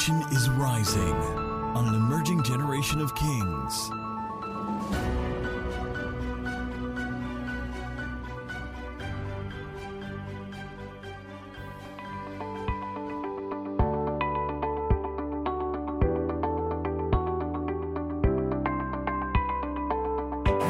nation 0.00 0.22
is 0.32 0.48
rising 0.50 1.14
on 1.76 1.86
an 1.86 1.94
emerging 1.94 2.42
generation 2.42 3.02
of 3.02 3.14
kings. 3.14 3.90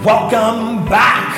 Welcome 0.04 0.88
back. 0.88 1.29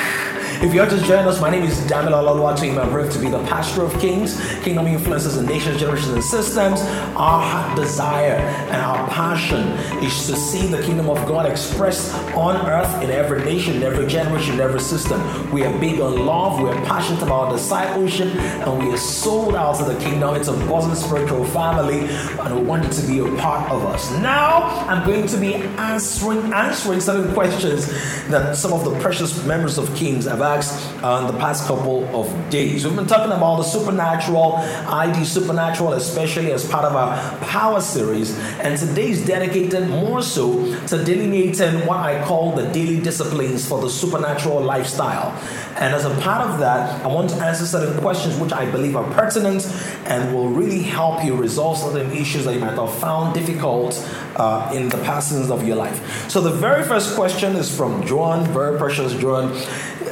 If 0.63 0.73
you're 0.73 0.87
just 0.87 1.03
joining 1.03 1.27
us, 1.27 1.41
my 1.41 1.49
name 1.49 1.63
is 1.63 1.77
Daniel 1.87 2.13
Olaluwatu. 2.13 2.81
I'm 2.81 3.09
to 3.09 3.19
be 3.19 3.29
the 3.29 3.43
pastor 3.47 3.81
of 3.83 3.91
kings, 3.99 4.39
kingdom 4.63 4.87
influences 4.87 5.35
in 5.35 5.45
nations, 5.45 5.77
generations, 5.77 6.13
and 6.13 6.23
systems. 6.23 6.79
Our 7.17 7.75
desire 7.75 8.37
and 8.71 8.81
our 8.81 9.05
passion 9.09 9.67
is 10.01 10.25
to 10.27 10.37
see 10.37 10.67
the 10.67 10.81
kingdom 10.81 11.09
of 11.09 11.17
God 11.27 11.51
expressed 11.51 12.15
on 12.33 12.55
earth 12.65 13.03
in 13.03 13.09
every 13.09 13.43
nation, 13.43 13.75
in 13.75 13.83
every 13.83 14.07
generation, 14.07 14.53
in 14.53 14.61
every 14.61 14.79
system. 14.79 15.19
We 15.51 15.65
are 15.65 15.79
big 15.79 15.99
on 15.99 16.25
love, 16.25 16.61
we 16.61 16.69
are 16.69 16.85
passionate 16.85 17.23
about 17.23 17.51
discipleship, 17.51 18.33
and 18.33 18.87
we 18.87 18.93
are 18.93 18.97
sold 18.97 19.55
out 19.55 19.79
to 19.79 19.83
the 19.83 19.99
kingdom. 19.99 20.33
It's 20.37 20.47
a 20.47 20.53
buzzing 20.53 20.95
spiritual 20.95 21.43
family, 21.43 22.07
and 22.39 22.55
we 22.55 22.61
want 22.63 22.85
it 22.85 22.93
to 22.93 23.05
be 23.05 23.19
a 23.19 23.27
part 23.35 23.69
of 23.69 23.83
us. 23.83 24.09
Now, 24.21 24.63
I'm 24.87 25.05
going 25.05 25.27
to 25.27 25.37
be 25.37 25.55
answering 25.55 26.53
answering 26.53 27.01
certain 27.01 27.33
questions 27.33 27.87
that 28.29 28.55
some 28.55 28.71
of 28.71 28.85
the 28.85 28.97
precious 29.01 29.43
members 29.43 29.77
of 29.77 29.93
Kings 29.97 30.23
have 30.23 30.41
asked 30.41 30.52
uh, 30.53 31.25
in 31.25 31.33
the 31.33 31.39
past 31.39 31.67
couple 31.67 32.05
of 32.15 32.49
days. 32.49 32.85
We've 32.85 32.95
been 32.95 33.07
talking 33.07 33.31
about 33.31 33.57
the 33.57 33.63
supernatural, 33.63 34.55
ID 34.87 35.25
supernatural, 35.25 35.93
especially 35.93 36.51
as 36.51 36.67
part 36.67 36.85
of 36.85 36.95
our 36.95 37.37
power 37.39 37.81
series, 37.81 38.37
and 38.59 38.77
today 38.77 39.09
is 39.09 39.25
dedicated 39.25 39.89
more 39.89 40.21
so 40.21 40.63
to 40.87 41.03
delineating 41.03 41.85
what 41.87 41.97
I 41.97 42.23
call 42.23 42.51
the 42.51 42.67
daily 42.71 42.99
disciplines 42.99 43.67
for 43.67 43.81
the 43.81 43.89
supernatural 43.89 44.61
lifestyle. 44.61 45.31
And 45.77 45.95
as 45.95 46.05
a 46.05 46.13
part 46.21 46.47
of 46.47 46.59
that, 46.59 47.03
I 47.03 47.07
want 47.07 47.31
to 47.31 47.35
answer 47.37 47.65
certain 47.65 47.99
questions 47.99 48.37
which 48.37 48.53
I 48.53 48.69
believe 48.69 48.95
are 48.95 49.09
pertinent 49.13 49.65
and 50.05 50.33
will 50.33 50.49
really 50.49 50.83
help 50.83 51.23
you 51.23 51.35
resolve 51.35 51.79
certain 51.79 52.11
issues 52.11 52.45
that 52.45 52.53
you 52.53 52.59
might 52.59 52.77
have 52.77 52.93
found 52.99 53.33
difficult 53.33 53.97
uh, 54.35 54.71
in 54.73 54.89
the 54.89 54.97
past 54.99 55.23
of 55.23 55.65
your 55.65 55.77
life. 55.77 56.29
So 56.29 56.41
the 56.41 56.51
very 56.51 56.83
first 56.83 57.15
question 57.15 57.55
is 57.55 57.75
from 57.75 58.05
Joan, 58.05 58.45
very 58.47 58.77
precious 58.77 59.13
Joan, 59.13 59.53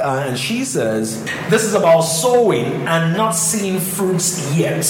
uh, 0.01 0.25
and 0.27 0.37
she 0.37 0.65
says, 0.65 1.23
This 1.49 1.63
is 1.63 1.73
about 1.73 2.01
sowing 2.01 2.65
and 2.87 3.15
not 3.15 3.31
seeing 3.31 3.79
fruits 3.79 4.55
yet. 4.55 4.85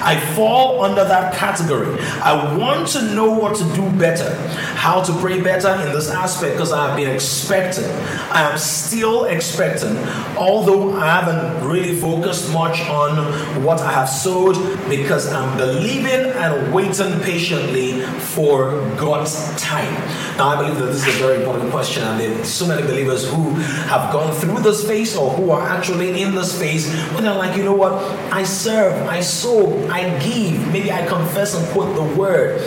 I 0.00 0.20
fall 0.34 0.84
under 0.84 1.04
that 1.04 1.34
category. 1.34 2.00
I 2.22 2.56
want 2.56 2.88
to 2.88 3.02
know 3.14 3.30
what 3.30 3.56
to 3.56 3.64
do 3.74 3.90
better, 3.98 4.34
how 4.74 5.02
to 5.02 5.12
pray 5.14 5.40
better 5.40 5.70
in 5.86 5.92
this 5.92 6.10
aspect 6.10 6.54
because 6.54 6.72
I 6.72 6.88
have 6.88 6.96
been 6.96 7.10
expecting. 7.10 7.84
I 8.30 8.50
am 8.50 8.58
still 8.58 9.24
expecting, 9.24 9.96
although 10.36 10.94
I 10.94 11.20
haven't 11.20 11.66
really 11.68 11.96
focused 11.96 12.52
much 12.52 12.80
on 12.82 13.62
what 13.62 13.80
I 13.80 13.92
have 13.92 14.08
sowed 14.08 14.56
because 14.88 15.32
I'm 15.32 15.56
believing 15.56 16.30
and 16.32 16.72
waiting 16.72 17.20
patiently 17.20 18.02
for 18.02 18.72
God's 18.96 19.34
time. 19.60 19.92
Now, 20.36 20.48
I 20.50 20.62
believe 20.62 20.78
that 20.78 20.86
this 20.86 21.06
is 21.06 21.16
a 21.16 21.18
very 21.18 21.42
important 21.42 21.70
question, 21.70 22.04
and 22.04 22.20
there 22.20 22.40
are 22.40 22.44
so 22.44 22.66
many 22.66 22.82
believers 22.82 23.28
who 23.28 23.50
have 23.90 24.12
gone 24.12 24.32
through 24.40 24.60
the 24.60 24.72
space 24.72 25.16
or 25.16 25.30
who 25.30 25.50
are 25.50 25.66
actually 25.68 26.22
in 26.22 26.34
the 26.34 26.44
space, 26.44 26.92
when 27.12 27.24
they're 27.24 27.34
like, 27.34 27.56
you 27.56 27.64
know 27.64 27.74
what, 27.74 27.92
I 28.32 28.42
serve, 28.44 29.06
I 29.06 29.20
sow, 29.20 29.88
I 29.88 30.18
give, 30.18 30.72
maybe 30.72 30.90
I 30.92 31.06
confess 31.06 31.54
and 31.54 31.66
quote 31.68 31.94
the 31.94 32.18
word. 32.18 32.60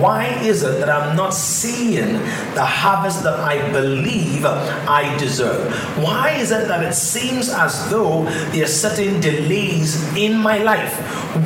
Why 0.00 0.26
is 0.42 0.62
it 0.62 0.80
that 0.80 0.90
I'm 0.90 1.16
not 1.16 1.34
seeing 1.34 2.14
the 2.54 2.64
harvest 2.64 3.22
that 3.22 3.38
I 3.40 3.70
believe 3.72 4.44
I 4.44 5.16
deserve? 5.18 5.72
Why 5.98 6.30
is 6.32 6.50
it 6.50 6.68
that 6.68 6.82
it 6.82 6.94
seems 6.94 7.48
as 7.48 7.88
though 7.90 8.24
there 8.50 8.64
are 8.64 8.66
certain 8.66 9.20
delays 9.20 10.14
in 10.16 10.36
my 10.36 10.58
life? 10.58 10.94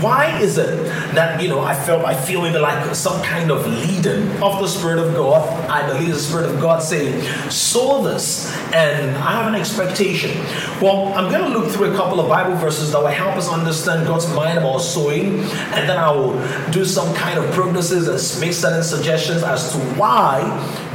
Why 0.02 0.38
is 0.40 0.56
it 0.56 0.84
that 1.14 1.42
you 1.42 1.48
know 1.48 1.60
I 1.60 1.74
felt 1.74 2.04
I 2.04 2.14
feel 2.14 2.42
maybe 2.42 2.58
like 2.58 2.94
some 2.94 3.20
kind 3.22 3.50
of 3.50 3.66
leading 3.66 4.30
of 4.42 4.60
the 4.60 4.68
Spirit 4.68 4.98
of 4.98 5.14
God? 5.14 5.42
I 5.68 5.86
believe 5.86 6.14
the 6.14 6.20
Spirit 6.20 6.48
of 6.48 6.60
God 6.60 6.82
saying, 6.82 7.22
sow 7.50 8.02
this, 8.02 8.54
and 8.72 9.16
I 9.16 9.32
have 9.32 9.52
an 9.52 9.59
expectation. 9.60 10.36
Well, 10.80 11.12
I'm 11.14 11.30
going 11.30 11.52
to 11.52 11.58
look 11.58 11.70
through 11.70 11.92
a 11.92 11.96
couple 11.96 12.18
of 12.18 12.28
Bible 12.28 12.56
verses 12.56 12.92
that 12.92 12.98
will 12.98 13.08
help 13.08 13.36
us 13.36 13.48
understand 13.48 14.06
God's 14.06 14.26
mind 14.34 14.58
about 14.58 14.78
sowing, 14.78 15.40
and 15.40 15.88
then 15.88 15.98
I 15.98 16.10
will 16.10 16.32
do 16.70 16.84
some 16.84 17.14
kind 17.14 17.38
of 17.38 17.50
prognosis 17.52 18.32
and 18.34 18.40
make 18.40 18.54
certain 18.54 18.82
suggestions 18.82 19.42
as 19.42 19.72
to 19.72 19.78
why 19.94 20.40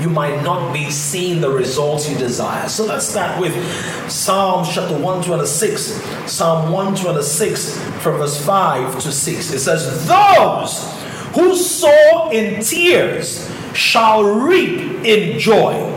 you 0.02 0.10
might 0.10 0.44
not 0.44 0.74
be 0.74 0.90
seeing 0.90 1.42
the 1.42 1.50
results 1.50 2.10
you 2.10 2.18
desire. 2.18 2.68
So 2.68 2.86
let's 2.86 3.08
start 3.08 3.40
with 3.40 3.54
Psalm 4.10 4.66
chapter 4.66 4.96
126. 4.96 5.82
Psalm 6.30 6.72
126 6.72 7.80
from 8.02 8.18
verse 8.18 8.44
5 8.44 9.02
to 9.02 9.12
6. 9.12 9.54
It 9.54 9.60
says, 9.60 10.08
Those 10.08 10.92
who 11.36 11.56
sow 11.56 12.30
in 12.32 12.64
tears 12.64 13.50
shall 13.74 14.24
reap 14.24 15.06
in 15.06 15.38
joy. 15.38 15.92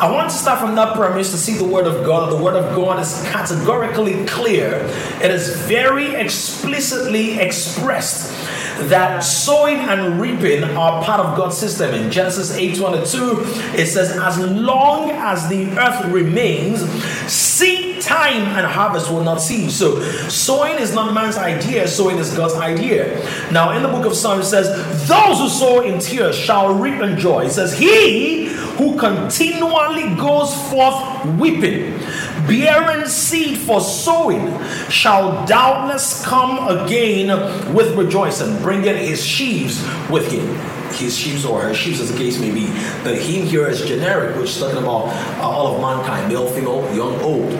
I 0.00 0.10
want 0.10 0.30
to 0.30 0.36
start 0.36 0.60
from 0.60 0.76
that 0.76 0.96
premise 0.96 1.30
to 1.32 1.36
see 1.36 1.58
the 1.58 1.64
Word 1.66 1.86
of 1.86 2.06
God. 2.06 2.32
The 2.32 2.42
Word 2.42 2.56
of 2.56 2.74
God 2.74 2.98
is 3.00 3.22
categorically 3.26 4.24
clear, 4.24 4.76
it 5.22 5.30
is 5.30 5.60
very 5.66 6.14
explicitly 6.14 7.38
expressed 7.38 8.32
that 8.88 9.20
sowing 9.20 9.76
and 9.76 10.20
reaping 10.20 10.64
are 10.64 11.02
part 11.04 11.20
of 11.20 11.36
God's 11.36 11.56
system. 11.56 11.94
In 11.94 12.10
Genesis 12.10 12.52
8 12.52 12.76
22, 12.76 13.40
it 13.76 13.86
says, 13.86 14.16
As 14.16 14.38
long 14.38 15.10
as 15.10 15.48
the 15.48 15.70
earth 15.78 16.04
remains, 16.06 16.80
seed 17.30 18.00
time 18.00 18.42
and 18.56 18.66
harvest 18.66 19.10
will 19.10 19.22
not 19.22 19.40
cease. 19.40 19.76
So, 19.76 20.00
sowing 20.28 20.78
is 20.78 20.94
not 20.94 21.14
man's 21.14 21.36
idea, 21.36 21.86
sowing 21.86 22.18
is 22.18 22.34
God's 22.34 22.54
idea. 22.54 23.18
Now, 23.52 23.76
in 23.76 23.82
the 23.82 23.88
book 23.88 24.06
of 24.06 24.14
Psalms, 24.14 24.46
it 24.46 24.50
says, 24.50 25.08
Those 25.08 25.38
who 25.38 25.48
sow 25.48 25.82
in 25.82 26.00
tears 26.00 26.36
shall 26.36 26.74
reap 26.74 27.00
in 27.00 27.18
joy. 27.18 27.46
It 27.46 27.50
says, 27.50 27.78
He 27.78 28.46
who 28.80 28.98
continually 28.98 30.14
goes 30.16 30.54
forth 30.70 31.24
weeping, 31.38 31.98
bearing 32.46 33.06
seed 33.06 33.58
for 33.58 33.80
sowing, 33.80 34.58
shall 34.88 35.46
doubtless 35.46 36.24
come 36.24 36.66
again 36.66 37.28
with 37.74 37.94
rejoicing, 37.96 38.62
bringing 38.70 38.96
his 38.96 39.20
sheaves 39.26 39.82
with 40.08 40.30
him 40.30 40.46
his 40.92 41.16
sheaves 41.16 41.44
or 41.44 41.60
her 41.62 41.74
sheaves 41.74 42.00
as 42.00 42.10
the 42.10 42.18
case 42.18 42.40
may 42.40 42.50
be. 42.50 42.66
The 43.04 43.14
him 43.14 43.46
here 43.46 43.68
is 43.68 43.80
generic, 43.82 44.36
which 44.36 44.50
is 44.50 44.58
talking 44.58 44.78
about 44.78 45.06
uh, 45.38 45.42
all 45.42 45.74
of 45.74 45.80
mankind, 45.80 46.28
male, 46.28 46.48
female, 46.48 46.82
young, 46.94 47.20
old. 47.20 47.52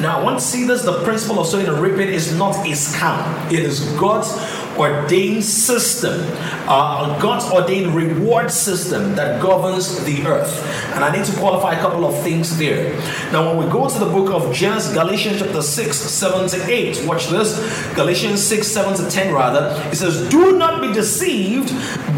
Now, 0.00 0.24
to 0.38 0.40
see 0.40 0.64
this 0.64 0.82
the 0.82 1.02
principle 1.04 1.40
of 1.40 1.46
sowing 1.46 1.66
and 1.66 1.78
reaping 1.78 2.08
is 2.08 2.34
not 2.36 2.56
a 2.66 2.70
scam, 2.70 3.52
it 3.52 3.60
is 3.60 3.84
God's 3.98 4.32
ordained 4.80 5.44
system, 5.44 6.20
uh, 6.66 7.18
God's 7.20 7.44
ordained 7.52 7.94
reward 7.94 8.50
system 8.50 9.14
that 9.16 9.40
governs 9.42 10.02
the 10.04 10.26
earth. 10.26 10.64
And 10.94 11.04
I 11.04 11.14
need 11.14 11.26
to 11.26 11.36
qualify 11.38 11.74
a 11.74 11.80
couple 11.80 12.06
of 12.06 12.18
things 12.22 12.56
there. 12.56 12.94
Now, 13.30 13.46
when 13.46 13.64
we 13.64 13.70
go 13.70 13.88
to 13.88 13.98
the 13.98 14.06
book 14.06 14.30
of 14.32 14.54
Genesis, 14.54 14.92
Galatians 14.92 15.40
chapter 15.40 15.62
6, 15.62 15.96
7 15.96 16.48
to 16.48 16.72
8, 16.72 17.06
watch 17.06 17.28
this. 17.28 17.58
Galatians 17.94 18.42
6, 18.42 18.66
7 18.66 18.96
to 19.04 19.10
10, 19.10 19.34
rather. 19.34 19.70
It 19.90 19.96
says, 19.96 20.28
Do 20.30 20.56
not 20.56 20.80
be 20.80 20.92
deceived, 20.92 21.70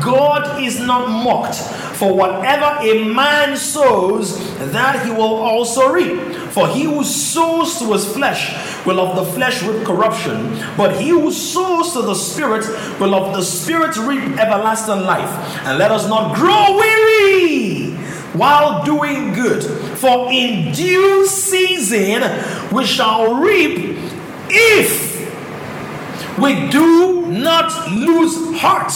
God 0.03 0.63
is 0.63 0.81
not 0.81 1.09
mocked. 1.09 1.57
For 1.97 2.13
whatever 2.13 2.81
a 2.81 3.05
man 3.05 3.57
sows, 3.57 4.37
that 4.73 5.05
he 5.05 5.11
will 5.11 5.37
also 5.37 5.93
reap. 5.93 6.21
For 6.51 6.69
he 6.69 6.83
who 6.83 7.05
sows 7.05 7.79
to 7.79 7.93
his 7.93 8.07
flesh 8.13 8.53
will 8.85 9.01
of 9.01 9.17
the 9.17 9.25
flesh 9.33 9.63
reap 9.63 9.87
corruption, 9.87 10.61
but 10.77 11.01
he 11.01 11.11
who 11.11 11.31
sows 11.31 11.93
to 11.93 12.03
the 12.03 12.15
Spirit 12.15 12.67
will 13.01 13.15
of 13.15 13.35
the 13.35 13.43
Spirit 13.43 13.97
reap 13.97 14.39
everlasting 14.39 15.05
life. 15.05 15.31
And 15.65 15.79
let 15.79 15.91
us 15.91 16.09
not 16.09 16.35
grow 16.35 16.77
weary 16.77 17.93
while 18.35 18.85
doing 18.85 19.33
good, 19.33 19.63
for 19.99 20.31
in 20.33 20.73
due 20.73 21.27
season 21.27 22.23
we 22.75 22.85
shall 22.85 23.35
reap 23.37 23.97
if 24.49 25.13
we 26.39 26.69
do 26.71 27.27
not 27.27 27.93
lose 27.93 28.59
heart. 28.61 28.93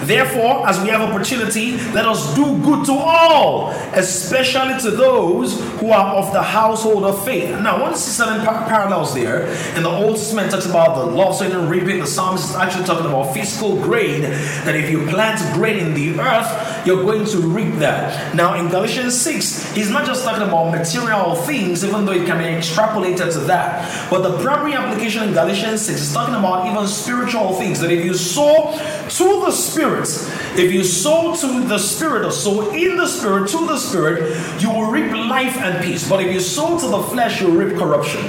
Therefore, 0.00 0.68
as 0.68 0.80
we 0.82 0.88
have 0.90 1.00
opportunity, 1.00 1.76
let 1.92 2.06
us 2.06 2.34
do 2.34 2.44
good 2.62 2.84
to 2.86 2.92
all, 2.92 3.70
especially 3.94 4.78
to 4.80 4.90
those 4.90 5.60
who 5.80 5.90
are 5.90 6.16
of 6.16 6.32
the 6.32 6.42
household 6.42 7.04
of 7.04 7.24
faith. 7.24 7.50
Now, 7.60 7.80
want 7.80 7.94
to 7.94 8.00
see 8.00 8.10
certain 8.10 8.44
par- 8.44 8.66
parallels 8.68 9.14
there. 9.14 9.46
In 9.76 9.82
the 9.82 9.90
Old 9.90 10.16
Testament, 10.16 10.50
talks 10.50 10.66
about 10.66 10.96
the 10.96 11.06
law 11.06 11.30
of 11.30 11.36
sowing 11.36 11.52
and 11.52 11.70
reaping. 11.70 11.98
The 12.00 12.06
psalmist 12.06 12.50
is 12.50 12.56
actually 12.56 12.84
talking 12.84 13.06
about 13.06 13.32
physical 13.34 13.76
grain, 13.82 14.22
that 14.22 14.74
if 14.74 14.90
you 14.90 15.06
plant 15.06 15.40
grain 15.54 15.78
in 15.78 15.94
the 15.94 16.20
earth, 16.20 16.86
you're 16.86 17.02
going 17.02 17.24
to 17.26 17.38
reap 17.38 17.74
that. 17.76 18.34
Now, 18.34 18.54
in 18.54 18.68
Galatians 18.68 19.18
6, 19.20 19.72
he's 19.74 19.90
not 19.90 20.04
just 20.06 20.24
talking 20.24 20.46
about 20.46 20.70
material 20.70 21.34
things, 21.34 21.84
even 21.84 22.04
though 22.04 22.12
it 22.12 22.26
can 22.26 22.38
be 22.38 22.44
extrapolated 22.44 23.32
to 23.32 23.40
that. 23.40 24.10
But 24.10 24.22
the 24.22 24.38
primary 24.42 24.74
application 24.74 25.22
in 25.22 25.32
Galatians 25.32 25.82
6 25.82 26.00
is 26.00 26.12
talking 26.12 26.34
about 26.34 26.66
even 26.70 26.86
spiritual 26.86 27.54
things, 27.54 27.80
that 27.80 27.90
if 27.90 28.04
you 28.04 28.14
sow 28.14 28.72
to 29.08 29.40
the 29.40 29.50
Spirit, 29.50 29.83
spirits. 29.84 30.30
If 30.56 30.72
you 30.72 30.84
sow 30.84 31.34
to 31.34 31.66
the 31.66 31.78
spirit 31.78 32.24
or 32.24 32.30
sow 32.30 32.72
in 32.72 32.96
the 32.96 33.06
spirit 33.06 33.50
to 33.50 33.66
the 33.66 33.76
spirit, 33.76 34.62
you 34.62 34.70
will 34.70 34.90
reap 34.90 35.10
life 35.12 35.56
and 35.58 35.84
peace. 35.84 36.08
But 36.08 36.22
if 36.22 36.32
you 36.32 36.40
sow 36.40 36.78
to 36.78 36.86
the 36.86 37.02
flesh, 37.02 37.40
you 37.40 37.50
reap 37.50 37.76
corruption. 37.76 38.22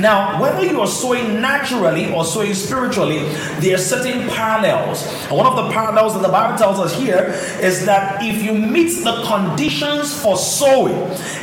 Now, 0.00 0.40
whether 0.40 0.64
you 0.64 0.80
are 0.80 0.86
sowing 0.86 1.40
naturally 1.40 2.12
or 2.12 2.24
sowing 2.24 2.54
spiritually, 2.54 3.28
there 3.60 3.74
are 3.74 3.78
certain 3.78 4.28
parallels. 4.28 5.06
And 5.28 5.36
one 5.36 5.46
of 5.46 5.56
the 5.56 5.70
parallels 5.70 6.14
that 6.14 6.22
the 6.22 6.28
Bible 6.28 6.58
tells 6.58 6.78
us 6.78 6.98
here 6.98 7.34
is 7.60 7.84
that 7.86 8.22
if 8.22 8.42
you 8.42 8.54
meet 8.54 9.04
the 9.04 9.22
conditions 9.26 10.18
for 10.20 10.36
sowing, 10.36 10.96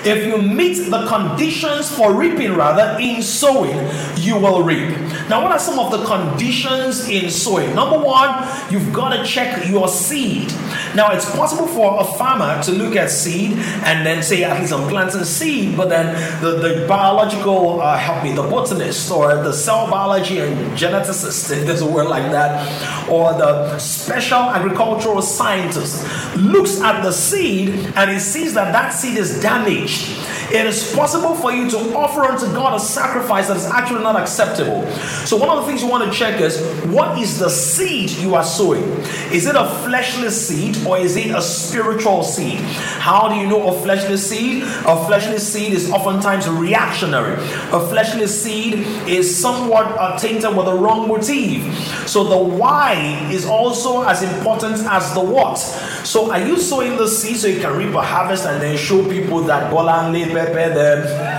if 0.04 0.26
you 0.26 0.42
meet 0.42 0.90
the 0.90 1.06
conditions 1.08 1.90
for 1.96 2.14
reaping, 2.14 2.56
rather, 2.56 3.00
in 3.00 3.22
sowing, 3.22 3.78
you 4.18 4.38
will 4.38 4.64
reap. 4.64 4.98
Now, 5.30 5.44
what 5.44 5.52
are 5.52 5.60
some 5.60 5.80
of 5.80 5.92
the 5.92 6.06
conditions 6.06 7.08
in 7.08 7.30
sowing? 7.30 7.74
Number 7.76 8.00
one, 8.00 8.48
you've 8.72 8.92
got 8.92 9.16
to 9.16 9.24
check 9.24 9.53
your 9.66 9.88
seed. 9.88 10.50
Now, 10.96 11.12
it's 11.12 11.30
possible 11.36 11.68
for 11.68 12.00
a 12.02 12.04
farmer 12.04 12.62
to 12.64 12.72
look 12.72 12.96
at 12.96 13.10
seed 13.10 13.54
and 13.54 14.06
then 14.06 14.22
say, 14.24 14.44
at 14.44 14.60
least 14.60 14.74
I'm 14.74 14.88
planting 14.90 15.24
seed, 15.24 15.76
but 15.76 15.90
then 15.90 16.14
the, 16.42 16.52
the 16.58 16.88
biological, 16.88 17.82
uh, 17.82 17.98
help 17.98 18.24
me, 18.24 18.34
the 18.34 18.44
botanist 18.44 19.12
or 19.12 19.36
the 19.36 19.54
cell 19.54 19.90
biology 19.90 20.40
and 20.40 20.56
geneticist, 20.78 21.52
if 21.52 21.66
there's 21.66 21.82
a 21.82 21.90
word 21.90 22.08
like 22.08 22.32
that, 22.32 23.10
or 23.10 23.34
the 23.34 23.78
special 23.80 24.40
agricultural 24.40 25.22
scientist 25.22 26.06
looks 26.38 26.82
at 26.82 27.02
the 27.02 27.12
seed 27.12 27.70
and 27.96 28.12
he 28.12 28.20
sees 28.20 28.54
that 28.54 28.72
that 28.72 28.90
seed 28.90 29.18
is 29.18 29.42
damaged 29.42 30.18
it 30.52 30.66
is 30.66 30.94
possible 30.94 31.36
for 31.36 31.52
you 31.52 31.70
to 31.70 31.78
offer 31.96 32.22
unto 32.22 32.46
God 32.54 32.76
a 32.76 32.80
sacrifice 32.80 33.48
that 33.48 33.58
is 33.58 33.66
actually 33.66 34.04
not 34.04 34.16
acceptable. 34.16 34.90
So, 35.26 35.38
one 35.38 35.50
of 35.50 35.64
the 35.64 35.68
things 35.68 35.82
you 35.82 35.90
want 35.90 36.12
to 36.12 36.18
check 36.18 36.42
is 36.42 36.62
what 36.86 37.18
is 37.18 37.40
the 37.40 37.50
seed 37.50 38.12
you 38.12 38.36
are 38.36 38.44
sowing? 38.44 38.84
Is 39.32 39.46
it 39.46 39.56
a 39.56 39.66
fleshly 39.84 40.30
seed 40.30 40.86
or 40.86 40.98
is 40.98 41.16
it 41.16 41.32
a 41.36 41.42
spiritual 41.42 42.24
seed? 42.24 42.60
How 42.60 43.30
do 43.30 43.36
you 43.36 43.48
know 43.48 43.68
a 43.70 43.82
fleshly 43.82 44.18
seed? 44.18 44.64
A 44.64 45.06
fleshly 45.06 45.40
seed 45.40 45.74
is 45.74 45.92
oftentimes 45.92 46.48
reactionary. 46.48 47.34
A 47.72 47.88
fleshly 47.88 48.28
seed 48.28 48.86
is 49.08 49.40
somewhat 49.40 50.20
tainted 50.20 50.56
with 50.56 50.68
a 50.68 50.76
wrong 50.76 51.08
motive. 51.08 51.64
So, 52.08 52.24
the 52.24 52.38
why 52.38 52.94
is 53.32 53.46
also 53.46 54.04
as 54.04 54.24
important 54.24 54.80
as 54.88 55.14
the 55.14 55.22
what. 55.22 55.58
So, 56.04 56.32
are 56.32 56.40
you 56.40 56.60
sowing 56.60 56.98
the 56.98 57.08
seed 57.08 57.38
so 57.38 57.48
you 57.48 57.62
can 57.62 57.76
reap 57.78 57.94
a 57.94 58.02
harvest 58.02 58.46
and 58.46 58.62
then 58.62 58.78
show 58.78 59.08
people 59.10 59.42
that 59.44 59.72
Bolanle 59.72 60.33
pepper 60.34 60.60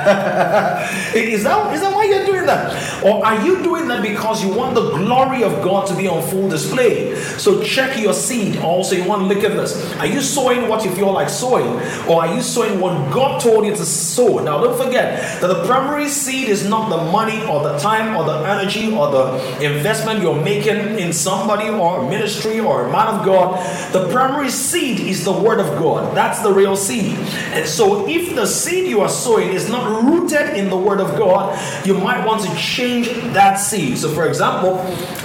is, 1.14 1.44
that, 1.44 1.74
is 1.74 1.80
that 1.80 1.94
why 1.94 2.04
you're 2.04 2.26
doing 2.26 2.46
that? 2.46 3.02
Or 3.04 3.24
are 3.24 3.44
you 3.44 3.62
doing 3.62 3.88
that 3.88 4.02
because 4.02 4.42
you 4.44 4.52
want 4.52 4.74
the 4.74 4.90
glory 4.92 5.42
of 5.42 5.62
God 5.62 5.86
to 5.88 5.96
be 5.96 6.08
on 6.08 6.22
full 6.28 6.48
display? 6.48 7.14
So, 7.38 7.62
check 7.62 7.98
your 7.98 8.14
seed. 8.14 8.58
Also, 8.58 8.94
you 8.96 9.04
want 9.04 9.22
to 9.22 9.34
look 9.34 9.44
at 9.44 9.56
this. 9.56 9.94
Are 9.96 10.06
you 10.06 10.20
sowing 10.20 10.68
what 10.68 10.84
you 10.84 10.90
feel 10.92 11.12
like 11.12 11.28
sowing? 11.28 11.66
Or 12.08 12.24
are 12.24 12.34
you 12.34 12.42
sowing 12.42 12.80
what 12.80 13.12
God 13.12 13.40
told 13.40 13.66
you 13.66 13.74
to 13.74 13.84
sow? 13.84 14.38
Now, 14.38 14.58
don't 14.58 14.76
forget 14.76 15.40
that 15.40 15.46
the 15.46 15.64
primary 15.64 16.08
seed 16.08 16.48
is 16.48 16.66
not 16.68 16.90
the 16.90 17.10
money 17.10 17.42
or 17.46 17.62
the 17.62 17.78
time 17.78 18.16
or 18.16 18.24
the 18.24 18.38
energy 18.48 18.94
or 18.94 19.10
the 19.10 19.64
investment 19.64 20.22
you're 20.22 20.40
making 20.40 20.98
in 20.98 21.12
somebody 21.12 21.68
or 21.68 22.08
ministry 22.08 22.60
or 22.60 22.86
a 22.86 22.92
man 22.92 23.08
of 23.08 23.24
God. 23.24 23.58
The 23.92 24.08
primary 24.08 24.50
seed 24.50 25.00
is 25.00 25.24
the 25.24 25.32
word 25.32 25.60
of 25.60 25.78
God. 25.78 26.16
That's 26.16 26.40
the 26.40 26.52
real 26.52 26.76
seed. 26.76 27.16
And 27.52 27.66
so 27.66 28.08
if 28.08 28.34
the 28.34 28.46
seed 28.46 28.83
you 28.88 29.00
are 29.00 29.08
sowing 29.08 29.50
is 29.50 29.68
not 29.68 30.04
rooted 30.04 30.56
in 30.56 30.70
the 30.70 30.76
word 30.76 31.00
of 31.00 31.16
God, 31.16 31.58
you 31.86 31.94
might 31.94 32.24
want 32.26 32.42
to 32.42 32.56
change 32.56 33.08
that 33.32 33.56
seed. 33.56 33.98
So 33.98 34.08
for 34.10 34.26
example, 34.26 34.74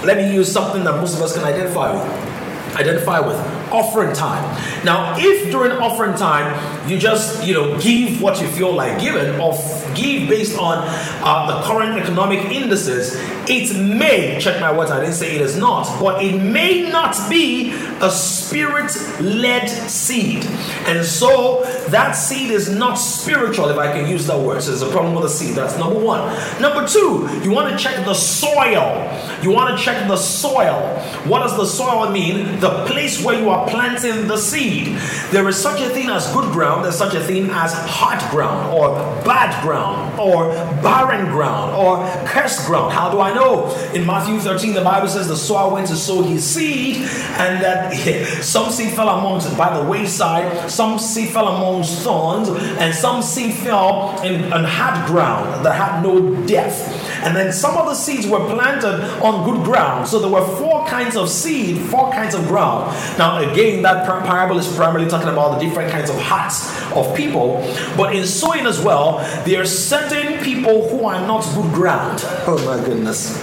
let 0.04 0.16
me 0.16 0.32
use 0.32 0.50
something 0.50 0.84
that 0.84 0.96
most 0.96 1.14
of 1.14 1.22
us 1.22 1.34
can 1.34 1.44
identify 1.44 1.92
with. 1.92 2.76
Identify 2.76 3.20
with 3.20 3.59
offering 3.72 4.14
time. 4.14 4.42
Now, 4.84 5.14
if 5.18 5.50
during 5.50 5.72
offering 5.72 6.16
time 6.16 6.88
you 6.88 6.98
just 6.98 7.44
you 7.46 7.54
know 7.54 7.78
give 7.80 8.20
what 8.20 8.40
you 8.40 8.48
feel 8.48 8.72
like 8.72 9.00
giving, 9.00 9.40
or 9.40 9.54
give 9.94 10.28
based 10.28 10.58
on 10.58 10.78
uh, 11.22 11.46
the 11.46 11.66
current 11.66 11.98
economic 11.98 12.44
indices, 12.50 13.16
it 13.48 13.76
may 13.76 14.38
check 14.40 14.60
my 14.60 14.76
words. 14.76 14.90
I 14.90 15.00
didn't 15.00 15.14
say 15.14 15.34
it 15.34 15.40
is 15.40 15.56
not, 15.56 16.00
but 16.00 16.22
it 16.22 16.40
may 16.40 16.90
not 16.90 17.16
be 17.28 17.72
a 18.00 18.10
spirit-led 18.10 19.68
seed, 19.68 20.44
and 20.86 21.04
so 21.04 21.64
that 21.88 22.12
seed 22.12 22.50
is 22.50 22.68
not 22.70 22.94
spiritual. 22.94 23.68
If 23.68 23.78
I 23.78 23.92
can 23.92 24.08
use 24.08 24.26
that 24.26 24.38
word, 24.38 24.62
so 24.62 24.70
there's 24.70 24.82
a 24.82 24.90
problem 24.90 25.14
with 25.14 25.24
the 25.24 25.28
seed. 25.28 25.54
That's 25.54 25.76
number 25.78 25.98
one. 25.98 26.20
Number 26.60 26.86
two, 26.86 27.28
you 27.42 27.50
want 27.50 27.70
to 27.70 27.78
check 27.82 28.04
the 28.04 28.14
soil. 28.14 29.06
You 29.42 29.50
want 29.50 29.76
to 29.76 29.82
check 29.82 30.06
the 30.08 30.16
soil. 30.16 30.80
What 31.26 31.40
does 31.40 31.56
the 31.56 31.66
soil 31.66 32.10
mean? 32.10 32.60
The 32.60 32.84
place 32.86 33.22
where 33.24 33.38
you 33.38 33.50
are 33.50 33.59
planting 33.68 34.26
the 34.26 34.36
seed. 34.36 34.98
There 35.30 35.48
is 35.48 35.56
such 35.56 35.80
a 35.80 35.88
thing 35.90 36.08
as 36.10 36.32
good 36.32 36.52
ground, 36.52 36.84
there's 36.84 36.96
such 36.96 37.14
a 37.14 37.20
thing 37.22 37.50
as 37.50 37.72
hard 37.72 38.20
ground, 38.30 38.72
or 38.72 38.94
bad 39.24 39.62
ground, 39.62 40.18
or 40.18 40.48
barren 40.82 41.26
ground, 41.26 41.74
or 41.74 42.04
cursed 42.26 42.66
ground. 42.66 42.92
How 42.92 43.10
do 43.10 43.20
I 43.20 43.34
know? 43.34 43.74
In 43.94 44.06
Matthew 44.06 44.38
13, 44.38 44.74
the 44.74 44.82
Bible 44.82 45.08
says 45.08 45.28
the 45.28 45.36
soil 45.36 45.72
went 45.72 45.88
to 45.88 45.96
sow 45.96 46.22
his 46.22 46.44
seed, 46.44 46.96
and 46.96 47.62
that 47.62 47.94
some 48.42 48.70
seed 48.70 48.94
fell 48.94 49.08
amongst 49.08 49.56
by 49.56 49.76
the 49.76 49.88
wayside, 49.88 50.70
some 50.70 50.98
seed 50.98 51.30
fell 51.30 51.48
amongst 51.48 52.02
thorns, 52.02 52.48
and 52.48 52.94
some 52.94 53.22
seed 53.22 53.54
fell 53.54 54.20
in, 54.22 54.44
in 54.44 54.64
hard 54.64 55.06
ground 55.06 55.64
that 55.64 55.74
had 55.74 56.02
no 56.02 56.44
depth. 56.46 56.99
And 57.22 57.36
then 57.36 57.52
some 57.52 57.76
of 57.76 57.86
the 57.86 57.94
seeds 57.94 58.26
were 58.26 58.44
planted 58.48 59.00
on 59.22 59.44
good 59.44 59.64
ground. 59.64 60.08
So 60.08 60.18
there 60.18 60.30
were 60.30 60.44
four 60.56 60.86
kinds 60.86 61.16
of 61.16 61.28
seed, 61.28 61.78
four 61.90 62.10
kinds 62.12 62.34
of 62.34 62.46
ground. 62.46 62.96
Now, 63.18 63.38
again, 63.38 63.82
that 63.82 64.06
parable 64.06 64.58
is 64.58 64.74
primarily 64.74 65.08
talking 65.08 65.28
about 65.28 65.58
the 65.58 65.66
different 65.66 65.90
kinds 65.90 66.10
of 66.10 66.18
hearts 66.20 66.80
of 66.92 67.14
people. 67.16 67.60
But 67.96 68.14
in 68.14 68.26
sowing 68.26 68.66
as 68.66 68.80
well, 68.80 69.18
there 69.44 69.60
are 69.60 69.66
certain 69.66 70.42
people 70.42 70.88
who 70.88 71.04
are 71.04 71.20
not 71.26 71.42
good 71.54 71.72
ground. 71.72 72.20
Oh 72.46 72.62
my 72.64 72.84
goodness. 72.84 73.38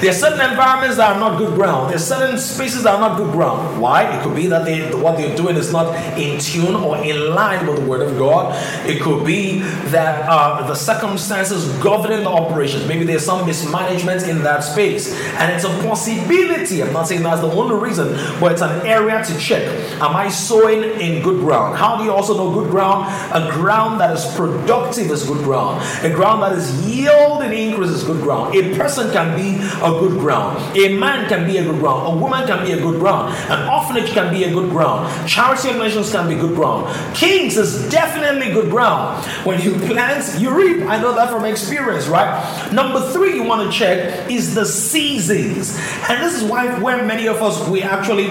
There 0.00 0.08
are 0.08 0.14
certain 0.14 0.40
environments 0.40 0.96
that 0.96 1.14
are 1.14 1.20
not 1.20 1.36
good 1.36 1.54
ground. 1.54 1.90
There 1.90 1.96
are 1.96 1.98
certain 1.98 2.38
spaces 2.38 2.84
that 2.84 2.94
are 2.94 3.00
not 3.00 3.18
good 3.18 3.32
ground. 3.32 3.78
Why? 3.78 4.16
It 4.16 4.22
could 4.22 4.34
be 4.34 4.46
that 4.46 4.64
they, 4.64 4.90
what 4.94 5.18
they're 5.18 5.36
doing 5.36 5.56
is 5.56 5.72
not 5.72 5.94
in 6.18 6.40
tune 6.40 6.74
or 6.74 6.96
in 6.96 7.34
line 7.34 7.66
with 7.66 7.76
the 7.76 7.84
Word 7.84 8.00
of 8.00 8.16
God. 8.16 8.54
It 8.88 9.02
could 9.02 9.26
be 9.26 9.58
that 9.90 10.26
uh, 10.26 10.66
the 10.66 10.74
circumstances 10.74 11.68
governing 11.82 12.24
the 12.24 12.30
operations, 12.30 12.88
maybe 12.88 13.04
there's 13.04 13.26
some 13.26 13.44
mismanagement 13.46 14.26
in 14.26 14.42
that 14.42 14.60
space. 14.60 15.12
And 15.34 15.52
it's 15.52 15.64
a 15.64 15.82
possibility. 15.86 16.82
I'm 16.82 16.94
not 16.94 17.06
saying 17.06 17.22
that's 17.22 17.42
the 17.42 17.52
only 17.52 17.76
reason, 17.76 18.14
but 18.40 18.52
it's 18.52 18.62
an 18.62 18.86
area 18.86 19.22
to 19.22 19.38
check. 19.38 19.66
Am 20.00 20.16
I 20.16 20.30
sowing 20.30 20.82
in 20.98 21.22
good 21.22 21.40
ground? 21.40 21.76
How 21.76 21.98
do 21.98 22.04
you 22.04 22.12
also 22.12 22.34
know 22.36 22.58
good 22.58 22.70
ground? 22.70 23.06
A 23.34 23.50
ground 23.52 24.00
that 24.00 24.16
is 24.16 24.24
productive 24.34 25.10
is 25.10 25.24
good 25.24 25.44
ground. 25.44 25.82
A 26.04 26.08
ground 26.08 26.42
that 26.42 26.52
is 26.52 26.86
yielding 26.86 27.52
increase 27.52 27.90
is 27.90 28.02
good 28.02 28.22
ground. 28.22 28.54
A 28.54 28.74
person 28.76 29.12
can 29.12 29.36
be 29.36 29.58
a 29.82 29.89
a 29.96 30.00
good 30.00 30.18
ground. 30.18 30.76
A 30.76 30.96
man 30.98 31.28
can 31.28 31.46
be 31.46 31.58
a 31.58 31.64
good 31.64 31.78
ground. 31.80 32.14
A 32.14 32.20
woman 32.20 32.46
can 32.46 32.64
be 32.64 32.72
a 32.72 32.80
good 32.80 33.00
ground. 33.00 33.34
An 33.50 33.68
orphanage 33.68 34.10
can 34.12 34.32
be 34.32 34.44
a 34.44 34.52
good 34.52 34.70
ground. 34.70 35.28
Charity 35.28 35.68
organizations 35.68 36.12
can 36.12 36.28
be 36.28 36.34
good 36.34 36.54
ground. 36.54 36.94
Kings 37.14 37.56
is 37.56 37.88
definitely 37.90 38.52
good 38.52 38.70
ground. 38.70 39.24
When 39.44 39.60
you 39.60 39.72
plant, 39.86 40.40
you 40.40 40.50
reap. 40.50 40.86
I 40.86 41.00
know 41.00 41.14
that 41.14 41.30
from 41.30 41.44
experience, 41.44 42.06
right? 42.08 42.72
Number 42.72 43.00
three, 43.12 43.34
you 43.34 43.42
want 43.42 43.70
to 43.70 43.76
check 43.76 44.30
is 44.30 44.54
the 44.54 44.64
seasons. 44.64 45.76
And 46.08 46.22
this 46.22 46.40
is 46.40 46.44
why 46.44 46.78
where 46.80 47.04
many 47.04 47.26
of 47.26 47.42
us 47.42 47.68
we 47.68 47.82
actually 47.82 48.28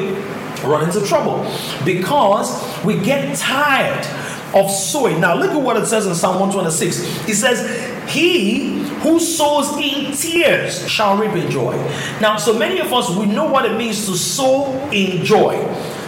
run 0.64 0.84
into 0.84 1.06
trouble 1.06 1.44
because 1.86 2.64
we 2.84 3.00
get 3.00 3.38
tired 3.38 4.06
of 4.54 4.70
sowing. 4.70 5.22
Now, 5.22 5.36
look 5.36 5.52
at 5.52 5.62
what 5.62 5.78
it 5.78 5.86
says 5.86 6.06
in 6.08 6.16
Psalm 6.16 6.40
126. 6.40 7.30
It 7.30 7.36
says, 7.36 7.62
He 8.10 8.80
who 9.02 9.20
sows 9.20 9.78
in 9.78 10.12
tears 10.14 10.88
shall 10.90 11.18
reap 11.18 11.32
in 11.32 11.50
joy. 11.50 11.76
Now, 12.20 12.38
so 12.38 12.58
many 12.58 12.80
of 12.80 12.92
us, 12.92 13.10
we 13.16 13.26
know 13.26 13.46
what 13.46 13.66
it 13.66 13.78
means 13.78 14.06
to 14.08 14.16
sow 14.16 14.74
in 14.92 15.24
joy. 15.24 15.56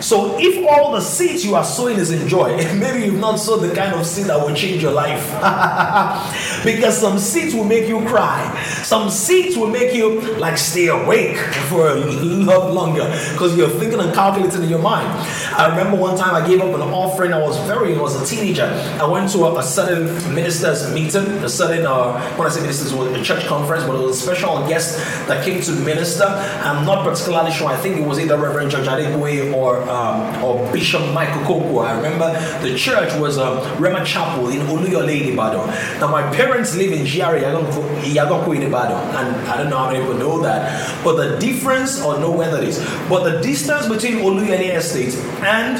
So 0.01 0.37
if 0.39 0.65
all 0.67 0.91
the 0.91 1.01
seeds 1.01 1.45
you 1.45 1.55
are 1.55 1.63
sowing 1.63 1.97
is 1.97 2.11
in 2.11 2.27
joy, 2.27 2.57
maybe 2.75 3.05
you've 3.05 3.19
not 3.19 3.37
sowed 3.37 3.57
the 3.57 3.73
kind 3.73 3.93
of 3.95 4.05
seed 4.05 4.25
that 4.25 4.45
will 4.45 4.55
change 4.55 4.81
your 4.81 4.91
life. 4.91 5.25
because 6.65 6.97
some 6.97 7.19
seeds 7.19 7.53
will 7.53 7.63
make 7.63 7.87
you 7.87 7.99
cry. 8.05 8.61
Some 8.83 9.09
seeds 9.09 9.55
will 9.57 9.69
make 9.69 9.93
you 9.93 10.21
like 10.37 10.57
stay 10.57 10.87
awake 10.87 11.37
for 11.69 11.89
a 11.89 11.95
lot 11.95 12.73
longer 12.73 13.05
because 13.31 13.55
you're 13.55 13.69
thinking 13.69 13.99
and 13.99 14.13
calculating 14.13 14.63
in 14.63 14.69
your 14.69 14.79
mind. 14.79 15.07
I 15.55 15.67
remember 15.69 15.97
one 15.97 16.17
time 16.17 16.33
I 16.33 16.47
gave 16.47 16.61
up 16.61 16.73
an 16.73 16.81
offering. 16.81 17.33
I 17.33 17.39
was 17.39 17.57
very, 17.67 17.95
I 17.95 18.01
was 18.01 18.19
a 18.19 18.25
teenager. 18.25 18.65
I 18.99 19.07
went 19.07 19.29
to 19.31 19.39
a, 19.45 19.59
a 19.59 19.63
certain 19.63 20.05
minister's 20.33 20.91
meeting, 20.93 21.25
a 21.43 21.49
certain, 21.49 21.85
uh, 21.85 22.19
when 22.35 22.47
I 22.47 22.51
say 22.51 22.61
ministers, 22.61 22.93
was 22.93 23.11
a 23.11 23.23
church 23.23 23.45
conference, 23.45 23.83
but 23.83 23.95
it 23.95 24.03
was 24.03 24.17
a 24.17 24.21
special 24.21 24.67
guest 24.67 24.97
that 25.27 25.43
came 25.45 25.61
to 25.61 25.71
minister. 25.73 26.25
I'm 26.25 26.85
not 26.85 27.03
particularly 27.03 27.51
sure. 27.51 27.67
I 27.67 27.77
think 27.77 27.97
it 27.97 28.05
was 28.05 28.19
either 28.19 28.37
Reverend 28.37 28.71
George 28.71 28.87
Adegboye 28.87 29.53
or 29.53 29.81
um, 29.91 30.43
or 30.43 30.71
Bishop 30.71 31.01
Michael 31.13 31.43
Koko. 31.43 31.79
I 31.79 31.95
remember 31.97 32.31
the 32.61 32.75
church 32.77 33.13
was 33.19 33.37
um, 33.37 33.59
Rhema 33.77 34.05
Chapel 34.05 34.47
in 34.49 34.59
Oluyole 34.67 35.33
Ibadan. 35.33 35.67
Now 35.99 36.07
my 36.07 36.23
parents 36.33 36.75
live 36.75 36.93
in 36.93 37.05
Jari 37.05 37.41
Yagoko 37.41 38.55
in 38.55 38.63
Ibadan, 38.63 39.01
and 39.15 39.47
I 39.47 39.57
don't 39.57 39.69
know 39.69 39.77
how 39.77 39.91
many 39.91 39.99
people 39.99 40.15
know 40.15 40.41
that, 40.41 41.03
but 41.03 41.15
the 41.17 41.37
difference 41.39 42.01
or 42.01 42.17
know 42.19 42.31
where 42.31 42.49
that 42.51 42.63
is, 42.63 42.79
but 43.09 43.29
the 43.29 43.41
distance 43.41 43.87
between 43.87 44.23
Oluyole 44.23 44.75
Estate 44.75 45.15
and 45.43 45.77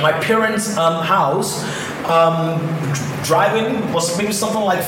my 0.00 0.12
parents' 0.12 0.76
um, 0.76 1.04
house 1.04 1.62
um, 2.08 2.58
driving 3.22 3.92
was 3.92 4.16
maybe 4.16 4.32
something 4.32 4.62
like 4.62 4.84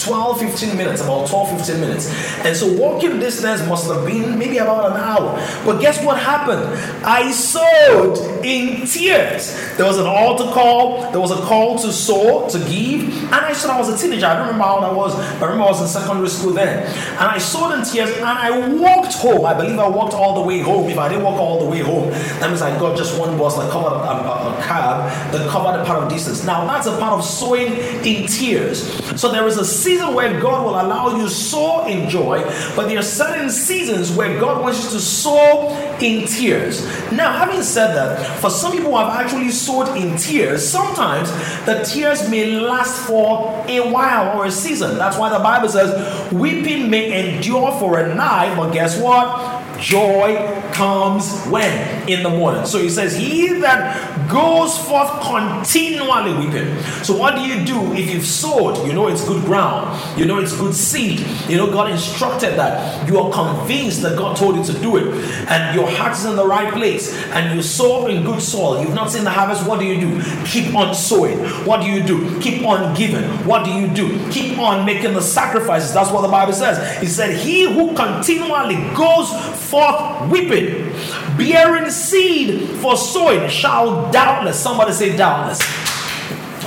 12 0.00 0.40
15 0.40 0.76
minutes 0.76 1.02
about 1.02 1.28
12 1.28 1.58
15 1.58 1.80
minutes. 1.80 2.06
And 2.44 2.56
so 2.56 2.72
walking 2.72 3.18
distance 3.18 3.66
must 3.66 3.90
have 3.90 4.04
been 4.06 4.38
maybe 4.38 4.58
about 4.58 4.92
an 4.92 4.96
hour. 4.96 5.34
But 5.64 5.80
guess 5.80 6.02
what 6.04 6.18
happened? 6.18 6.62
I 7.04 7.30
sowed 7.30 8.44
in 8.44 8.86
tears. 8.86 9.54
There 9.76 9.86
was 9.86 9.98
an 9.98 10.06
altar 10.06 10.50
call. 10.52 11.10
There 11.10 11.20
was 11.20 11.30
a 11.30 11.42
call 11.42 11.78
to 11.78 11.92
sow 11.92 12.48
to 12.48 12.58
give. 12.70 13.02
And 13.26 13.34
i 13.34 13.52
said 13.52 13.70
i 13.70 13.78
was 13.78 13.88
a 13.88 13.96
teenager. 13.96 14.26
I 14.26 14.34
don't 14.34 14.46
remember 14.46 14.64
how 14.64 14.76
old 14.76 14.84
i 14.84 14.92
was 14.92 15.14
i 15.14 15.44
remember 15.44 15.64
i 15.64 15.70
was 15.70 15.82
in 15.82 15.88
secondary 15.88 16.28
school 16.28 16.52
then. 16.52 16.86
And 16.86 17.26
i 17.36 17.38
sowed 17.38 17.72
in 17.78 17.84
tears 17.84 18.10
and 18.16 18.24
i 18.24 18.68
walked 18.68 19.14
home. 19.14 19.44
I 19.44 19.54
believe 19.54 19.78
i 19.78 19.88
walked 19.88 20.14
all 20.14 20.40
the 20.40 20.46
way 20.46 20.60
home. 20.60 20.88
If 20.88 20.98
i 20.98 21.08
didn't 21.08 21.24
walk 21.24 21.38
all 21.40 21.64
the 21.64 21.70
way 21.70 21.80
home 21.80 22.10
that 22.40 22.48
means 22.48 22.62
i 22.62 22.70
got 22.78 22.96
just 22.96 23.18
one 23.18 23.36
bus 23.38 23.56
that 23.56 23.70
covered 23.70 23.88
a, 23.88 23.98
a, 23.98 24.58
a 24.58 24.62
cab 24.62 25.32
that 25.32 25.48
covered 25.48 25.80
a 25.80 25.84
part 25.84 26.02
of 26.02 26.08
distance. 26.08 26.44
Now 26.44 26.66
that's 26.66 26.86
a 26.86 26.96
part 26.98 27.12
of 27.18 27.24
sowing 27.24 27.72
in 28.04 28.26
tears. 28.26 28.92
So 29.20 29.30
there 29.32 29.46
is 29.46 29.56
a 29.58 29.64
season 29.86 30.14
where 30.14 30.40
God 30.40 30.64
will 30.64 30.74
allow 30.74 31.16
you 31.16 31.22
to 31.22 31.30
sow 31.30 31.86
in 31.86 32.10
joy, 32.10 32.42
but 32.74 32.88
there 32.88 32.98
are 32.98 33.02
certain 33.02 33.48
seasons 33.48 34.10
where 34.10 34.40
God 34.40 34.60
wants 34.60 34.82
you 34.82 34.90
to 34.90 35.00
sow 35.00 35.70
in 36.00 36.26
tears. 36.26 36.84
Now, 37.12 37.30
having 37.32 37.62
said 37.62 37.94
that, 37.94 38.40
for 38.40 38.50
some 38.50 38.72
people 38.72 38.90
who 38.90 38.96
have 38.96 39.14
actually 39.24 39.50
sowed 39.50 39.96
in 39.96 40.16
tears, 40.16 40.66
sometimes 40.68 41.30
the 41.66 41.84
tears 41.84 42.28
may 42.28 42.58
last 42.58 43.06
for 43.06 43.64
a 43.68 43.92
while 43.92 44.36
or 44.36 44.46
a 44.46 44.50
season. 44.50 44.98
That's 44.98 45.16
why 45.16 45.30
the 45.30 45.38
Bible 45.38 45.68
says, 45.68 46.32
weeping 46.32 46.90
may 46.90 47.36
endure 47.36 47.70
for 47.78 48.00
a 48.00 48.12
night, 48.12 48.56
but 48.56 48.72
guess 48.72 49.00
what? 49.00 49.65
Joy 49.78 50.62
comes 50.72 51.44
when? 51.46 52.08
In 52.08 52.22
the 52.22 52.30
morning. 52.30 52.66
So 52.66 52.78
he 52.78 52.88
says, 52.88 53.16
He 53.16 53.48
that 53.60 54.28
goes 54.28 54.78
forth 54.78 55.10
continually 55.22 56.46
weeping. 56.46 56.80
So, 57.02 57.16
what 57.16 57.36
do 57.36 57.42
you 57.42 57.64
do 57.64 57.92
if 57.94 58.10
you've 58.10 58.26
sowed? 58.26 58.86
You 58.86 58.92
know 58.92 59.08
it's 59.08 59.26
good 59.26 59.44
ground, 59.44 60.18
you 60.18 60.26
know 60.26 60.38
it's 60.38 60.56
good 60.56 60.74
seed. 60.74 61.20
You 61.48 61.56
know 61.56 61.70
God 61.70 61.90
instructed 61.90 62.56
that. 62.56 63.08
You 63.08 63.18
are 63.18 63.32
convinced 63.32 64.02
that 64.02 64.16
God 64.16 64.36
told 64.36 64.56
you 64.56 64.64
to 64.64 64.78
do 64.80 64.96
it, 64.96 65.06
and 65.48 65.74
your 65.74 65.88
heart 65.90 66.12
is 66.12 66.24
in 66.24 66.36
the 66.36 66.46
right 66.46 66.72
place, 66.72 67.14
and 67.30 67.54
you 67.54 67.62
sow 67.62 68.06
in 68.06 68.24
good 68.24 68.42
soil. 68.42 68.82
You've 68.82 68.94
not 68.94 69.10
seen 69.10 69.24
the 69.24 69.30
harvest. 69.30 69.66
What 69.66 69.80
do 69.80 69.86
you 69.86 70.00
do? 70.00 70.22
Keep 70.44 70.74
on 70.74 70.94
sowing. 70.94 71.38
What 71.66 71.82
do 71.82 71.90
you 71.90 72.02
do? 72.02 72.40
Keep 72.40 72.66
on 72.66 72.94
giving. 72.94 73.24
What 73.46 73.64
do 73.64 73.72
you 73.72 73.88
do? 73.88 74.30
Keep 74.30 74.58
on 74.58 74.84
making 74.84 75.14
the 75.14 75.22
sacrifices. 75.22 75.92
That's 75.92 76.10
what 76.10 76.22
the 76.22 76.28
Bible 76.28 76.52
says. 76.52 77.00
He 77.00 77.06
said, 77.06 77.36
He 77.36 77.62
who 77.62 77.94
continually 77.94 78.76
goes 78.94 79.30
forth 79.70 80.30
weeping, 80.30 80.92
bearing 81.36 81.90
seed 81.90 82.68
for 82.80 82.96
sowing, 82.96 83.48
shall 83.48 84.10
doubtless, 84.10 84.58
somebody 84.58 84.92
say 84.92 85.16
doubtless. 85.16 85.60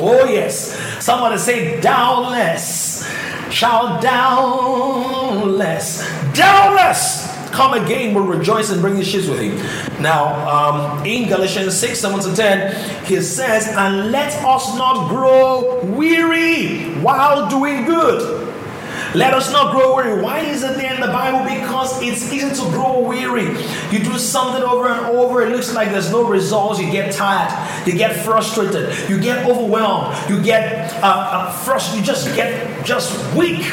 Oh, 0.01 0.25
yes. 0.29 0.77
Somebody 1.03 1.37
say 1.37 1.81
doubtless. 1.81 3.07
Shall 3.51 3.99
doubtless, 3.99 4.87
doubtless 6.33 7.29
come 7.51 7.73
again 7.73 8.13
will 8.13 8.23
rejoice 8.23 8.69
and 8.69 8.81
bring 8.81 8.95
his 8.95 9.07
ships 9.07 9.27
with 9.27 9.39
him. 9.39 9.57
Now, 10.01 10.47
um, 10.47 11.05
in 11.05 11.27
Galatians 11.27 11.77
6 11.77 11.99
7 11.99 12.19
to 12.21 12.35
10, 12.35 13.05
he 13.05 13.21
says, 13.21 13.67
And 13.75 14.11
let 14.11 14.33
us 14.45 14.77
not 14.77 15.09
grow 15.09 15.81
weary 15.83 16.85
while 17.01 17.49
doing 17.49 17.85
good. 17.85 18.48
Let 19.15 19.33
us 19.33 19.51
not 19.51 19.71
grow 19.71 19.95
weary. 19.95 20.21
Why 20.21 20.39
is 20.39 20.63
it 20.63 20.77
there 20.77 20.93
in 20.93 21.01
the 21.01 21.07
Bible? 21.07 21.43
Because 21.43 21.99
it's 22.01 22.31
easy 22.31 22.49
to 22.49 22.69
grow 22.69 22.99
weary. 22.99 23.47
You 23.91 23.99
do 24.03 24.17
something 24.19 24.61
over 24.61 24.87
and 24.87 25.05
over, 25.17 25.41
it 25.41 25.49
looks 25.49 25.73
like 25.73 25.89
there's 25.89 26.11
no 26.11 26.27
results. 26.27 26.79
You 26.79 26.91
get 26.91 27.11
tired, 27.11 27.87
you 27.87 27.93
get 27.93 28.23
frustrated, 28.23 29.09
you 29.09 29.19
get 29.19 29.49
overwhelmed, 29.49 30.15
you 30.29 30.41
get 30.43 30.93
uh, 31.03 31.07
uh, 31.07 31.51
frustrated, 31.51 32.01
you 32.01 32.05
just 32.05 32.35
get 32.35 32.85
just 32.85 33.35
weak. 33.35 33.65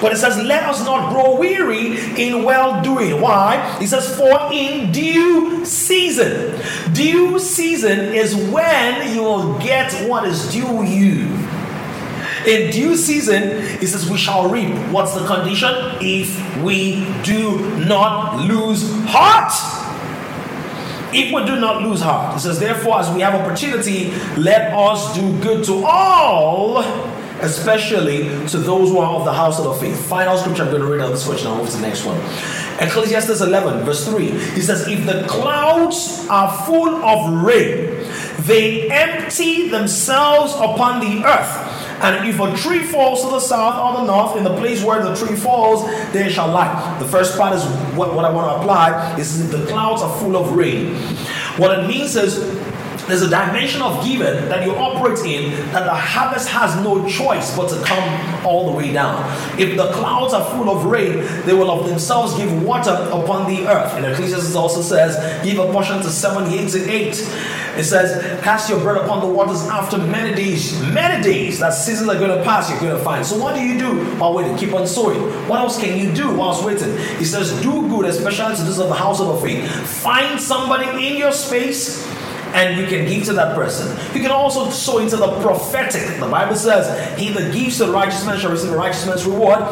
But 0.00 0.12
it 0.12 0.16
says, 0.16 0.36
Let 0.38 0.64
us 0.64 0.84
not 0.84 1.12
grow 1.12 1.38
weary 1.38 1.96
in 2.20 2.42
well 2.42 2.82
doing. 2.82 3.20
Why? 3.20 3.78
It 3.80 3.86
says, 3.86 4.16
For 4.16 4.52
in 4.52 4.90
due 4.90 5.64
season, 5.64 6.60
due 6.92 7.38
season 7.38 8.00
is 8.12 8.34
when 8.34 9.14
you 9.14 9.22
will 9.22 9.58
get 9.60 9.92
what 10.08 10.26
is 10.26 10.50
due 10.52 10.82
you. 10.84 11.28
In 12.46 12.70
due 12.70 12.96
season, 12.96 13.62
he 13.78 13.86
says, 13.86 14.10
We 14.10 14.16
shall 14.16 14.48
reap. 14.48 14.74
What's 14.90 15.14
the 15.14 15.24
condition? 15.26 15.70
If 16.00 16.62
we 16.62 17.06
do 17.22 17.84
not 17.86 18.40
lose 18.46 18.90
heart. 19.06 19.52
If 21.14 21.32
we 21.32 21.44
do 21.44 21.60
not 21.60 21.82
lose 21.82 22.00
heart. 22.00 22.34
He 22.34 22.40
says, 22.40 22.58
Therefore, 22.58 23.00
as 23.00 23.10
we 23.14 23.20
have 23.20 23.34
opportunity, 23.34 24.10
let 24.36 24.72
us 24.72 25.14
do 25.14 25.40
good 25.40 25.64
to 25.66 25.84
all, 25.84 26.80
especially 27.40 28.24
to 28.48 28.58
those 28.58 28.88
who 28.88 28.98
are 28.98 29.14
of 29.14 29.24
the 29.24 29.32
house 29.32 29.60
of 29.60 29.78
faith. 29.78 30.04
Final 30.06 30.36
scripture 30.38 30.64
I'm 30.64 30.70
going 30.70 30.82
to 30.82 30.88
read 30.88 31.00
out 31.00 31.10
this 31.10 31.26
question. 31.26 31.48
I'll 31.48 31.58
move 31.58 31.70
to 31.70 31.76
the 31.76 31.82
next 31.82 32.04
one. 32.04 32.18
Ecclesiastes 32.80 33.40
11, 33.40 33.84
verse 33.84 34.08
3. 34.08 34.30
He 34.30 34.60
says, 34.60 34.88
If 34.88 35.06
the 35.06 35.26
clouds 35.28 36.26
are 36.28 36.64
full 36.64 36.88
of 37.04 37.44
rain, 37.44 38.04
they 38.46 38.90
empty 38.90 39.68
themselves 39.68 40.54
upon 40.54 41.00
the 41.00 41.24
earth. 41.24 41.91
And 42.02 42.28
if 42.28 42.40
a 42.40 42.56
tree 42.56 42.82
falls 42.82 43.22
to 43.22 43.30
the 43.30 43.40
south 43.40 43.78
or 43.78 44.00
the 44.00 44.06
north, 44.06 44.36
in 44.36 44.42
the 44.42 44.56
place 44.56 44.82
where 44.82 45.02
the 45.02 45.14
tree 45.14 45.36
falls, 45.36 45.84
there 46.12 46.28
shall 46.28 46.48
lie. 46.48 46.98
The 46.98 47.06
first 47.06 47.38
part 47.38 47.54
is 47.54 47.64
what, 47.96 48.14
what 48.14 48.24
I 48.24 48.30
want 48.30 48.50
to 48.50 48.60
apply 48.60 49.18
is 49.18 49.40
if 49.40 49.50
the 49.52 49.64
clouds 49.66 50.02
are 50.02 50.18
full 50.18 50.36
of 50.36 50.52
rain. 50.52 50.96
What 51.58 51.78
it 51.78 51.86
means 51.86 52.16
is 52.16 52.38
there's 53.08 53.22
a 53.22 53.28
dimension 53.28 53.82
of 53.82 54.04
giving 54.04 54.48
that 54.48 54.64
you 54.64 54.74
operate 54.74 55.18
in 55.24 55.50
that 55.72 55.84
the 55.84 55.94
harvest 55.94 56.48
has 56.48 56.76
no 56.84 57.06
choice 57.08 57.56
but 57.56 57.68
to 57.68 57.82
come 57.84 58.46
all 58.46 58.70
the 58.70 58.76
way 58.76 58.92
down. 58.92 59.22
If 59.58 59.76
the 59.76 59.90
clouds 59.92 60.34
are 60.34 60.44
full 60.56 60.70
of 60.70 60.84
rain, 60.84 61.18
they 61.44 61.52
will 61.52 61.70
of 61.70 61.88
themselves 61.88 62.36
give 62.36 62.62
water 62.62 62.90
upon 63.12 63.52
the 63.52 63.66
earth. 63.66 63.92
And 63.94 64.06
Ecclesiastes 64.06 64.54
also 64.54 64.82
says, 64.82 65.16
give 65.44 65.58
a 65.58 65.70
portion 65.72 65.98
to 65.98 66.10
seven, 66.10 66.44
eight, 66.52 66.74
and 66.74 66.90
eight. 66.90 67.14
It 67.74 67.84
says, 67.84 68.40
cast 68.42 68.68
your 68.68 68.80
bread 68.80 68.98
upon 68.98 69.20
the 69.20 69.32
waters 69.32 69.62
after 69.62 69.96
many 69.96 70.34
days. 70.34 70.78
Many 70.82 71.22
days. 71.22 71.58
That 71.58 71.70
seasons 71.70 72.08
are 72.10 72.18
going 72.18 72.36
to 72.36 72.44
pass, 72.44 72.70
you're 72.70 72.78
going 72.78 72.96
to 72.96 73.02
find. 73.02 73.24
So 73.24 73.38
what 73.38 73.54
do 73.54 73.62
you 73.62 73.78
do 73.78 74.04
while 74.16 74.34
waiting? 74.34 74.56
Keep 74.58 74.74
on 74.74 74.86
sowing. 74.86 75.20
What 75.48 75.60
else 75.60 75.80
can 75.80 75.98
you 75.98 76.12
do 76.12 76.34
whilst 76.34 76.64
waiting? 76.64 76.96
He 77.16 77.24
says, 77.24 77.50
do 77.62 77.88
good, 77.88 78.04
especially 78.04 78.56
to 78.56 78.62
those 78.62 78.78
of 78.78 78.88
the 78.88 78.94
house 78.94 79.20
of 79.20 79.40
faith. 79.40 79.68
Find 80.02 80.38
somebody 80.38 81.08
in 81.08 81.16
your 81.16 81.32
space 81.32 82.06
and 82.54 82.78
you 82.78 82.86
can 82.86 83.06
give 83.06 83.24
to 83.24 83.32
that 83.34 83.54
person. 83.54 83.96
You 84.14 84.20
can 84.20 84.30
also 84.30 84.70
sow 84.70 84.98
into 84.98 85.16
the 85.16 85.40
prophetic. 85.40 86.20
The 86.20 86.28
Bible 86.28 86.56
says, 86.56 87.18
He 87.18 87.30
that 87.30 87.52
gives 87.52 87.78
to 87.78 87.86
the 87.86 87.92
righteous 87.92 88.24
man 88.26 88.38
shall 88.38 88.50
receive 88.50 88.72
a 88.72 88.76
righteous 88.76 89.06
man's 89.06 89.24
reward. 89.26 89.62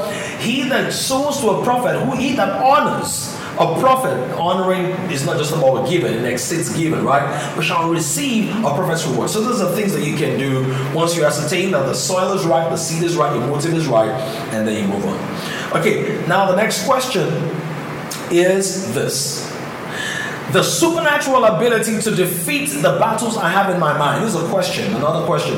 He 0.40 0.68
that 0.68 0.92
sows 0.92 1.40
to 1.40 1.50
a 1.50 1.64
prophet, 1.64 2.00
who 2.00 2.16
he 2.16 2.34
that 2.36 2.62
honors 2.62 3.36
a 3.60 3.78
prophet, 3.78 4.16
honoring 4.38 4.86
is 5.10 5.26
not 5.26 5.36
just 5.36 5.52
about 5.52 5.86
giving, 5.86 6.14
it 6.14 6.24
exceeds 6.24 6.74
giving, 6.74 7.04
right? 7.04 7.54
But 7.54 7.62
shall 7.62 7.90
receive 7.90 8.48
a 8.64 8.74
prophet's 8.74 9.06
reward. 9.06 9.28
So 9.28 9.42
those 9.42 9.60
are 9.60 9.74
things 9.74 9.92
that 9.92 10.02
you 10.02 10.16
can 10.16 10.38
do 10.38 10.62
once 10.94 11.14
you 11.14 11.24
ascertain 11.24 11.72
that 11.72 11.84
the 11.84 11.94
soil 11.94 12.32
is 12.32 12.46
right, 12.46 12.70
the 12.70 12.76
seed 12.76 13.02
is 13.02 13.16
right, 13.16 13.34
your 13.36 13.46
motive 13.46 13.74
is 13.74 13.86
right, 13.86 14.08
and 14.54 14.66
then 14.66 14.82
you 14.82 14.88
move 14.88 15.04
on. 15.04 15.78
Okay, 15.78 16.24
now 16.26 16.50
the 16.50 16.56
next 16.56 16.86
question 16.86 17.26
is 18.30 18.94
this 18.94 19.49
the 20.52 20.62
supernatural 20.62 21.44
ability 21.44 22.00
to 22.00 22.10
defeat 22.14 22.68
the 22.82 22.98
battles 22.98 23.36
I 23.36 23.50
have 23.50 23.72
in 23.72 23.80
my 23.80 23.96
mind. 23.96 24.24
Is 24.24 24.34
a 24.34 24.46
question, 24.48 24.94
another 24.94 25.24
question 25.26 25.56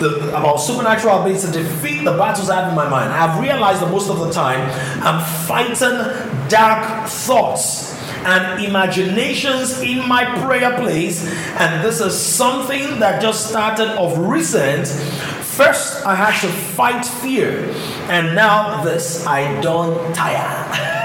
the, 0.00 0.28
about 0.30 0.56
supernatural 0.56 1.20
ability 1.20 1.46
to 1.46 1.52
defeat 1.52 2.04
the 2.04 2.12
battles 2.12 2.50
I 2.50 2.60
have 2.62 2.68
in 2.70 2.74
my 2.74 2.88
mind. 2.88 3.12
I've 3.12 3.40
realized 3.40 3.82
that 3.82 3.90
most 3.90 4.08
of 4.08 4.18
the 4.18 4.30
time 4.30 4.60
I'm 5.02 5.24
fighting 5.46 6.48
dark 6.48 7.08
thoughts 7.08 7.90
and 8.24 8.64
imaginations 8.64 9.80
in 9.80 10.06
my 10.06 10.24
prayer 10.42 10.76
place, 10.78 11.26
and 11.58 11.84
this 11.84 12.00
is 12.00 12.18
something 12.18 12.98
that 13.00 13.22
just 13.22 13.48
started 13.48 13.88
of 13.98 14.18
recent. 14.18 14.86
First, 15.60 16.06
I 16.06 16.14
had 16.14 16.40
to 16.40 16.48
fight 16.48 17.04
fear, 17.04 17.70
and 18.08 18.34
now 18.34 18.82
this 18.82 19.26
I 19.26 19.60
don't 19.60 20.14
tire. 20.14 20.48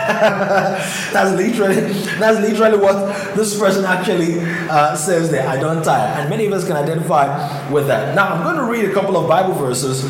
that's 1.12 1.36
literally 1.36 1.82
that's 2.20 2.40
literally 2.40 2.78
what 2.78 3.36
this 3.36 3.60
person 3.60 3.84
actually 3.84 4.40
uh, 4.70 4.96
says 4.96 5.30
there. 5.30 5.46
I 5.46 5.58
don't 5.60 5.84
tire, 5.84 6.08
and 6.22 6.30
many 6.30 6.46
of 6.46 6.54
us 6.54 6.66
can 6.66 6.78
identify 6.78 7.70
with 7.70 7.88
that. 7.88 8.16
Now 8.16 8.30
I'm 8.30 8.44
going 8.44 8.56
to 8.56 8.72
read 8.72 8.90
a 8.90 8.94
couple 8.94 9.18
of 9.18 9.28
Bible 9.28 9.56
verses 9.56 10.06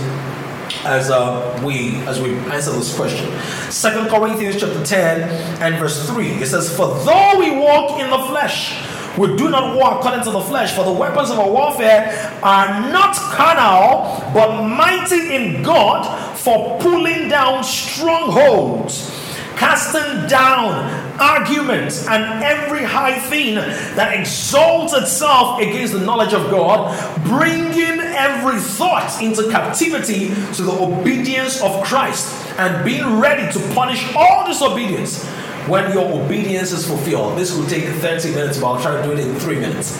as 0.85 1.09
uh, 1.09 1.59
we 1.65 1.95
as 2.05 2.21
we 2.21 2.35
answer 2.53 2.71
this 2.71 2.95
question. 2.95 3.31
Second 3.71 4.09
Corinthians 4.09 4.59
chapter 4.59 4.85
10 4.85 5.63
and 5.63 5.79
verse 5.79 6.07
3. 6.07 6.27
It 6.27 6.45
says, 6.45 6.69
For 6.69 6.93
though 6.99 7.39
we 7.39 7.57
walk 7.57 7.99
in 7.99 8.11
the 8.11 8.19
flesh, 8.27 8.79
We 9.17 9.35
do 9.37 9.49
not 9.49 9.75
war 9.75 9.97
according 9.97 10.23
to 10.25 10.31
the 10.31 10.41
flesh, 10.41 10.73
for 10.73 10.83
the 10.83 10.91
weapons 10.91 11.29
of 11.29 11.39
our 11.39 11.49
warfare 11.49 12.39
are 12.43 12.91
not 12.91 13.15
carnal, 13.15 14.31
but 14.33 14.63
mighty 14.67 15.33
in 15.33 15.63
God 15.63 16.37
for 16.37 16.77
pulling 16.79 17.29
down 17.29 17.63
strongholds, 17.63 19.09
casting 19.55 20.27
down 20.27 21.05
arguments 21.17 22.05
and 22.07 22.43
every 22.43 22.83
high 22.83 23.17
thing 23.17 23.55
that 23.55 24.19
exalts 24.19 24.93
itself 24.93 25.61
against 25.61 25.93
the 25.93 25.99
knowledge 25.99 26.33
of 26.33 26.51
God, 26.51 26.93
bringing 27.23 28.01
every 28.01 28.59
thought 28.59 29.21
into 29.21 29.49
captivity 29.49 30.27
to 30.53 30.61
the 30.61 30.73
obedience 30.73 31.61
of 31.61 31.83
Christ, 31.85 32.33
and 32.57 32.83
being 32.83 33.17
ready 33.19 33.49
to 33.53 33.73
punish 33.73 34.13
all 34.13 34.45
disobedience 34.45 35.25
when 35.67 35.91
your 35.91 36.21
obedience 36.21 36.71
is 36.71 36.85
fulfilled. 36.85 37.37
This 37.37 37.55
will 37.55 37.65
take 37.67 37.85
30 37.85 38.31
minutes, 38.35 38.59
but 38.59 38.73
I'll 38.73 38.81
try 38.81 39.01
to 39.01 39.03
do 39.03 39.13
it 39.13 39.19
in 39.19 39.35
three 39.35 39.59
minutes. 39.59 39.97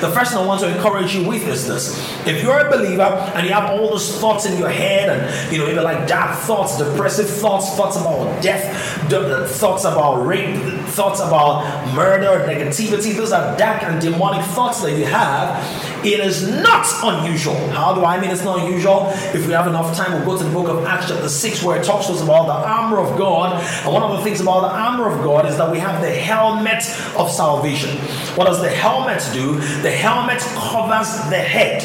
The 0.00 0.10
first 0.10 0.32
thing 0.32 0.40
I 0.40 0.46
want 0.46 0.60
to 0.60 0.74
encourage 0.74 1.14
you 1.14 1.28
with 1.28 1.46
is 1.46 1.66
this. 1.66 1.98
If 2.26 2.42
you're 2.42 2.58
a 2.58 2.70
believer 2.70 3.02
and 3.02 3.46
you 3.46 3.52
have 3.52 3.70
all 3.70 3.90
those 3.90 4.18
thoughts 4.18 4.46
in 4.46 4.58
your 4.58 4.70
head 4.70 5.10
and 5.10 5.52
you 5.52 5.58
know, 5.58 5.68
even 5.68 5.84
like 5.84 6.08
dark 6.08 6.38
thoughts, 6.38 6.78
depressive 6.78 7.28
thoughts, 7.28 7.76
thoughts 7.76 7.96
about 7.96 8.42
death, 8.42 8.64
thoughts 9.50 9.84
about 9.84 10.26
rape, 10.26 10.56
thoughts 10.88 11.20
about 11.20 11.94
murder, 11.94 12.46
negativity, 12.46 13.14
those 13.14 13.32
are 13.32 13.56
dark 13.58 13.82
and 13.82 14.00
demonic 14.00 14.44
thoughts 14.46 14.82
that 14.82 14.96
you 14.96 15.04
have. 15.04 15.60
It 16.04 16.20
is 16.20 16.48
not 16.48 16.86
unusual. 17.02 17.54
How 17.68 17.94
do 17.94 18.04
I 18.04 18.18
mean 18.18 18.30
it's 18.30 18.42
not 18.42 18.60
unusual? 18.60 19.08
If 19.34 19.46
we 19.46 19.52
have 19.52 19.66
enough 19.66 19.94
time, 19.94 20.12
we'll 20.12 20.24
go 20.24 20.38
to 20.38 20.44
the 20.44 20.50
book 20.50 20.68
of 20.68 20.84
Acts 20.86 21.08
chapter 21.08 21.28
6 21.28 21.62
where 21.62 21.78
it 21.78 21.84
talks 21.84 22.06
to 22.06 22.12
us 22.12 22.22
about 22.22 22.46
the 22.46 22.52
armor 22.52 22.98
of 22.98 23.18
God. 23.18 23.62
And 23.84 23.92
one 23.92 24.02
of 24.02 24.16
the 24.16 24.24
things 24.24 24.40
about 24.40 24.60
the 24.62 24.74
armor 24.74 25.10
of 25.10 25.22
God 25.22 25.44
is 25.44 25.58
that 25.58 25.70
we 25.70 25.78
have 25.78 26.00
the 26.00 26.10
helmet 26.10 26.88
of 27.18 27.30
salvation. 27.30 27.98
What 28.36 28.46
does 28.46 28.62
the 28.62 28.70
helmet 28.70 29.22
do? 29.34 29.56
The 29.82 29.89
helmet 29.90 30.40
covers 30.54 31.28
the 31.30 31.38
head. 31.38 31.82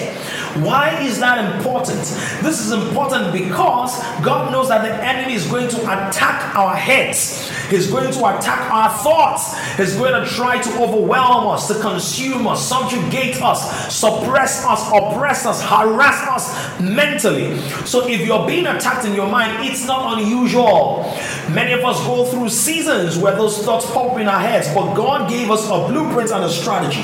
Why 0.64 1.02
is 1.02 1.20
that 1.20 1.56
important? 1.56 2.00
This 2.42 2.66
is 2.66 2.72
important 2.72 3.34
because 3.34 4.02
God 4.24 4.52
knows 4.52 4.70
that 4.70 4.84
the 4.84 4.94
enemy 5.04 5.34
is 5.34 5.46
going 5.48 5.68
to 5.70 5.82
attack 5.82 6.56
our 6.56 6.76
heads. 6.76 7.52
He's 7.70 7.90
going 7.90 8.12
to 8.12 8.20
attack 8.20 8.72
our 8.72 8.90
thoughts. 8.98 9.58
He's 9.78 9.96
going 9.96 10.14
to 10.14 10.30
try 10.30 10.62
to 10.62 10.70
overwhelm 10.82 11.48
us, 11.48 11.68
to 11.68 11.80
consume 11.80 12.48
us, 12.48 12.68
subjugate 12.68 13.42
us, 13.42 13.94
suppress 13.94 14.64
us, 14.66 14.88
oppress 14.94 15.46
us, 15.46 15.62
harass 15.62 16.28
us 16.28 16.82
mentally. 16.82 17.58
So 17.86 18.08
if 18.08 18.26
you're 18.26 18.46
being 18.48 18.68
attacked 18.68 19.06
in 19.06 19.14
your 19.14 19.30
mind, 19.30 19.68
it's 19.68 19.86
not 19.86 20.20
unusual. 20.20 21.04
Many 21.52 21.74
of 21.74 21.84
us 21.84 22.00
go 22.06 22.26
through 22.26 22.50
seasons 22.50 23.18
where 23.18 23.36
those 23.36 23.64
thoughts 23.64 23.90
pop 23.92 24.20
in 24.20 24.28
our 24.28 24.40
heads, 24.40 24.74
but 24.74 24.94
God 24.94 25.30
gave 25.30 25.52
us 25.52 25.66
a 25.68 25.88
blueprint 25.88 26.32
and 26.32 26.44
a 26.44 26.50
strategy. 26.50 27.04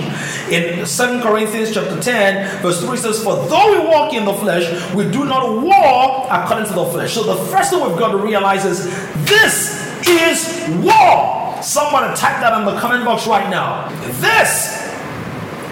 In 0.54 0.86
2 0.86 1.22
Corinthians 1.22 1.74
chapter 1.74 2.00
10, 2.02 2.62
verse 2.62 2.82
3 2.84 2.98
says, 2.98 3.24
For 3.24 3.36
though 3.48 3.72
we 3.72 3.88
walk 3.88 4.14
in 4.14 4.26
the 4.26 4.34
flesh, 4.34 4.94
we 4.94 5.10
do 5.10 5.26
not 5.26 5.62
war 5.62 6.28
according 6.30 6.68
to 6.68 6.74
the 6.74 6.86
flesh. 6.86 7.14
So 7.14 7.24
the 7.24 7.36
first 7.52 7.72
thing 7.72 7.82
we've 7.88 7.98
got 7.98 8.12
to 8.12 8.18
realize 8.18 8.66
is 8.66 8.86
this 9.26 9.91
is 10.08 10.68
war. 10.84 11.62
Someone 11.62 12.04
type 12.16 12.40
that 12.42 12.58
in 12.60 12.66
the 12.66 12.80
comment 12.80 13.06
box 13.06 13.28
right 13.28 13.50
now. 13.50 13.90
This 14.20 14.82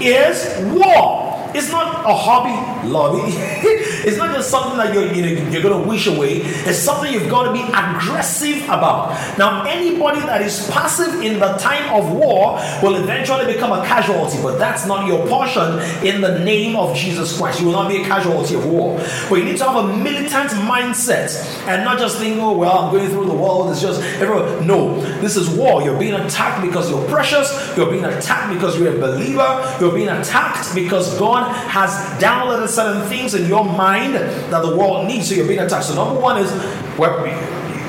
is 0.01 0.63
war. 0.73 1.28
It's 1.55 1.71
not 1.71 2.05
a 2.05 2.13
hobby 2.13 2.87
lobby. 2.87 3.21
it's 3.33 4.17
not 4.17 4.35
just 4.35 4.49
something 4.49 4.77
that 4.77 4.93
you're, 4.93 5.11
you 5.11 5.21
know, 5.21 5.49
you're 5.49 5.61
going 5.61 5.81
to 5.81 5.87
wish 5.87 6.07
away. 6.07 6.41
It's 6.41 6.79
something 6.79 7.11
you've 7.11 7.29
got 7.29 7.43
to 7.43 7.53
be 7.53 7.61
aggressive 7.61 8.63
about. 8.65 9.37
Now, 9.37 9.63
anybody 9.65 10.19
that 10.21 10.41
is 10.41 10.69
passive 10.69 11.21
in 11.21 11.39
the 11.39 11.53
time 11.53 11.93
of 11.93 12.11
war 12.11 12.59
will 12.81 12.95
eventually 12.95 13.51
become 13.51 13.71
a 13.71 13.85
casualty, 13.85 14.41
but 14.41 14.57
that's 14.57 14.85
not 14.85 15.07
your 15.07 15.27
portion 15.27 15.79
in 16.05 16.21
the 16.21 16.39
name 16.39 16.75
of 16.75 16.95
Jesus 16.95 17.37
Christ. 17.37 17.59
You 17.59 17.67
will 17.67 17.73
not 17.73 17.89
be 17.89 18.01
a 18.01 18.05
casualty 18.05 18.55
of 18.55 18.65
war. 18.65 18.97
But 19.29 19.35
you 19.35 19.45
need 19.45 19.57
to 19.57 19.69
have 19.69 19.85
a 19.85 19.97
militant 19.97 20.51
mindset 20.51 21.35
and 21.67 21.83
not 21.83 21.99
just 21.99 22.17
think, 22.19 22.37
oh, 22.39 22.57
well, 22.57 22.77
I'm 22.77 22.93
going 22.93 23.09
through 23.09 23.25
the 23.25 23.33
world. 23.33 23.71
It's 23.71 23.81
just 23.81 24.01
everyone. 24.19 24.65
No, 24.65 25.01
this 25.21 25.35
is 25.35 25.49
war. 25.49 25.81
You're 25.81 25.99
being 25.99 26.13
attacked 26.13 26.65
because 26.65 26.89
you're 26.89 27.07
precious. 27.07 27.49
You're 27.75 27.89
being 27.89 28.05
attacked 28.05 28.53
because 28.53 28.79
you're 28.79 28.95
a 28.95 28.99
believer. 28.99 29.77
You're 29.79 29.93
being 29.93 30.09
attacked 30.09 30.73
because 30.75 31.17
God 31.17 31.38
God 31.39 31.55
has 31.67 31.91
downloaded 32.21 32.67
certain 32.67 33.07
things 33.07 33.33
in 33.33 33.47
your 33.47 33.63
mind 33.63 34.15
that 34.15 34.61
the 34.61 34.75
world 34.75 35.07
needs, 35.07 35.29
so 35.29 35.35
you're 35.35 35.47
being 35.47 35.59
attacked. 35.59 35.85
So, 35.85 35.95
number 35.95 36.19
one 36.19 36.37
is 36.37 36.51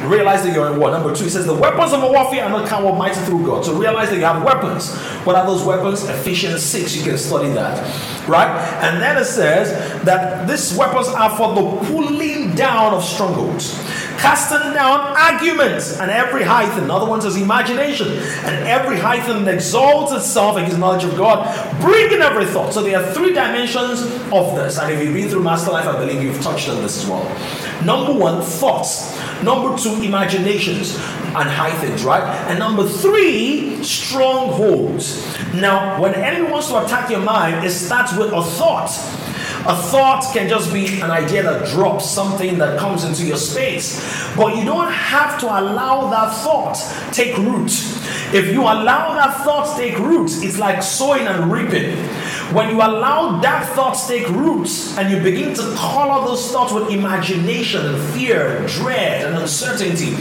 realize 0.09 0.43
that 0.45 0.55
you're 0.55 0.73
in 0.73 0.79
war. 0.79 0.91
Number 0.91 1.15
two, 1.15 1.25
he 1.25 1.31
says 1.31 1.47
the 1.47 1.55
weapons 1.55 1.93
of 1.93 2.03
warfare 2.03 2.45
are 2.45 2.51
not 2.51 2.69
carnal, 2.69 2.95
mighty 2.95 3.21
through 3.21 3.45
God. 3.45 3.65
So 3.65 3.75
realize 3.79 4.11
that 4.11 4.17
you 4.17 4.25
have 4.25 4.43
weapons. 4.43 4.95
What 5.27 5.37
are 5.37 5.47
those 5.47 5.63
weapons? 5.63 6.05
Ephesians 6.05 6.63
6, 6.63 6.97
you 6.97 7.03
can 7.03 7.19
study 7.19 7.51
that. 7.51 7.79
Right? 8.29 8.49
And 8.83 9.03
then 9.03 9.19
it 9.19 9.27
says 9.27 10.03
that 10.05 10.49
these 10.49 10.75
weapons 10.75 11.09
are 11.09 11.37
for 11.37 11.55
the 11.55 11.87
pulling 11.87 12.55
down 12.55 12.95
of 12.95 13.05
strongholds 13.05 13.79
casting 14.21 14.75
down 14.75 15.01
arguments 15.17 15.99
and 15.99 16.11
every 16.11 16.45
thing. 16.67 16.85
Another 16.85 17.07
one 17.07 17.21
says 17.21 17.37
imagination 17.37 18.09
and 18.09 18.69
every 18.69 18.99
that 19.45 19.55
exalts 19.55 20.13
itself 20.13 20.57
against 20.57 20.79
knowledge 20.79 21.05
of 21.05 21.17
God, 21.17 21.47
bringing 21.81 22.21
every 22.21 22.45
thought. 22.45 22.73
So 22.73 22.83
there 22.83 23.03
are 23.03 23.13
three 23.15 23.33
dimensions 23.33 24.03
of 24.31 24.55
this. 24.55 24.79
And 24.79 24.93
if 24.93 25.03
you've 25.03 25.15
been 25.15 25.29
through 25.29 25.43
Master 25.43 25.71
Life, 25.71 25.87
I 25.87 25.99
believe 25.99 26.23
you've 26.23 26.41
touched 26.43 26.69
on 26.69 26.83
this 26.83 27.03
as 27.03 27.09
well. 27.09 27.25
Number 27.85 28.13
one, 28.13 28.43
thoughts. 28.43 29.19
Number 29.43 29.77
two, 29.79 30.03
imaginations 30.03 30.97
and 30.97 31.49
high 31.49 31.75
right? 32.05 32.23
And 32.49 32.59
number 32.59 32.87
three, 32.87 33.83
strongholds. 33.83 35.27
Now, 35.55 36.01
when 36.01 36.15
anyone 36.15 36.51
wants 36.51 36.69
to 36.69 36.85
attack 36.85 37.11
your 37.11 37.21
mind, 37.21 37.65
it 37.65 37.71
starts 37.71 38.15
with 38.17 38.33
a 38.33 38.43
thought. 38.43 38.91
A 39.67 39.77
thought 39.77 40.25
can 40.33 40.49
just 40.49 40.73
be 40.73 41.01
an 41.03 41.11
idea 41.11 41.43
that 41.43 41.69
drops 41.69 42.11
something 42.11 42.57
that 42.59 42.79
comes 42.79 43.05
into 43.05 43.27
your 43.27 43.37
space. 43.37 44.01
But 44.35 44.57
you 44.57 44.65
don't 44.65 44.91
have 44.91 45.39
to 45.41 45.47
allow 45.47 46.09
that 46.09 46.35
thought 46.43 46.77
take 47.13 47.37
root. 47.37 47.71
If 48.33 48.53
you 48.53 48.63
allow 48.63 49.15
that 49.15 49.45
thought 49.45 49.77
take 49.77 49.99
root, 49.99 50.31
it's 50.43 50.59
like 50.59 50.83
sowing 50.83 51.27
and 51.27 51.53
reaping. 51.53 51.95
When 52.55 52.71
you 52.71 52.77
allow 52.77 53.39
that 53.41 53.69
thought 53.75 53.99
take 54.09 54.29
root 54.31 54.69
and 54.97 55.11
you 55.11 55.23
begin 55.23 55.55
to 55.55 55.75
color 55.77 56.27
those 56.27 56.51
thoughts 56.51 56.73
with 56.73 56.91
imagination 56.91 57.85
and 57.85 58.15
fear 58.15 58.57
and 58.57 58.67
dread 58.67 59.27
and 59.27 59.37
uncertainty, 59.37 60.15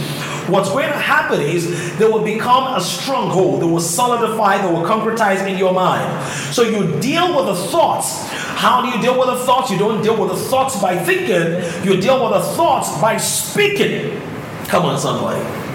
what's 0.51 0.69
going 0.69 0.89
to 0.89 0.97
happen 0.97 1.39
is 1.39 1.97
they 1.97 2.05
will 2.05 2.23
become 2.23 2.75
a 2.75 2.81
stronghold. 2.81 3.61
They 3.61 3.67
will 3.67 3.79
solidify, 3.79 4.61
they 4.61 4.71
will 4.71 4.83
concretize 4.83 5.47
in 5.47 5.57
your 5.57 5.73
mind. 5.73 6.27
So 6.53 6.63
you 6.63 6.99
deal 6.99 7.37
with 7.37 7.45
the 7.45 7.55
thoughts 7.55 8.27
how 8.59 8.81
do 8.81 8.89
you 8.89 9.01
deal 9.01 9.17
with 9.17 9.29
the 9.29 9.45
thoughts? 9.45 9.71
You 9.71 9.77
don't 9.77 10.01
deal 10.01 10.19
with 10.19 10.31
the 10.31 10.35
thoughts 10.35 10.81
by 10.81 10.97
thinking, 10.97 11.63
you 11.81 12.01
deal 12.01 12.21
with 12.21 12.33
the 12.33 12.45
thoughts 12.55 12.99
by 12.99 13.15
speaking. 13.15 14.19
Come 14.65 14.83
on, 14.83 14.99
somebody. 14.99 15.68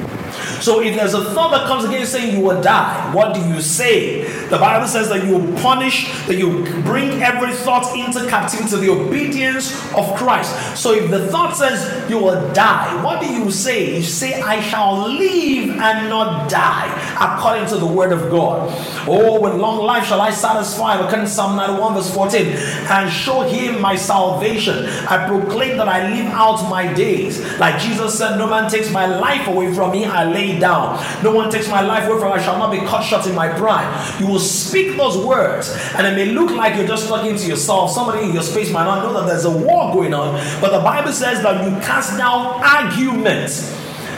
So 0.64 0.80
if 0.80 0.96
there's 0.96 1.12
a 1.12 1.22
thought 1.34 1.50
that 1.50 1.66
comes 1.66 1.84
against 1.84 2.12
saying 2.12 2.38
you 2.38 2.42
will 2.42 2.62
die, 2.62 3.12
what 3.14 3.34
do 3.34 3.40
you 3.48 3.60
say? 3.60 4.22
The 4.48 4.56
Bible 4.56 4.86
says 4.86 5.10
that 5.10 5.22
you 5.22 5.36
will 5.36 5.60
punish, 5.60 6.10
that 6.26 6.36
you 6.36 6.64
bring 6.84 7.22
every 7.22 7.52
thought 7.52 7.94
into 7.94 8.26
captivity 8.30 8.70
to 8.70 8.78
the 8.78 8.88
obedience 8.88 9.74
of 9.92 10.16
Christ. 10.16 10.80
So 10.80 10.94
if 10.94 11.10
the 11.10 11.28
thought 11.28 11.54
says 11.54 12.08
you 12.08 12.18
will 12.18 12.50
die, 12.54 13.04
what 13.04 13.20
do 13.20 13.26
you 13.26 13.50
say? 13.50 13.96
You 13.96 14.02
say, 14.02 14.40
I 14.40 14.62
shall 14.62 15.06
live 15.06 15.68
and 15.68 16.08
not 16.08 16.48
die, 16.48 16.88
according 17.20 17.68
to 17.68 17.76
the 17.76 17.86
word 17.86 18.12
of 18.12 18.30
God. 18.30 18.72
Oh, 19.06 19.38
with 19.38 19.56
long 19.56 19.84
life 19.84 20.06
shall 20.06 20.22
I 20.22 20.30
satisfy, 20.30 20.94
according 20.94 21.26
to 21.26 21.30
Psalm 21.30 21.56
91, 21.56 21.94
verse 21.94 22.14
14, 22.14 22.46
and 22.46 23.12
show 23.12 23.42
him 23.42 23.82
my 23.82 23.96
salvation. 23.96 24.86
I 24.86 25.28
proclaim 25.28 25.76
that 25.76 25.88
I 25.88 26.08
live 26.08 26.32
out 26.32 26.70
my 26.70 26.90
days. 26.94 27.42
Like 27.58 27.82
Jesus 27.82 28.16
said, 28.16 28.38
No 28.38 28.46
man 28.46 28.70
takes 28.70 28.90
my 28.90 29.04
life 29.04 29.46
away 29.46 29.74
from 29.74 29.92
me, 29.92 30.06
I 30.06 30.24
lay 30.24 30.53
down. 30.58 31.02
No 31.22 31.32
one 31.32 31.50
takes 31.50 31.68
my 31.68 31.80
life 31.80 32.08
away 32.08 32.18
from 32.18 32.30
me, 32.30 32.34
I 32.36 32.42
shall 32.42 32.58
not 32.58 32.70
be 32.70 32.78
cut 32.78 33.02
short 33.02 33.26
in 33.26 33.34
my 33.34 33.48
pride. 33.48 34.20
You 34.20 34.26
will 34.26 34.38
speak 34.38 34.96
those 34.96 35.16
words, 35.16 35.70
and 35.96 36.06
it 36.06 36.14
may 36.14 36.32
look 36.32 36.50
like 36.50 36.76
you're 36.76 36.86
just 36.86 37.08
talking 37.08 37.36
to 37.36 37.46
yourself. 37.46 37.90
Somebody 37.90 38.24
in 38.24 38.32
your 38.32 38.42
space 38.42 38.70
might 38.70 38.84
not 38.84 39.04
know 39.04 39.20
that 39.20 39.26
there's 39.26 39.44
a 39.44 39.50
war 39.50 39.92
going 39.92 40.14
on, 40.14 40.34
but 40.60 40.70
the 40.70 40.82
Bible 40.82 41.12
says 41.12 41.42
that 41.42 41.64
you 41.64 41.70
cast 41.80 42.16
down 42.18 42.60
arguments. 42.62 43.70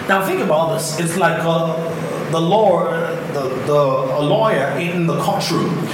Now 0.08 0.24
think 0.24 0.40
about 0.40 0.74
this. 0.74 0.98
It's 1.00 1.16
like 1.16 1.38
uh, 1.40 2.30
the 2.30 2.40
law, 2.40 2.84
the, 3.32 3.48
the 3.66 4.20
lawyer 4.20 4.68
in 4.78 5.06
the 5.06 5.18
courtroom. 5.20 5.86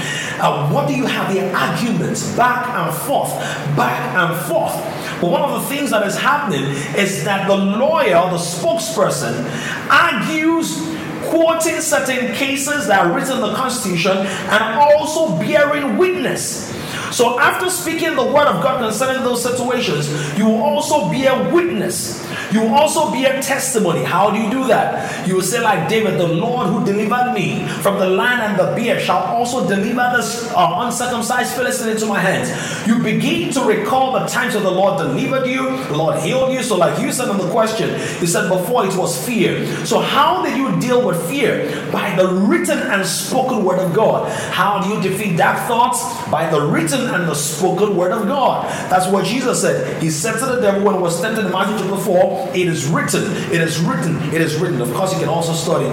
What 0.43 0.89
do 0.89 0.95
you 0.95 1.07
have 1.07 1.33
the 1.33 1.53
arguments 1.55 2.35
back 2.37 2.67
and 2.69 2.95
forth, 3.03 3.33
back 3.77 4.15
and 4.15 4.37
forth? 4.47 4.75
But 5.21 5.31
one 5.31 5.43
of 5.43 5.63
the 5.63 5.69
things 5.69 5.91
that 5.91 6.05
is 6.05 6.17
happening 6.17 6.65
is 6.97 7.23
that 7.25 7.47
the 7.47 7.57
lawyer, 7.57 8.29
the 8.31 8.39
spokesperson, 8.39 9.47
argues 9.89 10.93
quoting 11.31 11.81
certain 11.81 12.35
cases 12.35 12.89
that 12.89 13.07
are 13.07 13.15
written 13.15 13.37
in 13.37 13.41
the 13.41 13.55
Constitution 13.55 14.17
and 14.17 14.81
also 14.81 15.39
bearing 15.39 15.97
witness. 15.97 16.73
So, 17.15 17.39
after 17.39 17.71
speaking 17.71 18.17
the 18.17 18.25
word 18.25 18.49
of 18.49 18.63
God 18.63 18.81
concerning 18.81 19.23
those 19.23 19.43
situations, 19.43 20.09
you 20.39 20.47
will 20.47 20.63
also 20.63 21.11
bear 21.11 21.53
witness. 21.53 22.27
You 22.53 22.67
also 22.69 23.11
be 23.11 23.25
a 23.25 23.43
testimony. 23.43 24.05
How 24.05 24.31
do 24.31 24.39
you 24.39 24.51
do 24.51 24.67
that? 24.69 25.27
You 25.27 25.37
will 25.37 25.43
say, 25.43 25.61
like 25.61 25.89
David, 25.89 26.19
the 26.19 26.29
Lord 26.29 26.69
who 26.69 26.85
delivered 26.85 27.33
me 27.33 27.67
from 27.81 27.99
the 27.99 28.07
lion 28.07 28.41
and 28.41 28.59
the 28.59 28.75
bear 28.77 29.01
shall 29.01 29.23
also 29.23 29.67
deliver 29.67 30.13
this 30.17 30.51
uh, 30.53 30.81
uncircumcised 30.81 31.55
Philistine 31.55 31.91
into 31.91 32.07
my 32.07 32.21
hands. 32.21 32.51
You 32.87 33.03
begin 33.03 33.53
to 33.53 33.61
recall 33.63 34.13
the 34.13 34.27
times 34.27 34.55
that 34.55 34.61
the 34.61 34.71
Lord 34.71 34.99
delivered 34.99 35.47
you, 35.47 35.83
the 35.87 35.97
Lord 35.97 36.21
healed 36.21 36.53
you. 36.53 36.63
So, 36.63 36.77
like 36.77 37.01
you 37.01 37.13
said 37.13 37.29
in 37.29 37.39
the 37.39 37.51
question, 37.51 37.91
you 38.21 38.27
said 38.27 38.49
before 38.49 38.85
it 38.87 38.95
was 38.97 39.25
fear. 39.25 39.65
So, 39.87 40.01
how 40.01 40.45
did 40.45 40.57
you 40.57 40.79
deal 40.81 41.07
with 41.07 41.21
fear? 41.29 41.91
By 41.91 42.15
the 42.17 42.29
written 42.29 42.79
and 42.79 43.07
spoken 43.07 43.65
word 43.65 43.79
of 43.79 43.95
God. 43.95 44.31
How 44.51 44.83
do 44.83 44.91
you 44.91 45.01
defeat 45.01 45.37
that 45.37 45.67
thoughts? 45.69 46.03
By 46.31 46.51
the 46.51 46.61
written 46.61 47.01
and 47.01 47.29
the 47.29 47.35
spoken 47.35 47.97
word 47.97 48.13
of 48.13 48.27
God. 48.27 48.69
That's 48.91 49.07
what 49.09 49.25
Jesus 49.25 49.63
said. 49.63 50.03
He 50.03 50.11
said 50.11 50.39
to 50.39 50.47
the 50.47 50.61
devil 50.61 50.83
when 50.83 50.97
he 50.97 51.01
was 51.01 51.21
tempted 51.21 51.47
in 51.47 51.53
Matthew 51.53 51.79
chapter 51.79 51.97
4, 51.97 52.42
It 52.49 52.69
is 52.69 52.87
written, 52.87 53.25
it 53.53 53.61
is 53.61 53.79
written, 53.81 54.17
it 54.35 54.41
is 54.41 54.57
written. 54.57 54.81
Of 54.81 54.93
course, 54.93 55.13
you 55.13 55.19
can 55.21 55.29
also 55.29 55.53
study 55.53 55.87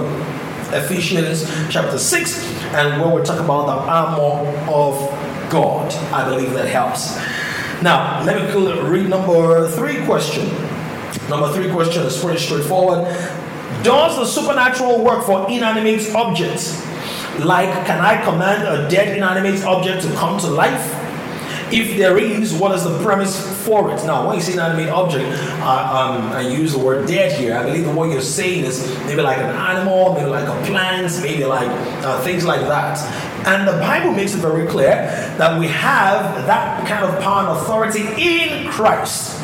Ephesians 0.76 1.50
chapter 1.70 1.98
6 1.98 2.54
and 2.74 3.00
where 3.00 3.14
we 3.14 3.22
talk 3.22 3.40
about 3.40 3.66
the 3.66 3.90
armor 3.90 4.48
of 4.70 5.50
God. 5.50 5.92
I 6.12 6.28
believe 6.28 6.52
that 6.52 6.68
helps. 6.68 7.16
Now, 7.82 8.22
let 8.24 8.54
me 8.54 8.80
read 8.82 9.08
number 9.08 9.68
three 9.68 10.04
question. 10.04 10.48
Number 11.28 11.52
three 11.52 11.70
question 11.70 12.02
is 12.02 12.22
pretty 12.22 12.38
straightforward. 12.38 13.04
Does 13.82 14.16
the 14.16 14.26
supernatural 14.26 15.02
work 15.02 15.24
for 15.24 15.50
inanimate 15.50 16.14
objects? 16.14 16.86
Like, 17.38 17.70
can 17.86 18.00
I 18.00 18.22
command 18.22 18.68
a 18.68 18.88
dead 18.90 19.16
inanimate 19.16 19.64
object 19.64 20.02
to 20.02 20.12
come 20.14 20.38
to 20.40 20.48
life? 20.48 20.99
If 21.72 21.96
there 21.96 22.18
is, 22.18 22.52
what 22.52 22.74
is 22.74 22.84
the 22.84 22.98
premise 23.02 23.36
for 23.64 23.92
it? 23.92 24.04
Now, 24.04 24.26
when 24.26 24.36
you 24.36 24.42
say 24.42 24.54
inanimate 24.54 24.88
object, 24.88 25.26
uh, 25.60 26.16
um, 26.16 26.32
I 26.32 26.40
use 26.40 26.72
the 26.72 26.78
word 26.78 27.06
dead 27.06 27.38
here. 27.38 27.56
I 27.56 27.64
believe 27.64 27.84
the 27.84 27.92
word 27.92 28.12
you're 28.12 28.20
saying 28.20 28.64
is 28.64 28.88
maybe 29.06 29.22
like 29.22 29.38
an 29.38 29.54
animal, 29.54 30.14
maybe 30.14 30.28
like 30.28 30.48
a 30.48 30.66
plant, 30.66 31.12
maybe 31.22 31.44
like 31.44 31.68
uh, 32.04 32.20
things 32.22 32.44
like 32.44 32.62
that. 32.62 32.98
And 33.46 33.66
the 33.66 33.78
Bible 33.80 34.12
makes 34.12 34.34
it 34.34 34.38
very 34.38 34.66
clear 34.66 35.06
that 35.38 35.58
we 35.58 35.68
have 35.68 36.46
that 36.46 36.86
kind 36.86 37.04
of 37.04 37.20
power 37.22 37.48
and 37.48 37.58
authority 37.58 38.02
in 38.18 38.68
Christ. 38.68 39.39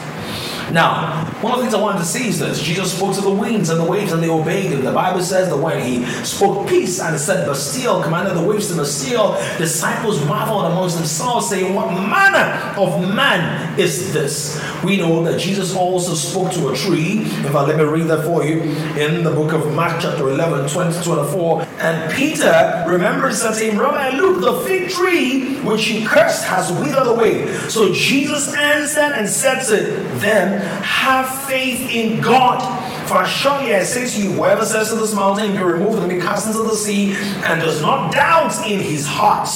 Now, 0.73 1.25
one 1.41 1.53
of 1.53 1.59
the 1.59 1.65
things 1.65 1.75
I 1.75 1.81
wanted 1.81 1.99
to 1.99 2.05
see 2.05 2.29
is 2.29 2.39
this 2.39 2.61
Jesus 2.61 2.97
spoke 2.97 3.15
to 3.15 3.21
the 3.21 3.31
winds 3.31 3.71
and 3.71 3.81
the 3.81 3.85
waves, 3.85 4.13
and 4.13 4.23
they 4.23 4.29
obeyed 4.29 4.73
him. 4.73 4.85
The 4.85 4.93
Bible 4.93 5.23
says 5.23 5.49
that 5.49 5.57
when 5.57 5.85
he 5.85 6.05
spoke 6.25 6.69
peace 6.69 7.01
and 7.01 7.19
said, 7.19 7.49
Be 7.49 7.55
still, 7.55 8.03
commanded 8.03 8.37
the 8.37 8.43
waves 8.43 8.69
to 8.69 8.79
be 8.79 8.85
still, 8.85 9.35
disciples 9.59 10.25
marveled 10.27 10.65
amongst 10.73 10.97
themselves, 10.97 11.49
saying, 11.49 11.75
What 11.75 11.91
manner 11.93 12.75
of 12.81 13.01
man 13.15 13.79
is 13.79 14.13
this? 14.13 14.63
We 14.83 14.97
know 14.97 15.23
that 15.25 15.39
Jesus 15.39 15.75
also 15.75 16.15
spoke 16.15 16.53
to 16.55 16.69
a 16.69 16.77
tree. 16.77 17.19
In 17.19 17.53
fact, 17.53 17.69
let 17.69 17.77
me 17.77 17.85
read 17.85 18.07
that 18.09 18.25
for 18.25 18.45
you 18.45 18.61
in 18.61 19.23
the 19.23 19.31
book 19.31 19.53
of 19.53 19.73
Mark, 19.75 20.01
chapter 20.01 20.29
11, 20.29 20.69
20 20.69 21.05
24. 21.05 21.66
And 21.87 22.13
Peter 22.13 22.83
remembers 22.85 23.41
that 23.43 23.55
saying, 23.55 23.79
Rabbi, 23.79 24.17
look, 24.17 24.41
the 24.41 24.67
fig 24.67 24.91
tree 24.91 25.55
which 25.61 25.85
he 25.85 26.05
cursed 26.05 26.45
has 26.47 26.73
withered 26.73 27.07
away. 27.07 27.47
So 27.69 27.93
Jesus 27.93 28.53
answered 28.57 29.13
and 29.13 29.29
said 29.29 29.63
to 29.67 29.77
them, 30.19 30.61
Have 30.83 31.29
faith 31.45 31.89
in 31.89 32.21
God. 32.21 32.59
For 33.07 33.25
surely 33.25 33.73
I 33.73 33.85
say 33.85 34.09
to 34.09 34.21
you, 34.21 34.33
whoever 34.33 34.65
says 34.65 34.89
to 34.89 34.97
this 34.97 35.15
mountain, 35.15 35.53
be 35.53 35.59
removed 35.63 36.01
and 36.01 36.09
be 36.09 36.19
cast 36.19 36.49
into 36.49 36.65
the 36.65 36.75
sea, 36.75 37.13
and 37.45 37.61
does 37.61 37.81
not 37.81 38.13
doubt 38.13 38.69
in 38.69 38.81
his 38.81 39.07
heart, 39.07 39.49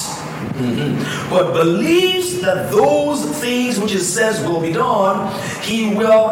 but 1.29 1.51
believes 1.51 2.39
that 2.39 2.71
those 2.71 3.25
things 3.41 3.77
which 3.77 3.93
it 3.93 4.05
says 4.05 4.41
will 4.47 4.61
be 4.61 4.71
done, 4.71 5.37
he 5.61 5.93
will 5.93 6.29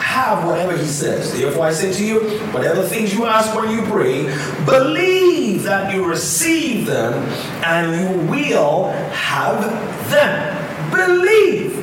have 0.00 0.44
whatever 0.44 0.76
he 0.76 0.86
says. 0.86 1.32
Therefore, 1.32 1.66
I 1.66 1.72
say 1.72 1.92
to 1.92 2.04
you, 2.04 2.20
whatever 2.52 2.82
things 2.82 3.14
you 3.14 3.26
ask 3.26 3.54
when 3.54 3.70
you 3.70 3.82
pray, 3.90 4.24
believe 4.64 5.62
that 5.64 5.94
you 5.94 6.04
receive 6.04 6.86
them 6.86 7.14
and 7.64 8.00
you 8.00 8.30
will 8.30 8.90
have 9.12 9.60
them. 10.10 10.90
Believe. 10.90 11.76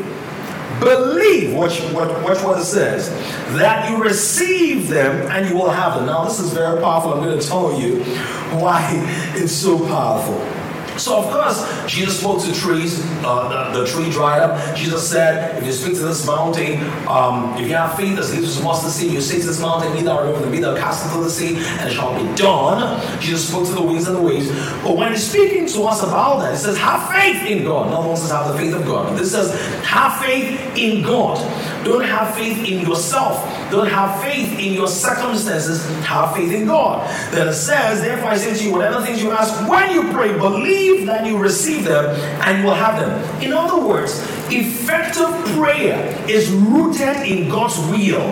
Believe, 0.79 1.55
watch, 1.55 1.81
watch, 1.91 2.09
watch 2.23 2.43
what 2.43 2.59
it 2.59 2.65
says, 2.65 3.09
that 3.57 3.89
you 3.89 4.03
receive 4.03 4.89
them 4.89 5.27
and 5.31 5.49
you 5.49 5.55
will 5.55 5.71
have 5.71 5.95
them. 5.95 6.05
Now, 6.05 6.25
this 6.25 6.39
is 6.39 6.53
very 6.53 6.79
powerful. 6.79 7.13
I'm 7.13 7.23
going 7.23 7.39
to 7.39 7.47
tell 7.47 7.79
you 7.79 8.03
why 8.61 8.91
it's 9.35 9.53
so 9.53 9.79
powerful. 9.87 10.35
So, 10.97 11.23
of 11.23 11.31
course, 11.31 11.85
Jesus 11.87 12.19
spoke 12.19 12.43
to 12.43 12.53
trees. 12.53 13.03
Uh, 13.23 13.71
the, 13.71 13.79
the, 13.79 13.87
tree 13.87 14.09
dried 14.09 14.41
up. 14.41 14.75
Jesus 14.75 15.09
said, 15.09 15.57
If 15.57 15.65
you 15.65 15.71
speak 15.71 15.95
to 15.95 16.01
this 16.01 16.25
mountain, 16.25 16.81
um, 17.07 17.55
if 17.57 17.67
you 17.67 17.75
have 17.75 17.95
faith 17.95 18.17
as 18.17 18.31
little 18.33 18.49
as 18.49 18.61
mustard 18.63 18.91
seed, 18.91 19.11
you 19.11 19.21
say 19.21 19.39
to 19.39 19.47
this 19.47 19.61
mountain, 19.61 19.93
Be 19.93 20.01
thou 20.01 20.23
removed 20.23 20.43
and 20.43 20.51
be 20.51 20.59
thou 20.59 20.75
cast 20.75 21.05
into 21.05 21.23
the 21.23 21.29
sea, 21.29 21.57
and 21.57 21.89
it 21.89 21.93
shall 21.93 22.13
be 22.13 22.35
done. 22.35 23.01
Jesus 23.19 23.47
spoke 23.47 23.67
to 23.67 23.73
the 23.73 23.81
winds 23.81 24.07
and 24.07 24.17
the 24.17 24.21
waves. 24.21 24.49
But 24.83 24.97
when 24.97 25.11
he's 25.11 25.29
speaking 25.29 25.67
to 25.67 25.83
us 25.83 26.01
about 26.03 26.39
that, 26.39 26.53
he 26.53 26.57
says, 26.57 26.77
Have 26.77 27.09
faith 27.11 27.43
in 27.49 27.63
God. 27.63 27.91
Not 27.91 28.07
once 28.07 28.21
says, 28.21 28.31
Have 28.31 28.51
the 28.51 28.57
faith 28.57 28.73
of 28.73 28.85
God. 28.85 29.09
But 29.09 29.17
this 29.17 29.31
says, 29.31 29.53
Have 29.83 30.19
faith 30.19 30.59
in 30.77 31.03
God. 31.03 31.37
Don't 31.83 32.03
have 32.03 32.35
faith 32.35 32.67
in 32.67 32.81
yourself. 32.81 33.43
Don't 33.69 33.87
have 33.87 34.21
faith 34.21 34.57
in 34.59 34.73
your 34.73 34.87
circumstances. 34.87 35.85
Have 36.05 36.35
faith 36.35 36.51
in 36.53 36.65
God. 36.65 37.07
Then 37.31 37.47
it 37.47 37.53
says, 37.53 38.01
Therefore 38.01 38.29
I 38.29 38.37
say 38.37 38.55
to 38.55 38.63
you, 38.63 38.71
whatever 38.71 39.01
things 39.01 39.21
you 39.21 39.31
ask, 39.31 39.69
when 39.69 39.91
you 39.91 40.11
pray, 40.13 40.37
believe 40.37 41.05
that 41.05 41.25
you 41.25 41.37
receive 41.37 41.83
them 41.83 42.05
and 42.43 42.59
you 42.59 42.65
will 42.65 42.75
have 42.75 42.99
them. 42.99 43.41
In 43.41 43.53
other 43.53 43.85
words, 43.85 44.19
effective 44.51 45.29
prayer 45.55 45.97
is 46.29 46.49
rooted 46.49 47.17
in 47.27 47.49
God's 47.49 47.77
will. 47.89 48.25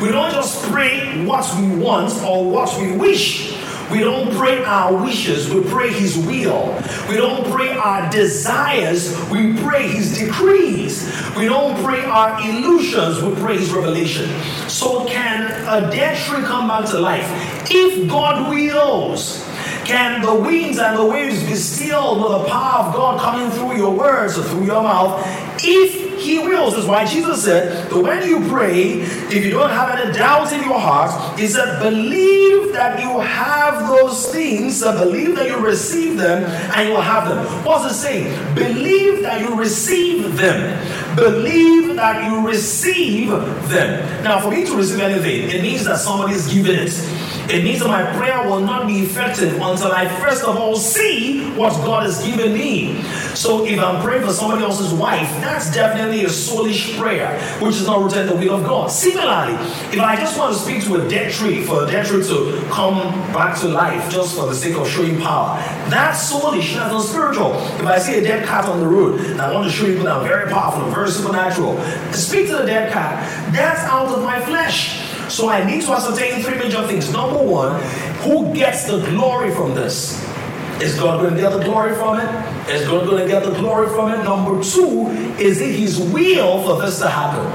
We 0.00 0.12
don't 0.12 0.32
just 0.32 0.62
pray 0.70 1.24
what 1.24 1.44
we 1.60 1.76
want 1.76 2.12
or 2.22 2.50
what 2.50 2.80
we 2.80 2.92
wish. 2.92 3.57
We 3.90 4.00
don't 4.00 4.34
pray 4.36 4.62
our 4.64 4.94
wishes, 5.02 5.52
we 5.52 5.62
pray 5.62 5.90
His 5.90 6.18
will. 6.18 6.74
We 7.08 7.16
don't 7.16 7.50
pray 7.50 7.72
our 7.72 8.10
desires, 8.10 9.18
we 9.30 9.56
pray 9.62 9.88
His 9.88 10.18
decrees. 10.18 11.04
We 11.36 11.46
don't 11.46 11.82
pray 11.82 12.04
our 12.04 12.38
illusions, 12.46 13.22
we 13.22 13.34
pray 13.36 13.56
His 13.56 13.70
revelation. 13.72 14.28
So, 14.68 15.06
can 15.06 15.46
a 15.66 15.90
dead 15.90 16.18
tree 16.18 16.42
come 16.42 16.68
back 16.68 16.90
to 16.90 16.98
life? 16.98 17.26
If 17.70 18.08
God 18.10 18.50
wills, 18.50 19.42
can 19.84 20.20
the 20.20 20.34
winds 20.34 20.78
and 20.78 20.98
the 20.98 21.04
waves 21.06 21.42
be 21.44 21.54
stilled 21.54 22.20
with 22.20 22.32
the 22.32 22.48
power 22.48 22.88
of 22.88 22.94
God 22.94 23.20
coming 23.20 23.50
through 23.50 23.76
your 23.78 23.94
words 23.94 24.36
or 24.38 24.42
through 24.42 24.66
your 24.66 24.82
mouth? 24.82 25.24
If 25.64 26.07
He 26.18 26.38
wills, 26.38 26.74
that's 26.74 26.86
why 26.86 27.04
Jesus 27.04 27.44
said 27.44 27.90
that 27.90 28.02
when 28.02 28.26
you 28.26 28.48
pray, 28.48 29.00
if 29.00 29.44
you 29.44 29.50
don't 29.50 29.70
have 29.70 29.98
any 29.98 30.12
doubts 30.12 30.52
in 30.52 30.62
your 30.62 30.78
heart, 30.78 31.38
He 31.38 31.46
said, 31.46 31.80
believe 31.80 32.72
that 32.72 33.00
you 33.00 33.20
have 33.20 33.88
those 33.88 34.30
things, 34.30 34.82
believe 34.82 35.36
that 35.36 35.46
you 35.46 35.58
receive 35.58 36.18
them, 36.18 36.44
and 36.44 36.88
you 36.88 36.94
will 36.94 37.00
have 37.00 37.28
them. 37.28 37.44
What's 37.64 37.92
it 37.92 37.94
saying? 37.94 38.54
Believe 38.54 39.22
that 39.22 39.40
you 39.40 39.54
receive 39.54 40.36
them. 40.36 41.16
Believe 41.16 41.96
that 41.96 42.30
you 42.30 42.46
receive 42.46 43.30
them. 43.30 44.22
Now, 44.22 44.40
for 44.40 44.50
me 44.50 44.64
to 44.64 44.76
receive 44.76 45.00
anything, 45.00 45.50
it 45.50 45.62
means 45.62 45.84
that 45.84 45.98
somebody 45.98 46.34
is 46.34 46.52
giving 46.52 46.76
it. 46.76 47.27
It 47.50 47.64
means 47.64 47.80
that 47.80 47.88
my 47.88 48.04
prayer 48.18 48.46
will 48.46 48.60
not 48.60 48.86
be 48.86 48.98
effective 49.00 49.54
until 49.54 49.90
I 49.90 50.06
first 50.20 50.44
of 50.44 50.56
all 50.58 50.76
see 50.76 51.50
what 51.52 51.72
God 51.84 52.02
has 52.02 52.22
given 52.22 52.52
me. 52.52 53.02
So 53.34 53.64
if 53.64 53.78
I'm 53.80 54.02
praying 54.02 54.26
for 54.26 54.34
somebody 54.34 54.64
else's 54.64 54.92
wife, 54.92 55.30
that's 55.40 55.72
definitely 55.72 56.24
a 56.24 56.28
soulish 56.28 56.98
prayer, 56.98 57.40
which 57.60 57.76
is 57.76 57.86
not 57.86 58.02
rooted 58.02 58.18
in 58.18 58.26
the 58.26 58.36
will 58.36 58.56
of 58.56 58.64
God. 58.64 58.90
Similarly, 58.90 59.54
if 59.94 59.98
I 59.98 60.16
just 60.16 60.38
want 60.38 60.52
to 60.54 60.60
speak 60.60 60.84
to 60.84 60.96
a 60.96 61.08
dead 61.08 61.32
tree, 61.32 61.62
for 61.62 61.84
a 61.84 61.86
dead 61.86 62.04
tree 62.04 62.22
to 62.24 62.68
come 62.70 62.98
back 63.32 63.58
to 63.60 63.68
life 63.68 64.10
just 64.10 64.36
for 64.36 64.44
the 64.44 64.54
sake 64.54 64.76
of 64.76 64.86
showing 64.86 65.18
power, 65.18 65.56
that's 65.88 66.30
soulish, 66.30 66.74
that's 66.74 66.92
not 66.92 67.02
spiritual. 67.02 67.54
If 67.54 67.86
I 67.86 67.98
see 67.98 68.18
a 68.18 68.22
dead 68.22 68.46
cat 68.46 68.66
on 68.66 68.80
the 68.80 68.86
road 68.86 69.20
and 69.20 69.40
I 69.40 69.54
want 69.54 69.70
to 69.70 69.74
show 69.74 69.86
people 69.86 70.04
that 70.04 70.16
I'm 70.16 70.26
very 70.26 70.50
powerful, 70.50 70.82
I'm 70.82 70.92
very 70.92 71.10
supernatural, 71.10 71.80
speak 72.12 72.48
to 72.48 72.56
the 72.58 72.66
dead 72.66 72.92
cat, 72.92 73.24
that's 73.54 73.80
out 73.84 74.08
of 74.08 74.22
my 74.22 74.38
flesh. 74.42 74.97
So 75.28 75.48
I 75.48 75.64
need 75.64 75.82
to 75.82 75.92
ascertain 75.92 76.42
three 76.42 76.58
major 76.58 76.86
things. 76.86 77.12
Number 77.12 77.42
one, 77.42 77.80
who 78.22 78.54
gets 78.54 78.86
the 78.86 79.04
glory 79.10 79.54
from 79.54 79.74
this? 79.74 80.24
Is 80.80 80.98
God 80.98 81.20
going 81.20 81.34
to 81.34 81.40
get 81.40 81.52
the 81.52 81.64
glory 81.64 81.94
from 81.94 82.20
it? 82.20 82.70
Is 82.70 82.86
God 82.86 83.06
going 83.06 83.22
to 83.24 83.28
get 83.28 83.44
the 83.44 83.52
glory 83.52 83.88
from 83.88 84.12
it? 84.12 84.22
Number 84.22 84.62
two, 84.62 85.08
is 85.38 85.60
it 85.60 85.74
His 85.74 85.98
will 85.98 86.62
for 86.62 86.80
this 86.80 87.00
to 87.00 87.08
happen? 87.08 87.46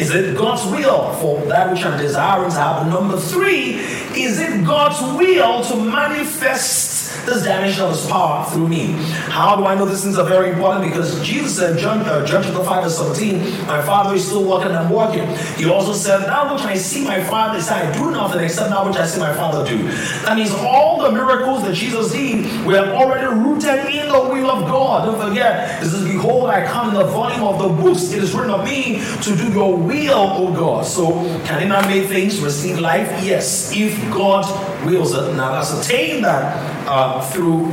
Is 0.00 0.14
it 0.14 0.36
God's 0.36 0.64
will 0.70 1.12
for 1.14 1.44
that 1.46 1.70
which 1.70 1.84
I'm 1.84 2.00
desiring 2.00 2.50
to 2.50 2.56
happen? 2.56 2.88
Number 2.88 3.18
three, 3.18 3.74
is 4.16 4.38
it 4.40 4.64
God's 4.64 5.00
will 5.18 5.62
to 5.64 5.76
manifest 5.76 6.91
this 7.26 7.42
dimension 7.42 7.82
of 7.84 7.90
his 7.90 8.06
power 8.06 8.44
through 8.50 8.68
me. 8.68 8.92
How 9.30 9.56
do 9.56 9.64
I 9.64 9.74
know 9.74 9.84
these 9.84 10.02
things 10.02 10.18
are 10.18 10.28
very 10.28 10.50
important? 10.50 10.84
Because 10.84 11.20
Jesus 11.26 11.56
said, 11.56 11.78
John, 11.78 12.00
uh, 12.00 12.24
John 12.26 12.42
chapter 12.42 12.62
5, 12.62 12.84
verse 12.84 12.96
17, 12.98 13.66
my 13.66 13.82
Father 13.82 14.14
is 14.14 14.26
still 14.26 14.44
working 14.44 14.72
and 14.72 14.90
working. 14.90 15.26
He 15.56 15.68
also 15.68 15.92
said, 15.92 16.26
Now 16.26 16.52
which 16.52 16.64
I 16.64 16.74
see 16.74 17.04
my 17.04 17.22
Father 17.24 17.58
is 17.58 17.68
I 17.68 17.92
do 17.92 18.10
nothing 18.10 18.40
except 18.40 18.70
that 18.70 18.86
which 18.86 18.96
I 18.96 19.06
see 19.06 19.20
my 19.20 19.32
Father 19.32 19.68
do. 19.68 19.82
That 20.24 20.36
means 20.36 20.50
all 20.52 21.02
the 21.02 21.10
miracles 21.10 21.62
that 21.64 21.74
Jesus 21.74 22.12
did 22.12 22.66
were 22.66 22.78
already 22.78 23.26
rooted 23.26 23.86
in 23.94 24.08
the 24.08 24.20
will 24.20 24.50
of 24.50 24.64
God. 24.66 25.06
Don't 25.06 25.28
forget, 25.28 25.80
this 25.80 25.92
is 25.92 26.04
behold, 26.04 26.50
I 26.50 26.66
come 26.66 26.90
in 26.90 26.94
the 26.94 27.04
volume 27.04 27.44
of 27.44 27.58
the 27.58 27.68
books. 27.68 28.12
It 28.12 28.22
is 28.22 28.34
written 28.34 28.50
of 28.50 28.64
me 28.64 29.02
to 29.22 29.36
do 29.36 29.52
your 29.52 29.76
will, 29.76 30.18
O 30.18 30.52
God. 30.52 30.84
So 30.84 31.12
can 31.44 31.62
he 31.62 31.68
not 31.68 31.86
make 31.86 32.08
things 32.08 32.40
receive 32.40 32.78
life? 32.78 33.08
Yes, 33.24 33.72
if 33.74 33.98
God 34.12 34.44
wills 34.84 35.14
it. 35.14 35.34
Now 35.34 35.54
ascertain 35.54 36.22
that 36.22 36.81
uh, 36.92 37.22
through 37.30 37.68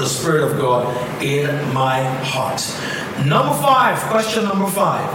the 0.00 0.06
Spirit 0.06 0.50
of 0.50 0.58
God 0.58 1.22
in 1.22 1.46
my 1.72 2.02
heart. 2.24 2.60
Number 3.24 3.54
five, 3.62 3.96
question 4.10 4.42
number 4.42 4.68
five. 4.68 5.08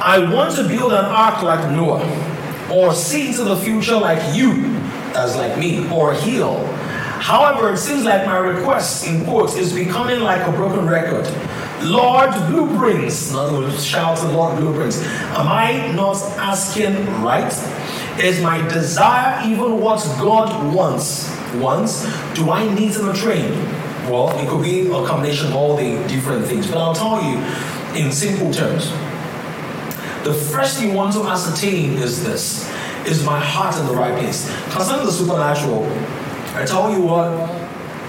I 0.00 0.32
want 0.32 0.56
to 0.56 0.66
build 0.66 0.92
an 0.92 1.04
ark 1.04 1.42
like 1.42 1.70
Noah, 1.72 2.00
or 2.72 2.94
see 2.94 3.28
into 3.28 3.44
the 3.44 3.56
future 3.56 3.96
like 3.96 4.34
you, 4.34 4.52
as 5.14 5.36
like 5.36 5.58
me, 5.58 5.86
or 5.90 6.14
heal. 6.14 6.64
However, 7.20 7.74
it 7.74 7.76
seems 7.76 8.04
like 8.04 8.24
my 8.24 8.38
request, 8.38 9.06
in 9.06 9.24
quotes, 9.26 9.56
is 9.56 9.74
becoming 9.74 10.20
like 10.20 10.46
a 10.48 10.52
broken 10.52 10.88
record. 10.88 11.26
Lord 11.82 12.30
blueprints. 12.48 13.30
Not 13.30 13.78
shout 13.78 14.16
to 14.18 14.28
Lord 14.28 14.58
blueprints. 14.58 15.02
Am 15.36 15.48
I 15.48 15.92
not 15.92 16.16
asking 16.38 16.94
right? 17.22 17.52
Is 18.18 18.40
my 18.42 18.66
desire 18.68 19.46
even 19.46 19.80
what 19.80 20.00
God 20.18 20.74
wants? 20.74 21.39
Wants? 21.54 22.04
Do 22.34 22.50
I 22.50 22.72
need 22.74 22.94
be 22.94 23.12
trained? 23.18 23.54
Well, 24.08 24.36
it 24.38 24.48
could 24.48 24.62
be 24.62 24.86
a 24.88 25.06
combination 25.06 25.48
of 25.48 25.54
all 25.54 25.76
the 25.76 25.96
different 26.08 26.46
things. 26.46 26.66
But 26.66 26.78
I'll 26.78 26.94
tell 26.94 27.22
you 27.22 27.38
in 28.00 28.12
simple 28.12 28.52
terms. 28.52 28.90
The 30.24 30.34
first 30.34 30.78
thing 30.78 30.90
you 30.90 30.94
want 30.94 31.14
to 31.14 31.24
ascertain 31.24 31.96
is 31.96 32.22
this 32.24 32.70
is 33.06 33.24
my 33.24 33.40
heart 33.40 33.76
in 33.78 33.86
the 33.86 33.94
right 33.94 34.16
place? 34.18 34.50
Concerning 34.70 35.06
the 35.06 35.12
supernatural, 35.12 35.84
I 36.54 36.64
tell 36.66 36.92
you 36.92 37.00
what, 37.02 37.30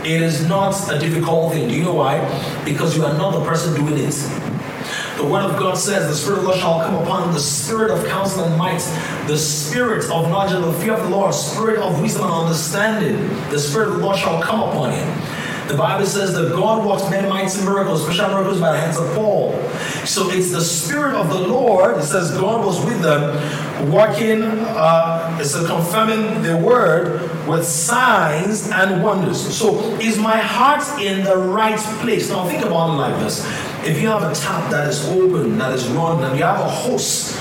it 0.06 0.22
is 0.22 0.46
not 0.48 0.74
a 0.92 1.00
difficult 1.00 1.54
thing. 1.54 1.70
Do 1.70 1.76
you 1.76 1.84
know 1.84 1.94
why? 1.94 2.20
Because 2.66 2.98
you 2.98 3.06
are 3.06 3.14
not 3.14 3.32
the 3.32 3.46
person 3.46 3.74
doing 3.76 3.98
it. 3.98 4.14
The 5.22 5.28
word 5.28 5.44
of 5.44 5.60
God 5.60 5.78
says, 5.78 6.08
The 6.08 6.16
Spirit 6.16 6.40
of 6.40 6.44
the 6.46 6.50
Lord 6.50 6.60
shall 6.60 6.80
come 6.82 6.96
upon 6.96 7.28
him, 7.28 7.34
the 7.36 7.40
Spirit 7.40 7.92
of 7.92 8.04
counsel 8.08 8.44
and 8.44 8.58
might, 8.58 8.80
the 9.28 9.38
Spirit 9.38 10.06
of 10.06 10.28
knowledge 10.30 10.54
and 10.54 10.64
the 10.64 10.74
fear 10.74 10.94
of 10.94 11.04
the 11.04 11.10
Lord, 11.10 11.32
Spirit 11.36 11.78
of 11.78 12.02
wisdom 12.02 12.24
and 12.24 12.34
understanding. 12.34 13.28
The 13.52 13.60
Spirit 13.60 13.90
of 13.90 13.94
the 13.98 14.00
Lord 14.00 14.18
shall 14.18 14.42
come 14.42 14.62
upon 14.62 14.94
him. 14.94 15.08
The 15.72 15.78
Bible 15.78 16.06
says 16.06 16.34
that 16.34 16.52
God 16.52 16.86
works 16.86 17.10
many 17.10 17.30
mighty 17.30 17.64
miracles, 17.64 18.04
special 18.04 18.28
miracles 18.28 18.60
by 18.60 18.74
the 18.74 18.78
hands 18.78 18.98
of 18.98 19.08
Paul. 19.16 19.54
So 20.04 20.30
it's 20.30 20.52
the 20.52 20.60
Spirit 20.60 21.16
of 21.16 21.30
the 21.30 21.40
Lord. 21.40 21.98
It 21.98 22.04
says 22.04 22.32
God 22.32 22.66
was 22.66 22.84
with 22.84 23.02
them, 23.02 23.90
working, 23.90 24.44
uh, 24.44 25.38
it's 25.40 25.56
confirming 25.56 26.44
the 26.44 26.58
word 26.58 27.22
with 27.48 27.66
signs 27.66 28.70
and 28.70 29.02
wonders. 29.02 29.40
So 29.56 29.80
is 30.02 30.18
my 30.18 30.40
heart 30.40 30.84
in 31.00 31.24
the 31.24 31.38
right 31.38 31.80
place? 32.02 32.30
Now 32.30 32.46
think 32.50 32.66
about 32.66 32.90
it 32.90 32.98
like 32.98 33.20
this. 33.22 33.46
If 33.88 34.02
you 34.02 34.10
have 34.10 34.30
a 34.30 34.36
tap 34.36 34.70
that 34.72 34.90
is 34.90 35.08
open, 35.08 35.58
that 35.58 35.74
is 35.74 35.88
running, 35.88 36.26
and 36.26 36.38
you 36.38 36.44
have 36.44 36.60
a 36.60 36.70
hose 36.70 37.40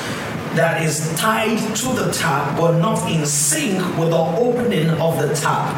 that 0.56 0.82
is 0.82 1.14
tied 1.16 1.58
to 1.76 1.88
the 1.94 2.10
tap 2.12 2.56
but 2.58 2.78
not 2.78 3.10
in 3.10 3.24
sync 3.24 3.78
with 3.98 4.10
the 4.10 4.16
opening 4.16 4.88
of 4.90 5.18
the 5.18 5.34
tap. 5.34 5.74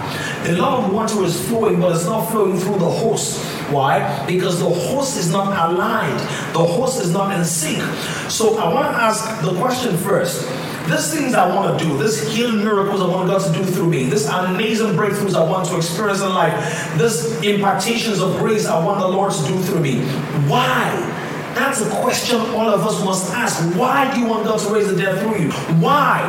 A 0.46 0.52
lot 0.52 0.84
of 0.84 0.92
water 0.92 1.22
is 1.24 1.48
flowing, 1.48 1.80
but 1.80 1.94
it's 1.94 2.06
not 2.06 2.30
flowing 2.30 2.58
through 2.58 2.78
the 2.78 2.90
hose. 2.90 3.44
Why? 3.70 4.24
Because 4.26 4.58
the 4.60 4.68
hose 4.68 5.16
is 5.16 5.30
not 5.30 5.70
aligned, 5.70 6.18
the 6.54 6.64
hose 6.64 6.98
is 7.00 7.12
not 7.12 7.36
in 7.36 7.44
sync. 7.44 7.82
So 8.30 8.58
I 8.58 8.72
want 8.72 8.88
to 8.88 9.02
ask 9.02 9.42
the 9.42 9.54
question 9.58 9.96
first. 9.96 10.48
These 10.88 11.14
things 11.14 11.34
I 11.34 11.54
want 11.54 11.78
to 11.78 11.84
do, 11.84 11.96
this 11.96 12.34
healing 12.34 12.64
miracles 12.64 13.00
I 13.00 13.06
want 13.06 13.28
God 13.28 13.40
to 13.40 13.52
do 13.56 13.64
through 13.64 13.86
me, 13.88 14.06
this 14.06 14.26
amazing 14.28 14.88
breakthroughs 14.88 15.34
I 15.34 15.48
want 15.48 15.68
to 15.68 15.76
experience 15.76 16.20
in 16.20 16.28
life, 16.30 16.52
this 16.98 17.40
impartations 17.42 18.20
of 18.20 18.36
grace 18.38 18.66
I 18.66 18.84
want 18.84 18.98
the 18.98 19.06
Lord 19.06 19.32
to 19.32 19.46
do 19.46 19.62
through 19.62 19.80
me. 19.80 20.00
Why? 20.48 21.20
That's 21.54 21.80
a 21.82 21.90
question 22.00 22.40
all 22.40 22.70
of 22.70 22.86
us 22.86 23.04
must 23.04 23.32
ask. 23.32 23.62
Why 23.76 24.12
do 24.12 24.20
you 24.20 24.26
want 24.26 24.44
God 24.44 24.58
to 24.60 24.72
raise 24.72 24.88
the 24.88 24.96
dead 24.96 25.20
through 25.20 25.38
you? 25.38 25.52
Why? 25.80 26.20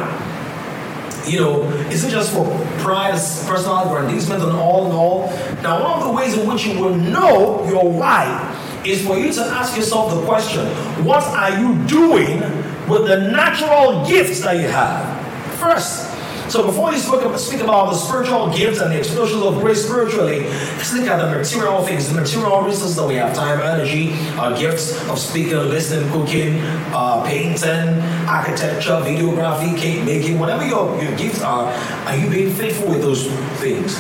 You 1.25 1.39
know, 1.39 1.63
is 1.89 2.03
it 2.03 2.11
just 2.11 2.33
for 2.33 2.45
pride, 2.79 3.13
personal 3.47 3.83
aggrandizement, 3.85 4.43
and 4.43 4.51
all 4.51 4.85
and 4.85 4.93
all? 4.93 5.27
Now, 5.61 5.81
one 5.81 6.01
of 6.01 6.07
the 6.07 6.11
ways 6.11 6.37
in 6.37 6.47
which 6.47 6.65
you 6.65 6.77
will 6.79 6.95
know 6.95 7.65
your 7.69 7.89
why 7.89 8.49
is 8.85 9.05
for 9.05 9.17
you 9.17 9.31
to 9.31 9.41
ask 9.41 9.77
yourself 9.77 10.13
the 10.13 10.25
question 10.25 10.65
what 11.05 11.23
are 11.23 11.57
you 11.57 11.81
doing 11.87 12.41
with 12.89 13.07
the 13.07 13.31
natural 13.31 14.05
gifts 14.05 14.41
that 14.41 14.57
you 14.57 14.67
have? 14.67 15.59
First, 15.59 16.12
so 16.53 16.67
before 16.67 16.91
you 16.91 16.99
speak 16.99 17.61
about 17.61 17.89
the 17.89 17.95
spiritual 17.95 18.47
gifts 18.55 18.79
and 18.79 18.91
the 18.91 18.99
explosions 18.99 19.41
of 19.41 19.59
grace 19.59 19.85
spiritually, 19.85 20.41
let's 20.41 20.93
look 20.93 21.07
at 21.07 21.17
the 21.17 21.35
material 21.35 21.81
things, 21.81 22.07
the 22.09 22.21
material 22.21 22.61
resources 22.61 22.95
that 22.95 23.07
we 23.07 23.15
have, 23.15 23.35
time, 23.35 23.59
energy, 23.59 24.13
our 24.37 24.55
gifts 24.55 24.93
of 25.09 25.17
speaking, 25.17 25.57
listening, 25.57 26.07
cooking, 26.11 26.59
uh, 26.93 27.23
painting, 27.25 27.99
architecture, 28.29 29.01
videography, 29.01 29.75
cake 29.75 30.05
making, 30.05 30.37
whatever 30.37 30.63
your, 30.63 31.01
your 31.01 31.17
gifts 31.17 31.41
are, 31.41 31.73
are 32.05 32.15
you 32.15 32.29
being 32.29 32.53
faithful 32.53 32.87
with 32.87 33.01
those 33.01 33.25
things? 33.59 33.99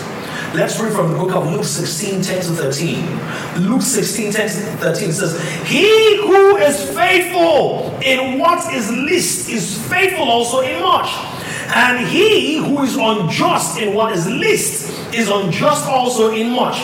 Let's 0.53 0.79
read 0.79 0.93
from 0.93 1.11
the 1.11 1.17
book 1.17 1.33
of 1.33 1.51
Luke 1.51 1.65
16, 1.65 2.21
10 2.21 2.41
to 2.43 2.49
13. 2.49 3.63
Luke 3.67 3.81
16, 3.81 4.31
10 4.31 4.47
to 4.47 4.55
13 4.77 5.11
says, 5.11 5.41
He 5.67 6.17
who 6.17 6.57
is 6.57 6.87
faithful 6.95 7.97
in 8.03 8.37
what 8.37 8.71
is 8.71 8.91
least 8.91 9.49
is 9.49 9.81
faithful 9.87 10.29
also 10.29 10.59
in 10.59 10.79
much. 10.83 11.32
And 11.75 12.07
he 12.07 12.57
who 12.57 12.83
is 12.83 12.95
unjust 12.95 13.79
in 13.79 13.95
what 13.95 14.13
is 14.13 14.27
least 14.27 14.91
is 15.13 15.29
unjust 15.29 15.87
also 15.87 16.31
in 16.31 16.51
much. 16.51 16.77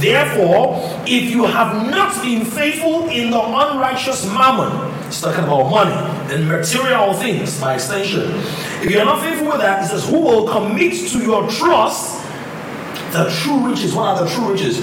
Therefore, 0.00 0.78
if 1.06 1.30
you 1.30 1.44
have 1.44 1.90
not 1.90 2.22
been 2.22 2.44
faithful 2.44 3.08
in 3.08 3.30
the 3.30 3.40
unrighteous 3.40 4.26
mammon, 4.26 4.94
he's 5.06 5.20
talking 5.20 5.42
about 5.42 5.70
money 5.70 6.32
and 6.32 6.46
material 6.46 7.14
things 7.14 7.60
by 7.60 7.74
extension. 7.74 8.30
If 8.82 8.90
you're 8.90 9.04
not 9.04 9.22
faithful 9.22 9.48
with 9.48 9.58
that, 9.58 9.84
it 9.84 9.88
says, 9.88 10.08
Who 10.08 10.20
will 10.20 10.46
commit 10.46 10.94
to 11.10 11.18
your 11.18 11.48
trust 11.50 12.24
the 13.12 13.30
true 13.42 13.68
riches? 13.68 13.94
What 13.94 14.18
are 14.18 14.24
the 14.24 14.30
true 14.30 14.52
riches? 14.52 14.78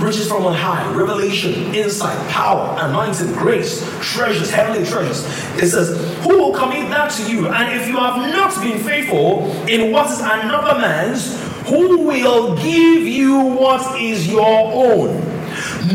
Riches 0.00 0.28
from 0.28 0.46
on 0.46 0.54
high, 0.54 0.90
revelation, 0.94 1.74
insight, 1.74 2.16
power, 2.30 2.76
anointing, 2.80 3.32
grace, 3.32 3.86
treasures, 4.00 4.50
heavenly 4.50 4.88
treasures. 4.88 5.24
It 5.60 5.68
says, 5.68 5.88
Who 6.24 6.38
will 6.38 6.54
commit 6.54 6.88
that 6.90 7.10
to 7.12 7.30
you? 7.30 7.48
And 7.48 7.80
if 7.80 7.88
you 7.88 7.96
have 7.96 8.16
not 8.32 8.60
been 8.62 8.78
faithful 8.78 9.50
in 9.66 9.92
what 9.92 10.10
is 10.10 10.20
another 10.20 10.78
man's, 10.80 11.40
who 11.68 11.98
will 11.98 12.56
give 12.56 13.02
you 13.02 13.38
what 13.40 14.00
is 14.00 14.26
your 14.26 14.46
own? 14.46 15.20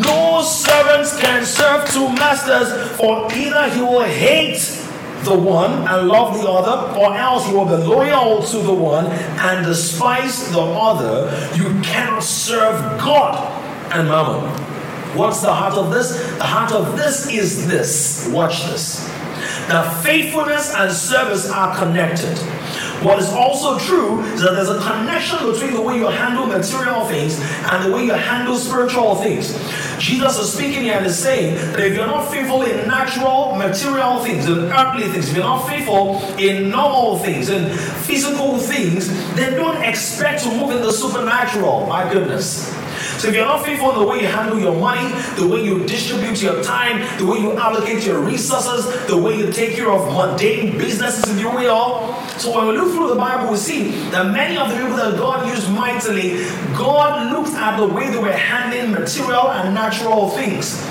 No 0.01 0.41
servants 0.41 1.17
can 1.19 1.45
serve 1.45 1.89
two 1.89 2.09
masters, 2.09 2.97
for 2.97 3.31
either 3.33 3.69
he 3.69 3.81
will 3.81 4.03
hate 4.03 4.79
the 5.23 5.37
one 5.37 5.71
and 5.87 6.07
love 6.07 6.37
the 6.37 6.47
other, 6.47 6.99
or 6.99 7.15
else 7.15 7.47
you 7.47 7.57
will 7.57 7.65
be 7.65 7.81
loyal 7.81 8.43
to 8.43 8.57
the 8.57 8.73
one 8.73 9.05
and 9.05 9.65
despise 9.65 10.51
the 10.51 10.59
other. 10.59 11.31
You 11.55 11.81
cannot 11.81 12.23
serve 12.23 12.79
God 12.99 13.62
and 13.93 14.07
mammon. 14.07 14.49
What's 15.17 15.41
the 15.41 15.53
heart 15.53 15.75
of 15.75 15.91
this? 15.91 16.17
The 16.37 16.43
heart 16.43 16.71
of 16.71 16.97
this 16.97 17.27
is 17.29 17.67
this. 17.67 18.27
Watch 18.31 18.63
this. 18.65 19.07
Now, 19.69 19.89
faithfulness 20.01 20.73
and 20.73 20.91
service 20.91 21.49
are 21.49 21.75
connected. 21.77 22.37
What 23.03 23.19
is 23.19 23.29
also 23.29 23.77
true 23.79 24.21
is 24.21 24.41
that 24.41 24.53
there's 24.53 24.69
a 24.69 24.79
connection 24.79 25.37
between 25.51 25.73
the 25.73 25.81
way 25.81 25.97
you 25.97 26.07
handle 26.07 26.45
material 26.45 27.05
things 27.05 27.39
and 27.39 27.85
the 27.85 27.95
way 27.95 28.05
you 28.05 28.13
handle 28.13 28.55
spiritual 28.55 29.15
things. 29.15 29.53
Jesus 29.99 30.39
is 30.39 30.53
speaking 30.53 30.83
here 30.83 30.95
and 30.95 31.05
is 31.05 31.17
saying 31.17 31.55
that 31.73 31.81
if 31.81 31.95
you're 31.95 32.07
not 32.07 32.31
faithful 32.31 32.63
in 32.63 32.87
natural, 32.87 33.55
material 33.55 34.19
things, 34.23 34.47
in 34.47 34.71
earthly 34.71 35.07
things, 35.09 35.29
if 35.29 35.35
you're 35.35 35.45
not 35.45 35.67
faithful 35.67 36.21
in 36.37 36.69
normal 36.69 37.19
things, 37.19 37.49
in 37.49 37.69
physical 38.03 38.57
things, 38.57 39.09
then 39.35 39.53
don't 39.55 39.81
expect 39.83 40.43
to 40.43 40.49
move 40.49 40.71
in 40.71 40.81
the 40.81 40.91
supernatural. 40.91 41.85
My 41.87 42.11
goodness. 42.11 42.73
So 43.23 43.29
if 43.29 43.35
you're 43.35 43.45
not 43.45 43.63
faithful 43.63 43.93
in 43.93 43.99
the 43.99 44.05
way 44.05 44.19
you 44.19 44.27
handle 44.27 44.59
your 44.59 44.75
money, 44.75 45.07
the 45.37 45.47
way 45.47 45.63
you 45.63 45.85
distribute 45.85 46.41
your 46.41 46.61
time, 46.61 46.99
the 47.17 47.25
way 47.25 47.39
you 47.39 47.53
allocate 47.53 48.05
your 48.05 48.19
resources, 48.19 49.07
the 49.07 49.15
way 49.15 49.37
you 49.37 49.49
take 49.49 49.77
care 49.77 49.89
of 49.89 50.13
mundane 50.13 50.77
businesses, 50.77 51.33
if 51.33 51.39
you 51.39 51.49
will. 51.49 52.13
So 52.37 52.53
when 52.53 52.67
we 52.67 52.73
look 52.75 52.93
through 52.93 53.07
the 53.07 53.15
Bible, 53.15 53.49
we 53.49 53.55
see 53.55 53.91
that 54.09 54.25
many 54.25 54.57
of 54.57 54.67
the 54.67 54.75
people 54.75 54.97
that 54.97 55.17
God 55.17 55.47
used 55.47 55.71
mightily, 55.71 56.43
God 56.75 57.31
looked 57.31 57.55
at 57.55 57.77
the 57.77 57.87
way 57.87 58.11
they 58.11 58.17
were 58.17 58.29
handling 58.29 58.91
material 58.91 59.51
and 59.51 59.73
natural 59.73 60.29
things. 60.31 60.85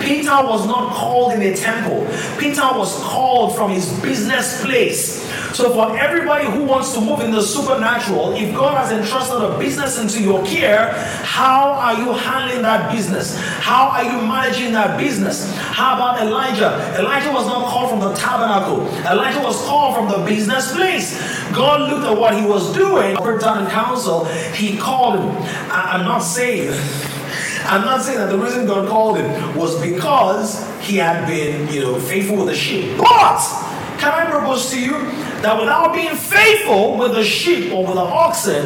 Peter 0.00 0.36
was 0.42 0.66
not 0.66 0.92
called 0.92 1.32
in 1.32 1.40
a 1.40 1.56
temple. 1.56 2.06
Peter 2.38 2.68
was 2.74 2.94
called 3.04 3.56
from 3.56 3.70
his 3.70 3.90
business 4.00 4.62
place 4.62 5.29
So, 5.54 5.72
for 5.72 5.96
everybody 5.98 6.46
who 6.46 6.64
wants 6.64 6.92
to 6.94 7.00
move 7.00 7.20
in 7.20 7.30
the 7.32 7.42
supernatural, 7.42 8.32
if 8.32 8.54
God 8.54 8.76
has 8.76 8.92
entrusted 8.92 9.42
a 9.42 9.58
business 9.58 9.98
into 9.98 10.22
your 10.22 10.44
care, 10.46 10.92
how 11.24 11.72
are 11.72 11.94
you 11.94 12.12
handling 12.12 12.62
that 12.62 12.92
business? 12.92 13.36
How 13.36 13.88
are 13.88 14.04
you 14.04 14.22
managing 14.26 14.72
that 14.72 14.98
business? 14.98 15.52
How 15.56 15.94
about 15.96 16.20
Elijah? 16.22 16.96
Elijah 16.98 17.32
was 17.32 17.46
not 17.46 17.66
called 17.68 17.90
from 17.90 18.00
the 18.00 18.14
tabernacle, 18.14 18.86
Elijah 19.10 19.40
was 19.40 19.56
called 19.66 19.96
from 19.96 20.08
the 20.08 20.24
business 20.26 20.72
place. 20.72 21.18
God 21.52 21.90
looked 21.90 22.06
at 22.06 22.16
what 22.16 22.38
he 22.38 22.46
was 22.46 22.72
doing, 22.72 23.16
down 23.40 23.64
in 23.64 23.70
council, 23.70 24.24
he 24.54 24.76
called 24.76 25.18
him. 25.18 25.28
I'm 25.70 26.04
not 26.04 26.20
saying. 26.20 26.72
I'm 27.62 27.84
not 27.84 28.02
saying 28.02 28.18
that 28.18 28.30
the 28.30 28.38
reason 28.38 28.66
God 28.66 28.88
called 28.88 29.18
him 29.18 29.56
was 29.56 29.80
because 29.80 30.66
he 30.80 30.96
had 30.96 31.26
been, 31.26 31.72
you 31.72 31.80
know, 31.80 32.00
faithful 32.00 32.38
with 32.38 32.46
the 32.46 32.54
sheep. 32.54 32.96
But 32.98 33.38
can 34.00 34.12
I 34.12 34.30
propose 34.30 34.70
to 34.70 34.80
you 34.80 34.92
that 35.42 35.58
without 35.60 35.94
being 35.94 36.16
faithful 36.16 36.96
with 36.96 37.12
the 37.12 37.22
sheep 37.22 37.72
or 37.72 37.84
with 37.84 37.96
the 37.96 38.00
oxen, 38.00 38.64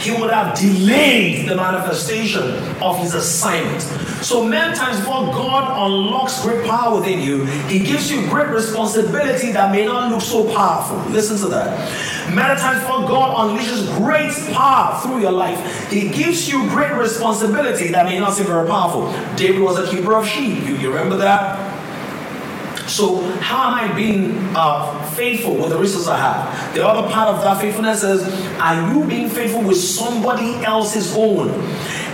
he 0.00 0.10
would 0.10 0.30
have 0.30 0.58
delayed 0.58 1.48
the 1.48 1.56
manifestation 1.56 2.42
of 2.82 2.98
his 2.98 3.14
assignment. 3.14 3.80
So 4.22 4.44
many 4.44 4.74
times 4.74 4.98
before 4.98 5.26
God 5.32 5.86
unlocks 5.86 6.42
great 6.42 6.66
power 6.66 6.98
within 6.98 7.20
you, 7.20 7.44
he 7.68 7.78
gives 7.78 8.10
you 8.10 8.28
great 8.28 8.48
responsibility 8.48 9.52
that 9.52 9.72
may 9.72 9.86
not 9.86 10.10
look 10.10 10.20
so 10.20 10.52
powerful. 10.52 10.98
Listen 11.12 11.38
to 11.38 11.48
that. 11.48 12.34
Many 12.34 12.60
times 12.60 12.80
before 12.80 13.06
God 13.06 13.36
unleashes 13.36 13.96
great 13.96 14.32
power 14.52 15.00
through 15.00 15.20
your 15.20 15.32
life, 15.32 15.90
he 15.90 16.08
gives 16.08 16.48
you 16.48 16.68
great 16.70 16.92
responsibility 16.92 17.88
that 17.88 18.04
may 18.04 18.18
not 18.18 18.34
seem 18.34 18.46
very 18.46 18.66
powerful. 18.66 19.12
David 19.36 19.62
was 19.62 19.78
a 19.78 19.88
keeper 19.88 20.14
of 20.14 20.26
sheep. 20.26 20.64
You, 20.66 20.76
you 20.76 20.88
remember 20.88 21.16
that? 21.18 21.65
So, 22.88 23.20
how 23.40 23.68
am 23.68 23.74
I 23.74 23.94
being 23.94 24.36
uh, 24.54 25.02
faithful 25.10 25.54
with 25.56 25.70
the 25.70 25.78
resources 25.78 26.08
I 26.08 26.18
have? 26.18 26.74
The 26.74 26.86
other 26.86 27.08
part 27.10 27.34
of 27.34 27.42
that 27.42 27.60
faithfulness 27.60 28.04
is 28.04 28.22
are 28.58 28.92
you 28.92 29.04
being 29.04 29.28
faithful 29.28 29.62
with 29.62 29.78
somebody 29.78 30.64
else's 30.64 31.16
own? 31.16 31.50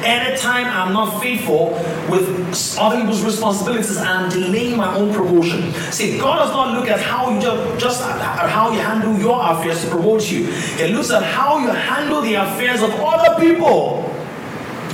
Anytime 0.04 0.66
I'm 0.66 0.92
not 0.92 1.20
faithful 1.20 1.70
with 2.10 2.76
other 2.78 3.00
people's 3.00 3.22
responsibilities, 3.22 3.98
I'm 3.98 4.30
delaying 4.30 4.76
my 4.76 4.96
own 4.96 5.12
promotion. 5.14 5.72
See, 5.92 6.18
God 6.18 6.38
does 6.38 6.50
not 6.50 6.76
look 6.76 6.88
at 6.88 7.00
how 7.00 7.32
you 7.32 7.40
just, 7.40 7.80
just 7.80 8.02
how 8.02 8.72
you 8.72 8.80
handle 8.80 9.16
your 9.16 9.40
affairs 9.52 9.84
to 9.84 9.90
promote 9.90 10.28
you. 10.28 10.46
He 10.46 10.88
looks 10.88 11.10
at 11.10 11.22
how 11.22 11.58
you 11.58 11.68
handle 11.68 12.22
the 12.22 12.34
affairs 12.34 12.82
of 12.82 12.90
other 12.94 13.38
people. 13.38 14.10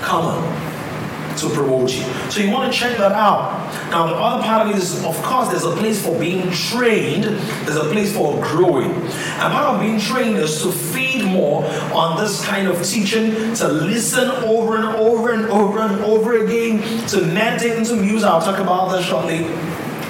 Come 0.02 0.26
on 0.26 0.57
to 1.40 1.48
promote 1.50 1.90
you. 1.90 2.02
So 2.30 2.40
you 2.40 2.50
want 2.50 2.72
to 2.72 2.78
check 2.78 2.96
that 2.98 3.12
out. 3.12 3.68
Now, 3.90 4.06
the 4.06 4.14
other 4.14 4.42
part 4.42 4.66
of 4.66 4.74
it 4.74 4.78
is, 4.78 5.04
of 5.04 5.20
course, 5.22 5.48
there's 5.48 5.64
a 5.64 5.76
place 5.76 6.04
for 6.04 6.18
being 6.18 6.50
trained, 6.50 7.24
there's 7.24 7.76
a 7.76 7.90
place 7.90 8.14
for 8.14 8.40
growing. 8.42 8.90
And 8.90 9.52
part 9.52 9.74
of 9.74 9.80
being 9.80 10.00
trained 10.00 10.36
is 10.36 10.62
to 10.62 10.72
feed 10.72 11.24
more 11.24 11.64
on 11.92 12.20
this 12.22 12.44
kind 12.44 12.68
of 12.68 12.84
teaching, 12.84 13.54
to 13.54 13.68
listen 13.68 14.28
over 14.28 14.76
and 14.76 14.86
over 14.96 15.32
and 15.32 15.46
over 15.46 15.80
and 15.80 16.00
over 16.02 16.44
again, 16.44 17.06
to 17.08 17.24
meditate 17.24 17.76
and 17.76 17.86
to 17.86 17.96
muse. 17.96 18.24
I'll 18.24 18.40
talk 18.40 18.58
about 18.58 18.90
that 18.92 19.04
shortly 19.04 19.44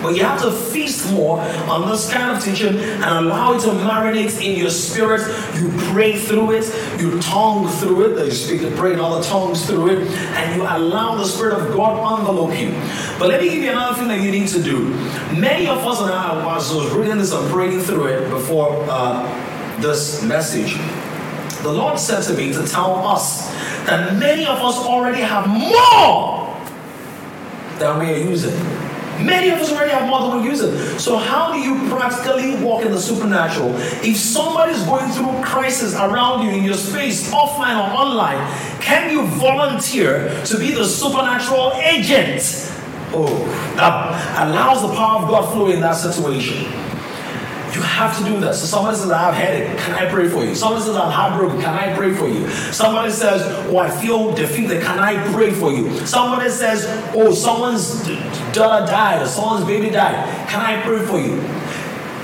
but 0.03 0.15
you 0.17 0.23
have 0.23 0.41
to 0.43 0.51
feast 0.51 1.13
more 1.13 1.41
on 1.41 1.89
this 1.89 2.13
kind 2.13 2.37
of 2.37 2.43
teaching 2.43 2.79
and 2.79 3.05
allow 3.05 3.55
it 3.55 3.61
to 3.61 3.69
marinate 3.69 4.41
in 4.43 4.59
your 4.59 4.71
spirit. 4.71 5.21
You 5.57 5.71
pray 5.93 6.19
through 6.19 6.53
it, 6.53 7.01
you 7.01 7.21
tongue 7.21 7.69
through 7.69 8.19
it, 8.19 8.25
you 8.25 8.31
speak 8.31 8.63
and 8.63 8.77
pray 8.77 8.93
in 8.93 9.01
other 9.01 9.23
tongues 9.23 9.67
through 9.67 9.89
it, 9.91 10.09
and 10.09 10.57
you 10.57 10.63
allow 10.63 11.17
the 11.17 11.25
Spirit 11.25 11.55
of 11.61 11.75
God 11.75 12.19
envelope 12.19 12.59
you. 12.59 12.71
But 13.19 13.29
let 13.29 13.41
me 13.41 13.51
give 13.51 13.63
you 13.63 13.71
another 13.71 13.97
thing 13.97 14.09
that 14.09 14.21
you 14.21 14.31
need 14.31 14.49
to 14.49 14.63
do. 14.63 14.89
Many 15.39 15.67
of 15.67 15.79
us, 15.79 16.01
and 16.01 16.11
I 16.11 16.45
was 16.45 16.93
reading 16.95 17.19
this 17.19 17.33
and 17.33 17.49
praying 17.51 17.81
through 17.81 18.07
it 18.07 18.31
before 18.31 18.85
uh, 18.89 19.81
this 19.81 20.23
message. 20.23 20.77
The 21.63 21.73
Lord 21.73 21.99
said 21.99 22.23
to 22.25 22.35
me 22.35 22.53
to 22.53 22.67
tell 22.67 22.95
us 23.07 23.49
that 23.87 24.15
many 24.17 24.47
of 24.47 24.59
us 24.59 24.77
already 24.79 25.23
have 25.23 25.49
more 25.49 26.57
than 27.79 27.99
we 27.99 28.13
are 28.13 28.29
using. 28.31 28.88
Many 29.25 29.51
of 29.51 29.59
us 29.61 29.73
already 29.73 29.91
have 29.91 30.09
more 30.09 30.21
than 30.21 30.43
we 30.43 30.49
use 30.49 30.61
it. 30.61 30.99
So 30.99 31.17
how 31.17 31.53
do 31.53 31.59
you 31.59 31.89
practically 31.89 32.57
walk 32.63 32.85
in 32.85 32.93
the 32.93 33.01
supernatural? 33.01 33.75
If 33.77 34.17
somebody 34.17 34.73
is 34.73 34.83
going 34.85 35.11
through 35.13 35.43
crisis 35.43 35.95
around 35.95 36.47
you 36.47 36.53
in 36.53 36.65
your 36.65 36.75
space, 36.75 37.31
offline 37.33 37.77
or 37.77 37.97
online, 37.97 38.39
can 38.81 39.11
you 39.11 39.27
volunteer 39.39 40.43
to 40.45 40.59
be 40.59 40.73
the 40.73 40.85
supernatural 40.85 41.73
agent? 41.75 42.43
Oh, 43.11 43.27
that 43.77 44.49
allows 44.49 44.83
the 44.83 44.95
power 44.95 45.23
of 45.23 45.29
God 45.29 45.53
flow 45.53 45.69
in 45.69 45.81
that 45.81 45.95
situation. 45.95 46.88
You 47.75 47.83
have 47.83 48.17
to 48.19 48.25
do 48.25 48.41
this. 48.41 48.61
So 48.61 48.67
somebody 48.67 48.97
says, 48.97 49.11
I 49.11 49.25
have 49.31 49.35
headache. 49.35 49.79
Can 49.79 49.95
I 49.95 50.11
pray 50.11 50.29
for 50.29 50.45
you? 50.45 50.55
Somebody 50.55 50.85
says, 50.85 50.97
I'm 50.97 51.11
heartbroken. 51.11 51.61
Can 51.61 51.75
I 51.75 51.95
pray 51.97 52.15
for 52.15 52.29
you? 52.29 52.49
Somebody 52.73 53.13
says, 53.13 53.43
Oh, 53.69 53.79
I 53.79 53.91
feel 53.91 54.35
defeated. 54.35 54.83
Can 54.83 54.99
I 54.99 55.23
pray 55.33 55.53
for 55.53 55.73
you? 55.73 56.07
Somebody 56.07 56.51
says, 56.51 56.87
Oh, 57.15 57.33
someone's 57.33 58.07
daughter 58.53 58.87
died 58.87 59.23
or 59.23 59.27
someone's 59.27 59.65
baby 59.65 59.91
died. 59.91 60.49
Can 60.49 60.61
I 60.61 60.83
pray 60.83 61.05
for 61.05 61.19
you? 61.19 61.41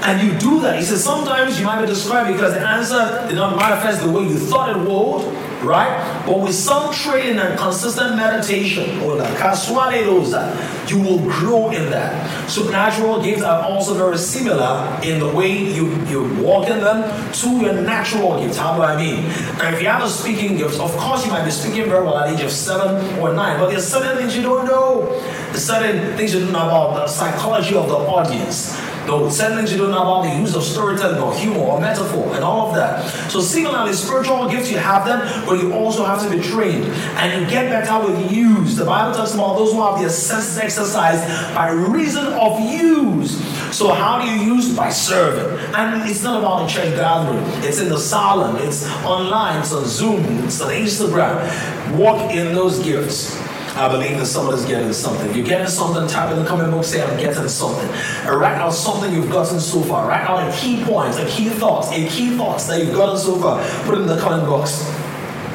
And 0.05 0.21
you 0.21 0.39
do 0.39 0.61
that. 0.61 0.79
He 0.79 0.85
says, 0.85 1.03
Sometimes 1.05 1.59
you 1.59 1.67
might 1.67 1.81
be 1.81 1.87
described 1.87 2.33
because 2.33 2.55
the 2.55 2.61
answer 2.61 3.27
did 3.29 3.37
not 3.37 3.57
manifest 3.57 4.03
the 4.03 4.11
way 4.11 4.23
you 4.23 4.39
thought 4.39 4.71
it 4.71 4.77
would 4.77 5.54
right? 5.65 6.25
But 6.27 6.41
with 6.41 6.55
some 6.55 6.93
training 6.93 7.39
and 7.39 7.59
consistent 7.59 8.17
meditation, 8.17 9.01
you 9.01 10.99
will 11.01 11.19
grow 11.19 11.71
in 11.71 11.91
that. 11.91 12.51
Supernatural 12.51 13.23
gifts 13.23 13.43
are 13.43 13.63
also 13.65 13.95
very 13.95 14.19
similar 14.19 15.01
in 15.03 15.19
the 15.19 15.29
way 15.29 15.51
you, 15.53 15.91
you 16.07 16.43
walk 16.43 16.69
in 16.69 16.81
them 16.81 17.33
to 17.33 17.49
your 17.61 17.75
natural 17.81 18.39
gifts. 18.41 18.59
How 18.59 18.77
do 18.77 18.83
I 18.83 18.97
mean? 18.97 19.25
Now, 19.59 19.73
if 19.73 19.81
you 19.81 19.89
have 19.89 20.03
a 20.03 20.09
speaking 20.09 20.57
gift, 20.57 20.79
of 20.79 20.95
course 20.97 21.25
you 21.25 21.33
might 21.33 21.45
be 21.45 21.51
speaking 21.51 21.85
very 21.85 22.05
well 22.05 22.19
at 22.19 22.35
age 22.35 22.45
of 22.45 22.51
seven 22.51 23.19
or 23.19 23.33
nine, 23.33 23.59
but 23.59 23.71
there's 23.71 23.87
certain 23.87 24.17
things 24.17 24.37
you 24.37 24.43
don't 24.43 24.67
know. 24.67 25.09
There's 25.51 25.65
certain 25.65 26.17
things 26.17 26.35
you 26.35 26.41
don't 26.41 26.53
know 26.53 26.67
about 26.67 26.95
the 26.95 27.07
psychology 27.07 27.75
of 27.75 27.89
the 27.89 27.97
audience 27.97 28.79
the 29.07 29.31
certain 29.31 29.67
you 29.67 29.79
don't 29.79 29.91
know 29.91 30.03
about 30.03 30.23
the 30.25 30.41
use 30.41 30.55
of 30.55 30.63
storytelling 30.63 31.21
or 31.21 31.35
humor 31.35 31.61
or 31.61 31.81
metaphor 31.81 32.35
and 32.35 32.45
all 32.45 32.69
of 32.69 32.75
that. 32.75 33.05
So 33.31 33.41
similarly, 33.41 33.93
spiritual 33.93 34.49
gifts 34.49 34.71
you 34.71 34.79
have 34.79 35.07
them, 35.07 35.21
but 35.47 35.61
you 35.61 35.73
also 35.73 36.05
have 36.05 36.23
to 36.23 36.31
be 36.31 36.43
trained. 36.43 36.85
And 37.17 37.43
you 37.43 37.49
get 37.49 37.71
better 37.71 38.07
with 38.07 38.31
use. 38.33 38.77
The 38.77 38.85
Bible 38.85 39.15
talks 39.15 39.35
about 39.35 39.57
those 39.57 39.73
who 39.73 39.83
have 39.83 39.99
their 39.99 40.11
senses 40.11 40.59
exercised 40.59 41.27
by 41.55 41.71
reason 41.71 42.27
of 42.27 42.61
use. 42.61 43.39
So 43.75 43.93
how 43.93 44.23
do 44.23 44.29
you 44.31 44.55
use? 44.55 44.77
By 44.77 44.91
serving. 44.91 45.59
And 45.75 46.09
it's 46.09 46.23
not 46.23 46.39
about 46.39 46.67
the 46.67 46.73
church 46.73 46.95
gathering. 46.95 47.43
It's 47.65 47.81
in 47.81 47.89
the 47.89 47.99
salon, 47.99 48.57
it's 48.63 48.87
online, 49.05 49.61
it's 49.61 49.73
on 49.73 49.85
Zoom, 49.85 50.25
it's 50.45 50.61
on 50.61 50.71
Instagram. 50.71 51.97
Walk 51.97 52.33
in 52.33 52.55
those 52.55 52.83
gifts. 52.83 53.44
I 53.77 53.89
believe 53.89 54.19
that 54.19 54.27
somebody's 54.27 54.65
getting 54.67 54.93
something. 54.93 55.35
You're 55.35 55.45
getting 55.45 55.67
something, 55.67 56.07
type 56.07 56.31
in 56.33 56.41
the 56.41 56.49
comment 56.49 56.71
box, 56.71 56.89
say, 56.89 57.03
I'm 57.03 57.19
getting 57.19 57.49
something. 57.49 57.89
And 58.25 58.41
write 58.41 58.57
out 58.57 58.73
something 58.73 59.13
you've 59.13 59.31
gotten 59.31 59.59
so 59.59 59.83
far. 59.83 60.07
Write 60.07 60.23
out 60.23 60.49
a 60.49 60.57
key 60.57 60.85
point, 60.85 61.19
a 61.19 61.27
key 61.27 61.49
thought, 61.49 61.93
a 61.93 62.09
key 62.09 62.37
thoughts 62.37 62.69
that 62.69 62.79
you've 62.79 62.95
gotten 62.95 63.19
so 63.19 63.37
far. 63.37 63.65
Put 63.85 63.99
it 63.99 64.03
in 64.03 64.07
the 64.07 64.21
comment 64.21 64.47
box. 64.49 64.89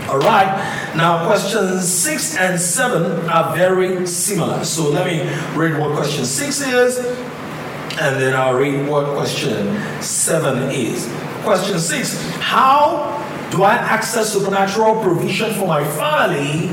All 0.10 0.20
right. 0.20 0.92
Now, 0.98 1.28
questions 1.28 1.88
six 1.88 2.36
and 2.36 2.60
seven 2.60 3.30
are 3.30 3.56
very 3.56 4.06
similar. 4.06 4.66
So 4.66 4.90
let 4.90 5.06
me 5.06 5.22
read 5.58 5.80
what 5.80 5.96
question 5.96 6.26
six 6.26 6.60
is, 6.60 6.98
and 6.98 8.20
then 8.20 8.36
I'll 8.36 8.56
read 8.56 8.86
what 8.90 9.16
question 9.16 9.80
seven 10.02 10.72
is. 10.72 11.08
Question 11.44 11.80
six 11.80 12.22
How 12.40 13.16
do 13.52 13.64
I 13.64 13.76
access 13.76 14.34
supernatural 14.34 15.02
provision 15.02 15.54
for 15.54 15.68
my 15.68 15.86
family 15.86 16.68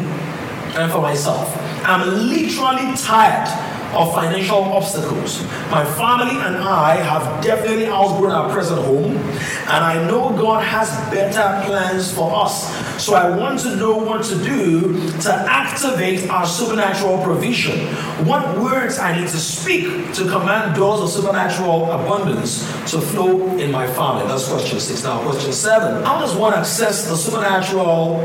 and 0.76 0.92
for 0.92 1.00
myself. 1.00 1.54
I'm 1.84 2.08
literally 2.08 2.96
tired 2.96 3.48
of 3.94 4.14
financial 4.14 4.62
obstacles. 4.64 5.42
My 5.70 5.84
family 5.84 6.36
and 6.36 6.56
I 6.56 6.96
have 6.96 7.42
definitely 7.42 7.86
outgrown 7.86 8.32
our 8.32 8.52
present 8.52 8.84
home, 8.84 9.16
and 9.16 9.84
I 9.84 10.06
know 10.06 10.30
God 10.30 10.62
has 10.62 10.90
better 11.10 11.66
plans 11.66 12.12
for 12.12 12.30
us. 12.34 12.74
So 13.02 13.14
I 13.14 13.34
want 13.36 13.60
to 13.60 13.76
know 13.76 13.96
what 13.96 14.24
to 14.26 14.34
do 14.42 14.94
to 15.20 15.32
activate 15.32 16.28
our 16.28 16.46
supernatural 16.46 17.22
provision. 17.22 17.86
What 18.26 18.58
words 18.58 18.98
I 18.98 19.18
need 19.18 19.28
to 19.28 19.38
speak 19.38 20.12
to 20.14 20.28
command 20.28 20.74
doors 20.76 21.00
of 21.00 21.10
supernatural 21.10 21.90
abundance 21.90 22.66
to 22.90 23.00
flow 23.00 23.56
in 23.56 23.70
my 23.70 23.86
family. 23.86 24.26
That's 24.26 24.48
question 24.48 24.80
six. 24.80 25.04
Now, 25.04 25.22
question 25.22 25.52
seven. 25.52 26.02
How 26.04 26.20
does 26.20 26.34
one 26.36 26.54
access 26.54 27.08
the 27.08 27.16
supernatural 27.16 28.20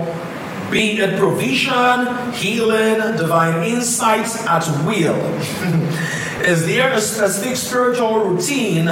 be 0.71 0.99
it 0.99 1.19
provision, 1.19 2.31
healing, 2.31 3.17
divine 3.17 3.63
insights 3.63 4.45
at 4.47 4.65
will. 4.85 5.15
Is 6.41 6.65
there 6.65 6.91
a 6.93 7.01
specific 7.01 7.55
spiritual 7.55 8.25
routine 8.25 8.87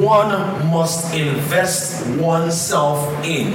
one 0.00 0.30
must 0.70 1.14
invest 1.14 2.06
oneself 2.20 3.24
in? 3.24 3.52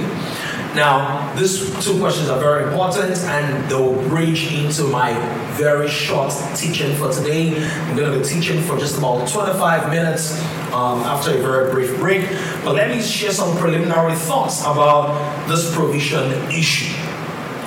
Now, 0.74 1.32
these 1.36 1.70
two 1.84 1.98
questions 2.00 2.28
are 2.28 2.40
very 2.40 2.64
important 2.64 3.16
and 3.16 3.70
they'll 3.70 3.94
bridge 4.08 4.52
into 4.52 4.84
my 4.88 5.12
very 5.52 5.88
short 5.88 6.34
teaching 6.56 6.96
for 6.96 7.12
today. 7.12 7.56
I'm 7.64 7.96
going 7.96 8.12
to 8.12 8.18
be 8.18 8.24
teaching 8.24 8.60
for 8.62 8.76
just 8.76 8.98
about 8.98 9.28
25 9.28 9.88
minutes 9.88 10.42
um, 10.72 10.98
after 11.04 11.30
a 11.30 11.40
very 11.40 11.70
brief 11.70 11.96
break. 11.98 12.28
But 12.64 12.74
let 12.74 12.90
me 12.90 13.00
share 13.00 13.30
some 13.30 13.56
preliminary 13.56 14.16
thoughts 14.16 14.62
about 14.62 15.46
this 15.48 15.72
provision 15.72 16.32
issue. 16.50 17.03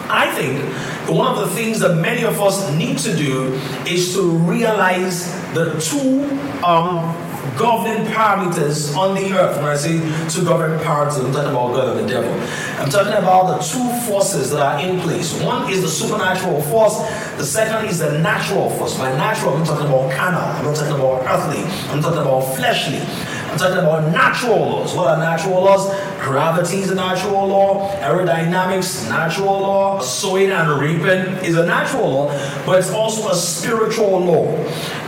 I 0.09 0.33
think 0.35 0.63
one 1.09 1.27
of 1.27 1.49
the 1.49 1.55
things 1.55 1.79
that 1.81 1.95
many 1.95 2.23
of 2.23 2.39
us 2.41 2.71
need 2.75 2.97
to 2.99 3.15
do 3.15 3.53
is 3.85 4.13
to 4.13 4.21
realize 4.21 5.33
the 5.53 5.77
two 5.79 6.23
um, 6.63 7.13
governing 7.57 8.05
parameters 8.07 8.95
on 8.95 9.15
the 9.15 9.33
earth. 9.33 9.57
When 9.57 9.65
I 9.65 9.75
say 9.75 9.99
two 10.29 10.45
governing 10.45 10.79
parameters, 10.79 11.25
I'm 11.25 11.33
talking 11.33 11.49
about 11.49 11.73
God 11.73 11.97
and 11.97 12.07
the 12.07 12.13
devil. 12.13 12.31
I'm 12.79 12.89
talking 12.89 13.13
about 13.13 13.57
the 13.57 13.65
two 13.65 14.09
forces 14.09 14.51
that 14.51 14.61
are 14.61 14.79
in 14.79 14.99
place. 15.01 15.41
One 15.41 15.69
is 15.69 15.81
the 15.81 15.89
supernatural 15.89 16.61
force, 16.63 16.97
the 17.37 17.45
second 17.45 17.89
is 17.89 17.99
the 17.99 18.19
natural 18.19 18.69
force. 18.69 18.97
By 18.97 19.11
natural, 19.17 19.55
I'm 19.57 19.65
talking 19.65 19.87
about 19.87 20.11
carnal, 20.11 20.41
I'm 20.41 20.65
not 20.65 20.75
talking 20.75 20.95
about 20.95 21.23
earthly, 21.25 21.63
I'm 21.91 22.01
talking 22.01 22.21
about 22.21 22.55
fleshly. 22.55 23.01
I'm 23.49 23.57
talking 23.57 23.79
about 23.79 24.11
natural 24.11 24.59
laws. 24.59 24.93
What 24.93 25.07
are 25.07 25.17
natural 25.17 25.63
laws? 25.63 25.89
Gravity 26.19 26.79
is 26.79 26.91
a 26.91 26.95
natural 26.95 27.47
law. 27.47 27.89
Aerodynamics, 28.01 29.07
natural 29.09 29.59
law. 29.61 29.99
Sowing 30.01 30.51
and 30.51 30.79
reaping 30.79 31.35
is 31.45 31.57
a 31.57 31.65
natural 31.65 32.09
law, 32.09 32.27
but 32.65 32.79
it's 32.79 32.91
also 32.91 33.29
a 33.29 33.35
spiritual 33.35 34.19
law. 34.19 34.45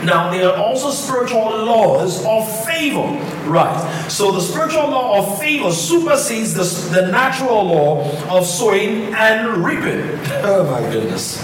Now, 0.03 0.32
there 0.32 0.49
are 0.49 0.55
also 0.55 0.91
spiritual 0.91 1.41
laws 1.66 2.26
of 2.26 2.66
favor, 2.66 3.07
right? 3.49 4.07
So 4.10 4.32
the 4.32 4.39
spiritual 4.41 4.89
law 4.89 5.20
of 5.20 5.39
favor 5.39 5.72
supersedes 5.72 6.53
the, 6.53 7.01
the 7.01 7.12
natural 7.12 7.64
law 7.66 8.10
of 8.30 8.45
sowing 8.45 9.14
and 9.14 9.64
reaping. 9.64 10.20
Oh 10.41 10.64
my 10.64 10.80
goodness. 10.91 11.38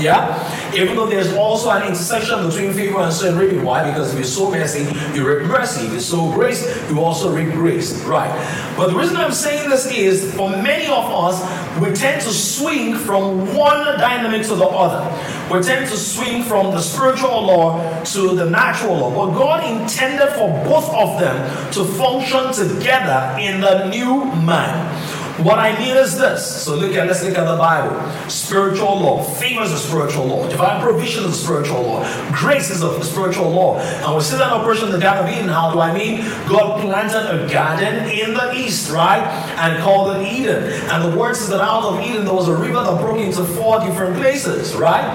Yeah? 0.00 0.72
Even 0.74 0.96
though 0.96 1.06
there's 1.06 1.32
also 1.34 1.70
an 1.70 1.86
intersection 1.86 2.46
between 2.46 2.72
favor 2.72 2.98
and 3.00 3.12
sin 3.12 3.36
reaping. 3.36 3.62
Why? 3.62 3.88
Because 3.90 4.12
if 4.12 4.18
you 4.18 4.24
sow 4.24 4.50
mercy, 4.50 4.88
you 5.14 5.26
reap 5.26 5.46
mercy. 5.46 5.86
If 5.86 5.92
you 5.92 6.00
sow 6.00 6.32
grace, 6.32 6.64
you 6.90 7.00
also 7.00 7.34
reap 7.34 7.52
grace. 7.52 8.02
Right. 8.04 8.30
But 8.76 8.88
the 8.88 8.96
reason 8.96 9.16
I'm 9.16 9.32
saying 9.32 9.68
this 9.68 9.86
is 9.86 10.34
for 10.34 10.50
many 10.50 10.86
of 10.86 11.04
us, 11.04 11.40
we 11.80 11.92
tend 11.92 12.22
to 12.22 12.30
swing 12.30 12.96
from 12.96 13.54
one 13.54 13.84
dynamic 13.98 14.46
to 14.46 14.54
the 14.54 14.64
other. 14.64 15.04
We 15.52 15.60
tend 15.62 15.88
to 15.90 15.96
swing 15.96 16.44
from 16.44 16.70
the 16.70 16.80
spiritual 16.80 17.42
law 17.46 18.04
to 18.04 18.34
the 18.36 18.48
natural 18.48 18.98
law. 18.98 19.10
But 19.10 19.36
God 19.36 19.80
intended 19.80 20.30
for 20.34 20.48
both 20.64 20.88
of 20.94 21.18
them 21.20 21.72
to 21.72 21.84
function 21.84 22.52
together 22.52 23.36
in 23.40 23.60
the 23.60 23.88
new 23.88 24.24
man. 24.46 25.19
What 25.42 25.58
I 25.58 25.78
mean 25.78 25.96
is 25.96 26.18
this. 26.18 26.64
So 26.64 26.76
look 26.76 26.92
at 26.94 27.06
let's 27.06 27.24
look 27.24 27.36
at 27.36 27.44
the 27.44 27.56
Bible. 27.56 27.96
Spiritual 28.28 29.00
law. 29.00 29.22
Favor 29.22 29.62
is 29.62 29.72
a 29.72 29.78
spiritual 29.78 30.26
law. 30.26 30.48
Divine 30.48 30.82
provision 30.82 31.24
is 31.24 31.30
a 31.30 31.44
spiritual 31.44 31.82
law. 31.82 32.32
Grace 32.32 32.70
is 32.70 32.82
a 32.82 33.02
spiritual 33.02 33.50
law. 33.50 33.78
And 33.78 34.14
we 34.14 34.20
see 34.20 34.36
that 34.36 34.52
operation 34.52 34.86
in 34.86 34.92
the 34.92 34.98
Garden 34.98 35.26
of 35.26 35.34
Eden. 35.34 35.48
How 35.48 35.72
do 35.72 35.80
I 35.80 35.96
mean? 35.96 36.20
God 36.46 36.80
planted 36.82 37.24
a 37.30 37.50
garden 37.50 38.10
in 38.10 38.34
the 38.34 38.54
east, 38.54 38.90
right? 38.90 39.22
And 39.56 39.82
called 39.82 40.16
it 40.16 40.26
Eden. 40.26 40.64
And 40.90 41.10
the 41.10 41.16
word 41.16 41.36
says 41.36 41.48
that 41.48 41.60
out 41.60 41.84
of 41.84 42.00
Eden 42.00 42.26
there 42.26 42.34
was 42.34 42.48
a 42.48 42.56
river 42.56 42.82
that 42.82 43.00
broke 43.00 43.18
into 43.18 43.42
four 43.44 43.80
different 43.80 44.16
places, 44.16 44.74
right? 44.74 45.08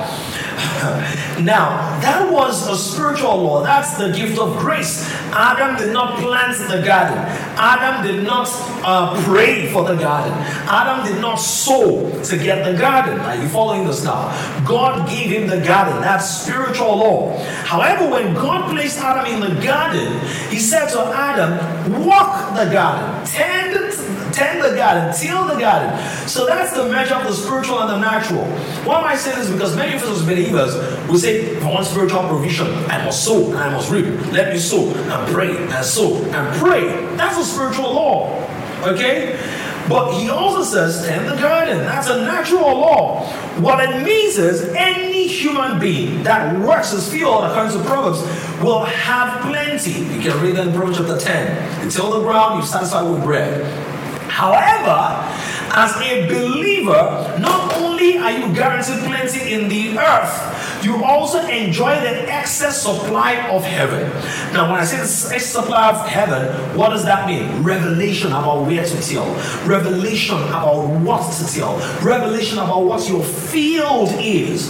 Now, 1.42 2.00
that 2.00 2.32
was 2.32 2.68
a 2.68 2.78
spiritual 2.78 3.42
law. 3.42 3.64
That's 3.64 3.98
the 3.98 4.12
gift 4.12 4.40
of 4.40 4.58
grace. 4.58 5.04
Adam 5.32 5.78
did 5.78 5.92
not 5.92 6.20
plant 6.20 6.58
the 6.70 6.86
garden. 6.86 7.18
Adam 7.58 8.06
did 8.06 8.24
not 8.24 8.48
uh, 8.84 9.22
pray 9.24 9.72
for 9.72 9.84
the 9.84 9.96
garden. 9.96 10.32
Adam 10.68 11.06
did 11.06 11.20
not 11.20 11.36
sow 11.36 12.10
to 12.24 12.38
get 12.38 12.64
the 12.64 12.78
garden. 12.78 13.20
Are 13.20 13.36
you 13.36 13.48
following 13.50 13.86
this 13.86 14.04
now? 14.04 14.30
God 14.66 15.10
gave 15.10 15.30
him 15.32 15.48
the 15.48 15.66
garden. 15.66 16.02
That's 16.02 16.44
spiritual 16.44 16.98
law. 16.98 17.38
However, 17.66 18.10
when 18.10 18.34
God 18.34 18.72
placed 18.72 19.00
Adam 19.00 19.26
in 19.26 19.42
the 19.42 19.62
garden, 19.62 20.20
he 20.50 20.60
said 20.60 20.88
to 20.90 21.00
Adam, 21.02 22.06
walk 22.06 22.56
the 22.56 22.72
garden, 22.72 23.26
tend 23.26 23.92
tend 24.36 24.64
the 24.64 24.76
garden, 24.76 25.14
till 25.18 25.48
the 25.48 25.60
garden. 25.60 25.98
So 26.28 26.46
that's 26.46 26.74
the 26.74 26.90
measure 26.90 27.16
of 27.16 27.24
the 27.24 27.34
spiritual 27.34 27.80
and 27.80 27.90
the 27.90 27.98
natural. 28.00 28.46
Why 28.86 29.00
am 29.00 29.06
I 29.06 29.16
saying 29.16 29.40
this? 29.40 29.50
Because 29.50 29.76
many 29.76 29.96
of 29.96 30.04
us 30.04 30.22
as 30.22 30.26
believers 30.26 30.76
we 31.10 31.18
say, 31.18 31.56
for 31.60 31.74
one 31.74 31.84
spiritual 31.84 32.28
provision, 32.28 32.68
I 32.90 33.04
must 33.06 33.24
sow 33.24 33.52
and 33.52 33.58
I 33.58 33.70
must 33.72 33.92
reap. 33.92 34.06
Let 34.32 34.54
me 34.54 34.60
sow 34.60 34.88
and 34.88 35.34
pray 35.34 35.56
and 35.56 35.86
sow 35.86 36.16
and 36.16 36.56
pray. 36.58 36.88
That's 37.16 37.38
a 37.38 37.46
spiritual 37.46 37.94
law. 37.94 38.42
Okay? 38.84 39.40
But 39.88 40.20
he 40.20 40.30
also 40.30 40.64
says, 40.64 41.06
tend 41.06 41.30
the 41.30 41.36
garden. 41.36 41.78
That's 41.78 42.10
a 42.10 42.26
natural 42.26 42.62
law. 42.62 43.26
What 43.60 43.88
it 43.88 44.04
means 44.04 44.38
is 44.38 44.74
any 44.76 45.28
human 45.28 45.80
being 45.80 46.24
that 46.24 46.60
works 46.60 46.92
his 46.92 47.08
field, 47.10 47.44
according 47.44 47.78
to 47.78 47.84
Proverbs, 47.86 48.22
will 48.64 48.84
have 48.84 49.42
plenty. 49.44 49.92
You 49.92 50.22
can 50.22 50.42
read 50.42 50.56
that 50.56 50.68
in 50.68 50.74
Proverbs 50.74 50.98
chapter 50.98 51.20
10. 51.20 51.86
You 51.86 51.92
till 51.92 52.12
the 52.12 52.22
ground, 52.22 52.62
you 52.62 52.68
satisfy 52.68 53.04
with 53.04 53.24
bread. 53.24 53.64
However, 54.36 55.00
as 55.72 55.96
a 56.02 56.28
believer, 56.28 57.38
not 57.40 57.74
only 57.76 58.18
are 58.18 58.32
you 58.32 58.54
guaranteed 58.54 59.00
plenty 59.06 59.54
in 59.54 59.70
the 59.70 59.98
earth, 59.98 60.84
you 60.84 61.06
also 61.06 61.40
enjoy 61.48 61.96
the 62.02 62.30
excess 62.30 62.82
supply 62.82 63.48
of 63.48 63.64
heaven. 63.64 64.04
Now, 64.54 64.70
when 64.70 64.82
I 64.82 64.84
say 64.84 65.00
excess 65.00 65.46
supply 65.46 65.90
of 65.90 66.06
heaven, 66.06 66.54
what 66.78 66.90
does 66.90 67.06
that 67.06 67.28
mean? 67.28 67.64
Revelation 67.64 68.32
about 68.32 68.66
where 68.68 68.86
to 68.86 69.02
till, 69.02 69.26
revelation 69.66 70.36
about 70.36 70.86
what 71.00 71.32
to 71.32 71.48
till, 71.48 71.78
revelation 72.04 72.58
about 72.58 72.84
what 72.84 73.08
your 73.08 73.24
field 73.24 74.10
is 74.20 74.70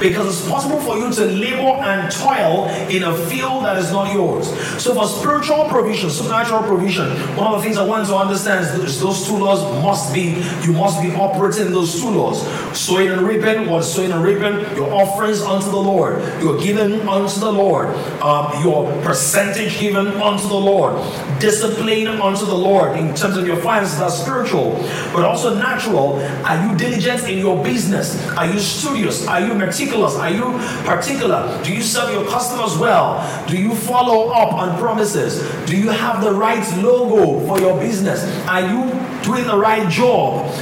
because 0.00 0.40
it's 0.40 0.48
possible 0.48 0.80
for 0.80 0.96
you 0.96 1.12
to 1.12 1.24
labor 1.26 1.78
and 1.84 2.10
toil 2.10 2.68
in 2.88 3.02
a 3.02 3.14
field 3.28 3.64
that 3.64 3.76
is 3.76 3.92
not 3.92 4.12
yours. 4.12 4.48
So, 4.82 4.94
for 4.94 5.06
spiritual 5.06 5.64
provision, 5.68 6.10
supernatural 6.10 6.62
provision, 6.62 7.10
one 7.36 7.52
of 7.52 7.60
the 7.60 7.64
things 7.64 7.76
I 7.76 7.84
want 7.84 8.06
to 8.08 8.16
understand 8.16 8.64
is 8.82 9.00
those 9.00 9.26
two 9.26 9.36
laws 9.36 9.62
must 9.84 10.12
be, 10.14 10.42
you 10.64 10.72
must 10.72 11.02
be 11.02 11.12
operating 11.14 11.72
those 11.72 12.00
two 12.00 12.10
laws. 12.10 12.40
Sowing 12.76 13.08
and 13.08 13.22
reaping, 13.22 13.68
what 13.68 13.80
is 13.80 13.92
sowing 13.92 14.12
and 14.12 14.24
reaping? 14.24 14.60
Your 14.76 14.92
offerings 14.92 15.42
unto 15.42 15.70
the 15.70 15.76
Lord, 15.76 16.22
your 16.42 16.58
giving 16.60 17.06
unto 17.06 17.40
the 17.40 17.52
Lord, 17.52 17.88
um, 18.22 18.62
your 18.62 18.90
percentage 19.02 19.78
given 19.78 20.06
unto 20.06 20.48
the 20.48 20.54
Lord, 20.54 20.94
discipline 21.40 22.08
unto 22.08 22.46
the 22.46 22.54
Lord 22.54 22.96
in 22.98 23.14
terms 23.14 23.36
of 23.36 23.46
your 23.46 23.56
finances, 23.56 23.98
that's 23.98 24.20
spiritual, 24.20 24.72
but 25.12 25.24
also 25.24 25.54
natural. 25.54 26.20
Are 26.44 26.66
you 26.66 26.76
diligent 26.76 27.28
in 27.28 27.38
your 27.38 27.62
business? 27.62 28.26
Are 28.36 28.46
you 28.46 28.58
studious? 28.58 29.26
Are 29.26 29.40
you 29.40 29.54
meticulous? 29.54 29.89
Are 29.92 30.30
you 30.30 30.58
particular? 30.84 31.60
Do 31.64 31.74
you 31.74 31.82
serve 31.82 32.12
your 32.12 32.24
customers 32.30 32.78
well? 32.78 33.46
Do 33.48 33.60
you 33.60 33.74
follow 33.74 34.28
up 34.28 34.52
on 34.52 34.78
promises? 34.78 35.40
Do 35.66 35.76
you 35.76 35.88
have 35.90 36.22
the 36.22 36.32
right 36.32 36.64
logo 36.76 37.44
for 37.46 37.60
your 37.60 37.78
business? 37.78 38.24
Are 38.46 38.60
you 38.60 38.92
doing 39.22 39.46
the 39.46 39.56
right 39.56 39.88
job? 39.90 40.54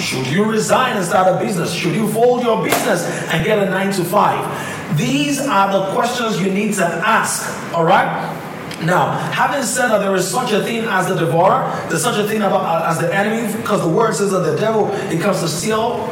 Should 0.00 0.26
you 0.26 0.44
resign 0.44 0.96
and 0.96 1.04
start 1.04 1.34
a 1.34 1.44
business? 1.44 1.72
Should 1.72 1.94
you 1.94 2.08
fold 2.08 2.42
your 2.42 2.64
business 2.64 3.04
and 3.28 3.44
get 3.44 3.58
a 3.58 3.70
nine 3.70 3.92
to 3.92 4.04
five? 4.04 4.96
These 4.96 5.40
are 5.40 5.72
the 5.72 5.92
questions 5.92 6.40
you 6.40 6.52
need 6.52 6.74
to 6.74 6.84
ask, 6.84 7.74
all 7.74 7.84
right? 7.84 8.40
Now, 8.84 9.12
having 9.30 9.62
said 9.62 9.88
that 9.88 9.98
there 9.98 10.14
is 10.16 10.28
such 10.28 10.52
a 10.52 10.62
thing 10.64 10.84
as 10.84 11.06
the 11.06 11.14
devourer, 11.14 11.70
there's 11.88 12.02
such 12.02 12.18
a 12.18 12.26
thing 12.26 12.38
about 12.38 12.64
uh, 12.64 12.90
as 12.90 12.98
the 12.98 13.14
enemy, 13.14 13.54
because 13.56 13.80
the 13.80 13.88
word 13.88 14.14
says 14.14 14.32
that 14.32 14.40
the 14.40 14.56
devil 14.56 14.90
it 14.92 15.20
comes 15.20 15.40
to 15.40 15.48
steal, 15.48 16.04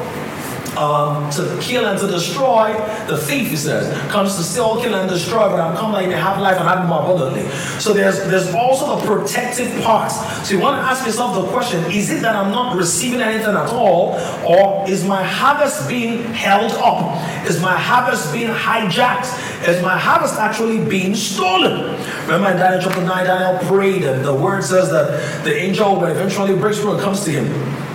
um, 0.80 1.30
to 1.32 1.58
kill 1.60 1.86
and 1.86 1.98
to 2.00 2.06
destroy. 2.06 2.72
The 3.06 3.18
thief, 3.18 3.50
he 3.50 3.56
says, 3.56 3.84
comes 4.10 4.36
to 4.36 4.42
steal, 4.42 4.80
kill, 4.80 4.94
and 4.94 5.08
destroy, 5.08 5.48
but 5.48 5.60
I'm 5.60 5.76
coming 5.76 6.08
may 6.08 6.14
have 6.14 6.40
life 6.40 6.56
and 6.56 6.66
have 6.66 6.88
more 6.88 7.02
abundantly. 7.02 7.50
So 7.78 7.92
there's 7.92 8.18
there's 8.30 8.54
also 8.54 8.96
the 8.96 9.06
protective 9.06 9.70
part. 9.82 10.10
So 10.10 10.54
you 10.54 10.60
want 10.60 10.76
to 10.76 10.82
ask 10.82 11.04
yourself 11.04 11.34
the 11.34 11.50
question: 11.52 11.84
Is 11.92 12.10
it 12.10 12.22
that 12.22 12.34
I'm 12.34 12.50
not 12.50 12.76
receiving 12.76 13.20
anything 13.20 13.54
at 13.54 13.68
all, 13.68 14.14
or 14.46 14.88
is 14.88 15.04
my 15.04 15.22
harvest 15.22 15.88
being 15.88 16.24
held 16.32 16.72
up? 16.72 17.20
Is 17.48 17.60
my 17.60 17.76
harvest 17.76 18.32
being 18.32 18.48
hijacked? 18.48 19.68
Is 19.68 19.82
my 19.82 19.98
harvest 19.98 20.36
actually 20.36 20.82
being 20.82 21.14
stolen? 21.14 21.92
Remember 22.22 22.50
in 22.50 22.56
Daniel 22.56 22.80
chapter 22.80 23.02
9, 23.02 23.26
Daniel 23.26 23.68
prayed, 23.68 24.04
and 24.04 24.24
the 24.24 24.32
word 24.34 24.64
says 24.64 24.90
that 24.90 25.44
the 25.44 25.54
angel 25.54 26.00
when 26.00 26.10
eventually 26.10 26.56
breaks 26.56 26.78
through 26.78 26.92
and 26.92 27.00
comes 27.02 27.24
to 27.24 27.30
him. 27.30 27.89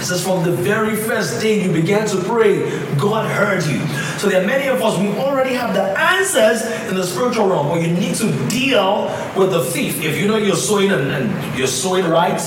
It 0.00 0.04
says, 0.04 0.24
from 0.24 0.42
the 0.42 0.52
very 0.52 0.96
first 0.96 1.42
day 1.42 1.62
you 1.62 1.70
began 1.70 2.08
to 2.08 2.16
pray, 2.22 2.70
God 2.96 3.30
heard 3.30 3.62
you. 3.64 3.86
So 4.18 4.28
there 4.28 4.42
are 4.42 4.46
many 4.46 4.66
of 4.68 4.80
us, 4.82 4.98
we 4.98 5.08
already 5.18 5.54
have 5.54 5.74
the 5.74 5.82
answers 5.82 6.62
in 6.88 6.96
the 6.96 7.04
spiritual 7.04 7.48
realm, 7.48 7.68
but 7.68 7.82
you 7.82 7.92
need 7.92 8.14
to 8.16 8.32
deal 8.48 9.04
with 9.36 9.50
the 9.50 9.62
thief. 9.62 10.02
If 10.02 10.18
you 10.18 10.26
know 10.26 10.38
you're 10.38 10.56
sowing 10.56 10.90
and, 10.90 11.10
and 11.10 11.58
you're 11.58 11.66
sowing 11.66 12.06
right, 12.08 12.40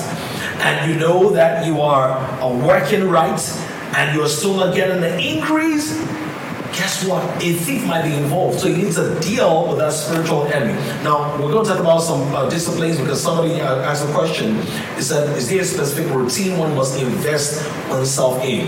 and 0.62 0.92
you 0.92 1.00
know 1.00 1.30
that 1.30 1.66
you 1.68 1.80
are 1.82 2.18
working 2.66 3.08
right, 3.08 3.40
and 3.96 4.16
you're 4.16 4.28
still 4.28 4.56
not 4.56 4.74
getting 4.74 5.02
the 5.02 5.16
increase, 5.20 5.94
guess 6.74 7.06
what? 7.06 7.24
A 7.42 7.54
thief 7.54 7.86
might 7.86 8.04
be 8.04 8.14
involved. 8.16 8.60
So 8.60 8.68
you 8.68 8.78
need 8.78 8.94
to 8.94 9.20
deal 9.20 9.68
with 9.68 9.78
that 9.78 9.94
spiritual 9.94 10.46
enemy. 10.48 10.74
Now, 11.04 11.38
we're 11.40 11.52
going 11.52 11.66
to 11.66 11.72
talk 11.72 11.80
about 11.80 12.00
some 12.00 12.34
uh, 12.36 12.50
disciplines 12.50 13.00
because 13.00 13.22
somebody 13.22 13.62
uh, 13.62 13.82
asked 13.82 14.08
a 14.08 14.12
question. 14.12 14.62
He 14.96 15.02
said, 15.02 15.38
Is 15.38 15.50
there 15.50 15.62
a 15.62 15.66
specific 15.66 16.12
routine 16.14 16.58
one 16.58 16.76
must 16.76 17.00
invest 17.00 17.70
oneself 17.90 18.44
in? 18.44 18.68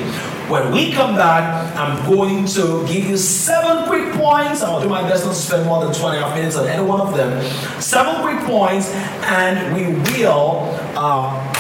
When 0.49 0.72
we 0.72 0.91
come 0.91 1.16
back, 1.16 1.76
I'm 1.76 2.06
going 2.08 2.45
to 2.47 2.86
give 2.88 3.06
you 3.06 3.18
seven 3.18 3.88
quick 3.88 4.14
points. 4.14 4.62
I'll 4.62 4.82
do 4.82 4.88
my 4.88 5.01
best 5.01 5.26
not 5.26 5.34
to 5.34 5.41
spend 5.41 5.66
more 5.66 5.84
than 5.84 5.93
20 5.93 6.20
minutes 6.36 6.56
on 6.56 6.68
any 6.68 6.84
one 6.84 7.01
of 7.01 7.18
them. 7.18 7.43
Seven 7.82 8.22
quick 8.22 8.45
points, 8.45 8.91
and 9.24 9.76
we 9.76 9.95
will. 10.14 10.70
Uh, 10.95 11.55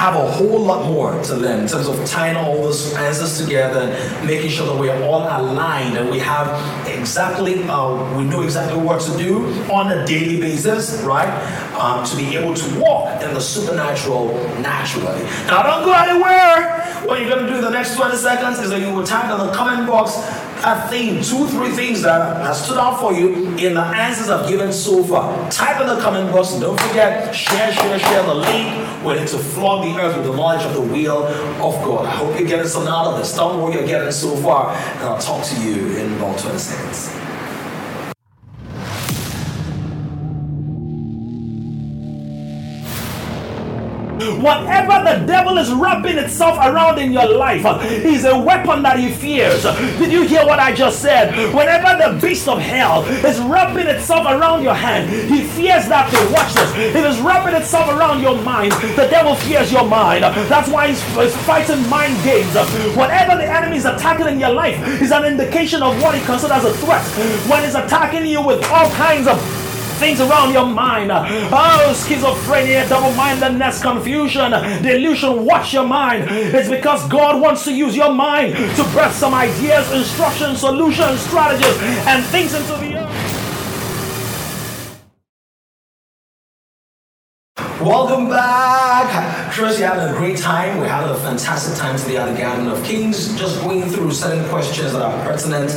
have 0.00 0.16
a 0.16 0.30
whole 0.30 0.58
lot 0.58 0.86
more 0.86 1.22
to 1.22 1.34
learn 1.36 1.60
in 1.60 1.68
terms 1.68 1.86
of 1.86 2.02
tying 2.06 2.34
all 2.34 2.54
those 2.62 2.94
answers 2.94 3.36
together 3.36 3.80
and 3.80 4.26
making 4.26 4.48
sure 4.48 4.66
that 4.66 4.80
we're 4.80 4.98
all 5.04 5.20
aligned 5.20 5.94
and 5.98 6.08
we 6.08 6.18
have 6.18 6.48
exactly, 6.88 7.62
uh, 7.64 8.16
we 8.16 8.24
know 8.24 8.40
exactly 8.40 8.80
what 8.80 8.98
to 8.98 9.14
do 9.18 9.44
on 9.70 9.92
a 9.92 10.06
daily 10.06 10.40
basis, 10.40 11.02
right? 11.02 11.28
Um, 11.74 12.02
to 12.06 12.16
be 12.16 12.34
able 12.34 12.54
to 12.54 12.80
walk 12.80 13.22
in 13.22 13.34
the 13.34 13.40
supernatural 13.42 14.28
naturally. 14.62 15.22
Now, 15.48 15.64
don't 15.64 15.84
go 15.84 15.92
anywhere. 15.92 16.80
What 17.04 17.20
you're 17.20 17.28
going 17.28 17.44
to 17.44 17.50
do 17.50 17.58
in 17.58 17.64
the 17.64 17.70
next 17.70 17.94
20 17.96 18.16
seconds 18.16 18.58
is 18.58 18.70
that 18.70 18.80
you 18.80 18.94
will 18.94 19.04
type 19.04 19.30
in 19.30 19.46
the 19.46 19.52
comment 19.52 19.86
box 19.86 20.16
a 20.64 20.88
thing, 20.88 21.22
two, 21.22 21.46
three 21.48 21.70
things 21.70 22.02
that 22.02 22.36
have 22.42 22.56
stood 22.56 22.78
out 22.78 23.00
for 23.00 23.12
you 23.12 23.56
in 23.56 23.74
the 23.74 23.80
answers 23.80 24.28
I've 24.28 24.48
given 24.48 24.72
so 24.72 25.02
far. 25.02 25.50
Type 25.50 25.80
in 25.80 25.86
the 25.86 26.00
comment 26.00 26.32
box. 26.32 26.52
and 26.52 26.62
Don't 26.62 26.80
forget, 26.80 27.34
share, 27.34 27.72
share, 27.72 27.98
share 27.98 28.22
the 28.22 28.34
link. 28.34 29.04
We're 29.04 29.18
here 29.18 29.26
to 29.26 29.38
flog 29.38 29.84
the 29.84 30.00
earth 30.00 30.16
with 30.16 30.26
the 30.26 30.36
knowledge 30.36 30.64
of 30.66 30.74
the 30.74 30.80
will 30.80 31.24
of 31.26 31.84
God. 31.84 32.06
I 32.06 32.10
hope 32.10 32.38
you're 32.38 32.48
getting 32.48 32.66
something 32.66 32.92
out 32.92 33.06
of 33.06 33.18
this. 33.18 33.34
Don't 33.34 33.62
worry 33.62 33.74
you're 33.74 33.86
getting 33.86 34.12
so 34.12 34.36
far, 34.36 34.74
and 34.74 35.00
I'll 35.04 35.18
talk 35.18 35.44
to 35.44 35.60
you 35.62 35.96
in 35.96 36.12
about 36.14 36.38
20 36.38 36.58
seconds. 36.58 37.29
Whatever 44.40 45.04
the 45.04 45.26
devil 45.26 45.58
is 45.58 45.70
wrapping 45.72 46.18
itself 46.18 46.56
around 46.58 46.98
in 46.98 47.12
your 47.12 47.28
life 47.28 47.64
is 47.84 48.24
a 48.24 48.38
weapon 48.38 48.82
that 48.82 48.98
he 48.98 49.10
fears. 49.12 49.62
Did 49.62 50.10
you 50.10 50.22
hear 50.22 50.44
what 50.46 50.58
I 50.58 50.72
just 50.74 51.00
said? 51.00 51.34
Whenever 51.54 51.90
the 52.02 52.18
beast 52.26 52.48
of 52.48 52.58
hell 52.58 53.04
is 53.04 53.38
wrapping 53.40 53.86
itself 53.86 54.26
around 54.26 54.62
your 54.62 54.74
hand, 54.74 55.10
he 55.10 55.42
fears 55.44 55.88
that 55.88 56.10
to 56.10 56.32
watch 56.32 56.54
this. 56.54 56.94
It 56.96 57.04
is 57.04 57.20
wrapping 57.20 57.54
itself 57.54 57.88
around 57.90 58.22
your 58.22 58.40
mind. 58.42 58.72
The 58.72 59.08
devil 59.10 59.34
fears 59.34 59.70
your 59.70 59.84
mind. 59.86 60.24
That's 60.24 60.68
why 60.68 60.88
he's, 60.88 61.02
he's 61.16 61.36
fighting 61.44 61.86
mind 61.88 62.16
games. 62.24 62.54
Whatever 62.96 63.36
the 63.36 63.44
enemy 63.46 63.76
is 63.76 63.84
attacking 63.84 64.26
in 64.28 64.40
your 64.40 64.52
life 64.52 64.76
is 65.02 65.12
an 65.12 65.24
indication 65.24 65.82
of 65.82 66.00
what 66.02 66.14
he 66.14 66.24
considers 66.24 66.64
a 66.64 66.72
threat. 66.74 67.04
When 67.48 67.62
he's 67.64 67.74
attacking 67.74 68.26
you 68.26 68.40
with 68.40 68.64
all 68.70 68.90
kinds 68.92 69.26
of 69.26 69.38
things 70.00 70.20
around 70.20 70.52
your 70.52 70.66
mind. 70.66 71.12
Oh, 71.12 71.92
schizophrenia, 71.94 72.88
double 72.88 73.12
mindedness, 73.12 73.82
confusion, 73.82 74.50
delusion. 74.82 75.44
Watch 75.44 75.74
your 75.74 75.86
mind. 75.86 76.24
It's 76.30 76.70
because 76.70 77.06
God 77.08 77.40
wants 77.40 77.64
to 77.64 77.72
use 77.72 77.94
your 77.94 78.12
mind 78.12 78.54
to 78.76 78.82
birth 78.94 79.14
some 79.14 79.34
ideas, 79.34 79.92
instructions, 79.92 80.60
solutions, 80.60 81.20
strategies, 81.20 81.76
and 82.08 82.24
things 82.26 82.54
into 82.54 82.72
the 82.78 82.96
earth. 82.96 83.19
Welcome 87.80 88.28
back. 88.28 89.54
Trust 89.54 89.78
you're 89.78 89.88
having 89.88 90.14
a 90.14 90.18
great 90.18 90.36
time. 90.36 90.82
We 90.82 90.86
had 90.86 91.08
a 91.08 91.14
fantastic 91.20 91.78
time 91.78 91.96
today 91.96 92.18
at 92.18 92.30
the 92.30 92.38
Garden 92.38 92.68
of 92.68 92.84
Kings, 92.84 93.34
just 93.38 93.58
going 93.62 93.88
through 93.88 94.12
certain 94.12 94.46
questions 94.50 94.92
that 94.92 95.00
are 95.00 95.24
pertinent, 95.24 95.70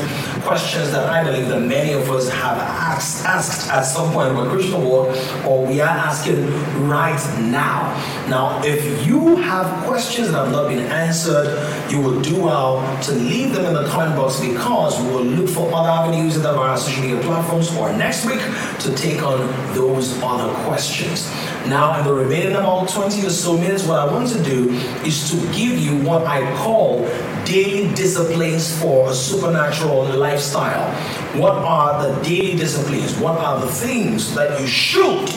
questions 0.44 0.92
that 0.92 1.10
I 1.10 1.24
believe 1.24 1.48
that 1.48 1.62
many 1.62 1.94
of 1.94 2.12
us 2.12 2.28
have 2.28 2.58
asked, 2.58 3.24
asked 3.24 3.72
at 3.72 3.84
some 3.84 4.12
point 4.12 4.32
in 4.32 4.36
our 4.36 4.50
Christian 4.50 4.84
walk, 4.84 5.16
or 5.46 5.66
we 5.66 5.80
are 5.80 5.88
asking 5.88 6.46
right 6.90 7.22
now. 7.40 7.94
Now, 8.28 8.62
if 8.66 9.08
you 9.08 9.38
have 9.38 9.86
questions 9.86 10.32
that 10.32 10.44
have 10.44 10.52
not 10.52 10.68
been 10.68 10.86
answered, 10.92 11.58
you 11.90 12.02
will 12.02 12.20
do 12.22 12.42
well 12.44 13.02
to 13.04 13.14
leave 13.14 13.54
them 13.54 13.66
in 13.66 13.74
the 13.76 13.88
comment 13.88 14.18
box 14.18 14.42
because 14.42 15.00
we 15.00 15.08
will 15.08 15.24
look 15.24 15.50
for 15.50 15.74
other 15.74 15.90
avenues 15.90 16.42
that 16.42 16.54
our 16.54 16.78
social 16.78 17.04
media 17.04 17.22
platforms 17.22 17.74
or 17.78 17.94
next 17.94 18.26
week 18.26 18.42
to 18.80 18.94
take 18.96 19.24
on 19.24 19.40
those 19.74 20.22
other 20.22 20.54
questions. 20.66 21.32
Now, 21.68 21.93
in 22.00 22.06
the 22.06 22.14
remaining 22.14 22.56
about 22.56 22.90
20 22.90 23.26
or 23.26 23.30
so 23.30 23.58
minutes, 23.58 23.86
what 23.86 24.00
I 24.00 24.06
want 24.12 24.30
to 24.30 24.44
do 24.44 24.70
is 25.06 25.30
to 25.32 25.38
give 25.54 25.78
you 25.78 25.98
what 26.08 26.26
I 26.26 26.42
call 26.56 27.06
daily 27.46 27.94
disciplines 27.94 28.80
for 28.80 29.10
a 29.10 29.14
supernatural 29.14 30.06
lifestyle. 30.18 30.92
What 31.40 31.54
are 31.54 32.08
the 32.08 32.22
daily 32.24 32.56
disciplines? 32.56 33.18
What 33.18 33.38
are 33.40 33.60
the 33.62 33.72
things 33.72 34.34
that 34.36 34.60
you 34.60 34.68
should 34.68 35.30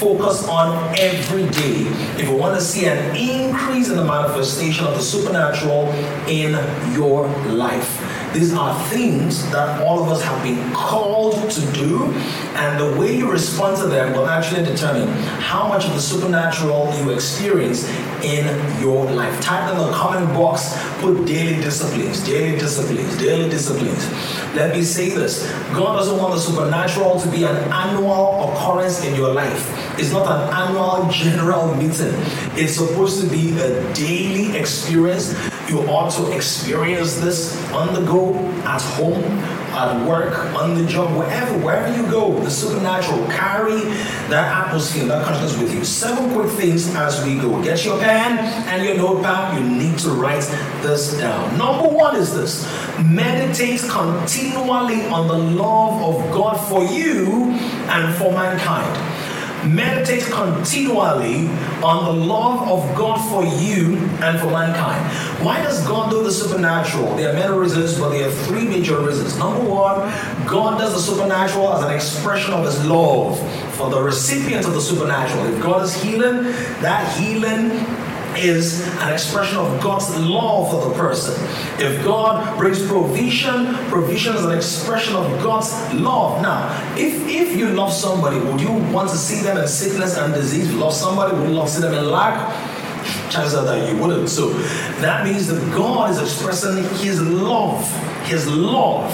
focus 0.00 0.46
on 0.48 0.94
every 0.98 1.48
day 1.50 1.82
if 2.18 2.28
you 2.28 2.36
want 2.36 2.54
to 2.54 2.60
see 2.60 2.86
an 2.86 3.16
increase 3.16 3.88
in 3.88 3.96
the 3.96 4.04
manifestation 4.04 4.86
of 4.86 4.94
the 4.94 5.02
supernatural 5.02 5.88
in 6.28 6.52
your 6.94 7.26
life? 7.48 8.09
These 8.32 8.54
are 8.54 8.78
things 8.90 9.50
that 9.50 9.82
all 9.82 10.02
of 10.02 10.08
us 10.08 10.22
have 10.22 10.40
been 10.44 10.72
called 10.72 11.50
to 11.50 11.72
do, 11.72 12.04
and 12.54 12.78
the 12.78 12.96
way 12.98 13.16
you 13.16 13.28
respond 13.28 13.76
to 13.78 13.88
them 13.88 14.12
will 14.12 14.28
actually 14.28 14.64
determine 14.64 15.08
how 15.40 15.66
much 15.66 15.84
of 15.84 15.94
the 15.94 16.00
supernatural 16.00 16.94
you 16.98 17.10
experience 17.10 17.88
in 18.22 18.46
your 18.80 19.10
life. 19.10 19.40
Type 19.40 19.72
in 19.72 19.78
the 19.78 19.90
comment 19.92 20.32
box, 20.34 20.76
put 21.00 21.26
daily 21.26 21.60
disciplines, 21.60 22.24
daily 22.24 22.56
disciplines, 22.56 23.18
daily 23.18 23.50
disciplines. 23.50 24.08
Let 24.54 24.76
me 24.76 24.82
say 24.82 25.10
this 25.10 25.50
God 25.74 25.96
doesn't 25.96 26.16
want 26.16 26.34
the 26.34 26.40
supernatural 26.40 27.18
to 27.18 27.28
be 27.30 27.42
an 27.42 27.56
annual 27.72 28.52
occurrence 28.52 29.04
in 29.04 29.16
your 29.16 29.32
life. 29.32 29.98
It's 29.98 30.12
not 30.12 30.26
an 30.26 30.54
annual 30.54 31.10
general 31.10 31.74
meeting. 31.74 32.14
It's 32.54 32.74
supposed 32.74 33.20
to 33.22 33.28
be 33.28 33.58
a 33.58 33.92
daily 33.92 34.56
experience. 34.56 35.34
You 35.70 35.82
ought 35.82 36.10
to 36.14 36.32
experience 36.32 37.20
this 37.20 37.56
on 37.70 37.94
the 37.94 38.00
go, 38.00 38.34
at 38.64 38.82
home, 38.82 39.22
at 39.72 40.04
work, 40.04 40.36
on 40.56 40.74
the 40.74 40.84
job, 40.84 41.16
wherever, 41.16 41.56
wherever 41.64 41.96
you 41.96 42.10
go. 42.10 42.40
The 42.40 42.50
supernatural 42.50 43.24
carry 43.28 43.78
that 44.30 44.66
atmosphere, 44.66 45.04
that 45.04 45.24
consciousness 45.24 45.62
with 45.62 45.72
you. 45.72 45.84
Seven 45.84 46.34
quick 46.34 46.50
things 46.50 46.92
as 46.96 47.24
we 47.24 47.38
go. 47.38 47.62
Get 47.62 47.84
your 47.84 48.00
pen 48.00 48.40
and 48.66 48.84
your 48.84 48.96
notepad. 48.96 49.62
You 49.62 49.70
need 49.70 49.96
to 50.00 50.10
write 50.10 50.42
this 50.82 51.16
down. 51.16 51.56
Number 51.56 51.88
one 51.88 52.16
is 52.16 52.34
this: 52.34 52.66
meditate 53.04 53.82
continually 53.88 55.06
on 55.06 55.28
the 55.28 55.38
love 55.38 56.02
of 56.02 56.32
God 56.32 56.56
for 56.68 56.82
you 56.82 57.52
and 57.52 58.12
for 58.16 58.32
mankind 58.32 59.09
meditate 59.66 60.22
continually 60.24 61.48
on 61.82 62.04
the 62.04 62.26
love 62.26 62.68
of 62.68 62.96
God 62.96 63.18
for 63.30 63.44
you 63.60 63.96
and 64.22 64.38
for 64.38 64.46
mankind. 64.46 65.04
Why 65.44 65.62
does 65.62 65.86
God 65.86 66.10
do 66.10 66.22
the 66.22 66.32
supernatural? 66.32 67.16
There 67.16 67.30
are 67.30 67.34
many 67.34 67.52
reasons, 67.56 67.98
but 67.98 68.10
there 68.10 68.28
are 68.28 68.32
three 68.32 68.64
major 68.64 69.00
reasons. 69.00 69.38
Number 69.38 69.62
one, 69.62 70.00
God 70.46 70.78
does 70.78 70.94
the 70.94 71.00
supernatural 71.00 71.72
as 71.74 71.84
an 71.84 71.92
expression 71.92 72.52
of 72.54 72.64
His 72.64 72.84
love 72.86 73.38
for 73.74 73.90
the 73.90 74.00
recipients 74.00 74.66
of 74.66 74.74
the 74.74 74.80
supernatural. 74.80 75.46
If 75.46 75.62
God 75.62 75.84
is 75.84 75.94
healing, 76.02 76.42
that 76.82 77.16
healing 77.18 77.70
is 78.36 78.86
an 78.98 79.12
expression 79.12 79.58
of 79.58 79.82
God's 79.82 80.14
love 80.16 80.70
for 80.70 80.88
the 80.88 80.94
person. 80.94 81.34
If 81.78 82.04
God 82.04 82.58
brings 82.58 82.86
provision, 82.86 83.74
provision 83.88 84.36
is 84.36 84.44
an 84.44 84.52
expression 84.52 85.14
of 85.14 85.26
God's 85.42 85.72
love. 85.94 86.42
Now, 86.42 86.68
if, 86.96 87.26
if 87.28 87.56
you 87.56 87.70
love 87.70 87.92
somebody, 87.92 88.38
would 88.38 88.60
you 88.60 88.72
want 88.92 89.10
to 89.10 89.16
see 89.16 89.42
them 89.42 89.58
in 89.58 89.68
sickness 89.68 90.16
and 90.16 90.32
disease? 90.34 90.72
love 90.74 90.94
somebody, 90.94 91.36
would 91.36 91.48
you 91.48 91.54
love 91.54 91.68
to 91.68 91.74
see 91.74 91.80
them 91.82 91.94
in 91.94 92.10
lack? 92.10 92.70
chances 93.30 93.54
are 93.54 93.64
that 93.64 93.88
you 93.88 94.00
wouldn't. 94.00 94.28
So 94.28 94.50
that 95.00 95.24
means 95.24 95.46
that 95.48 95.60
God 95.74 96.10
is 96.10 96.20
expressing 96.20 96.82
His 96.98 97.20
love. 97.20 97.84
His 98.26 98.46
love. 98.46 99.10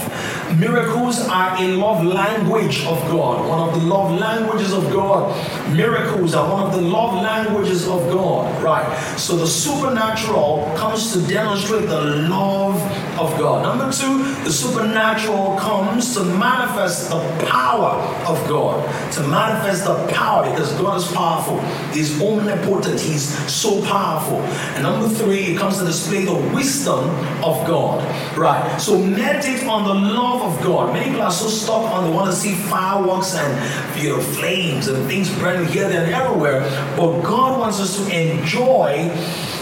Miracles 0.59 1.27
are 1.29 1.57
a 1.59 1.69
love 1.69 2.05
language 2.05 2.85
of 2.87 3.01
God, 3.09 3.49
one 3.49 3.69
of 3.69 3.81
the 3.81 3.87
love 3.87 4.19
languages 4.19 4.73
of 4.73 4.85
God. 4.93 5.35
Miracles 5.75 6.35
are 6.35 6.51
one 6.51 6.63
of 6.63 6.73
the 6.73 6.81
love 6.81 7.15
languages 7.15 7.89
of 7.89 8.01
God, 8.11 8.63
right? 8.63 8.87
So 9.19 9.37
the 9.37 9.47
supernatural 9.47 10.73
comes 10.77 11.13
to 11.13 11.27
demonstrate 11.27 11.89
the 11.89 12.01
love 12.29 12.81
of 13.19 13.39
God. 13.39 13.63
Number 13.63 13.93
two, 13.93 14.23
the 14.45 14.51
supernatural 14.51 15.57
comes 15.57 16.15
to 16.15 16.25
manifest 16.25 17.11
the 17.11 17.21
power 17.47 18.01
of 18.27 18.37
God, 18.49 18.83
to 19.13 19.21
manifest 19.29 19.85
the 19.85 20.07
power 20.09 20.49
because 20.51 20.73
God 20.75 20.99
is 20.99 21.13
powerful, 21.13 21.61
He's 21.93 22.21
omnipotent, 22.21 23.01
He's 23.01 23.27
so 23.53 23.85
powerful. 23.85 24.39
And 24.75 24.83
number 24.83 25.09
three, 25.09 25.55
it 25.55 25.59
comes 25.59 25.79
to 25.79 25.85
display 25.85 26.25
the 26.25 26.35
wisdom 26.55 27.11
of 27.45 27.67
God, 27.67 28.03
right? 28.37 28.79
So 28.79 28.99
meditate 28.99 29.67
on 29.67 29.85
the 29.85 29.95
love 29.95 30.43
of 30.43 30.65
God. 30.65 30.93
Many 30.93 31.07
people 31.07 31.23
are 31.23 31.31
so 31.31 31.49
stuck 31.49 31.83
on 31.93 32.07
they 32.07 32.11
want 32.11 32.31
to 32.31 32.37
see 32.37 32.55
fireworks 32.55 33.35
and 33.35 34.03
you 34.03 34.11
know 34.11 34.21
flames 34.21 34.89
and 34.89 35.07
things 35.07 35.31
burning 35.39 35.67
here, 35.69 35.89
there, 35.89 36.05
and 36.05 36.15
everywhere. 36.15 36.61
But 36.97 37.23
God 37.23 37.59
wants 37.59 37.81
us 37.81 37.97
to 37.97 38.11
enjoy 38.15 39.11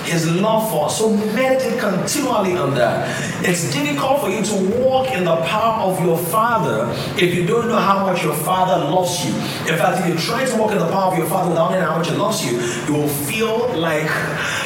his 0.04 0.30
love 0.30 0.70
for 0.70 0.86
us. 0.86 0.98
So 0.98 1.10
meditate 1.10 1.78
continually 1.78 2.56
on 2.56 2.74
that. 2.74 3.08
It's 3.44 3.72
difficult 3.72 4.20
for 4.20 4.30
you 4.30 4.42
to 4.42 4.78
walk 4.80 5.10
in 5.12 5.24
the 5.24 5.36
power 5.42 5.90
of 5.90 6.04
your 6.04 6.18
Father 6.18 6.90
if 7.16 7.34
you 7.34 7.46
don't 7.46 7.68
know 7.68 7.78
how 7.78 8.04
much 8.06 8.22
your 8.22 8.34
Father 8.34 8.84
loves 8.84 9.24
you. 9.24 9.32
In 9.70 9.78
fact, 9.78 10.00
if 10.00 10.08
you 10.08 10.18
try 10.18 10.44
to 10.44 10.56
walk 10.56 10.72
in 10.72 10.78
the 10.78 10.90
power 10.90 11.12
of 11.12 11.18
your 11.18 11.26
Father 11.26 11.50
without 11.50 11.70
knowing 11.70 11.82
how 11.82 11.98
much 11.98 12.08
He 12.08 12.16
loves 12.16 12.44
you, 12.44 12.60
you 12.86 13.00
will 13.00 13.08
feel 13.08 13.74
like 13.78 14.10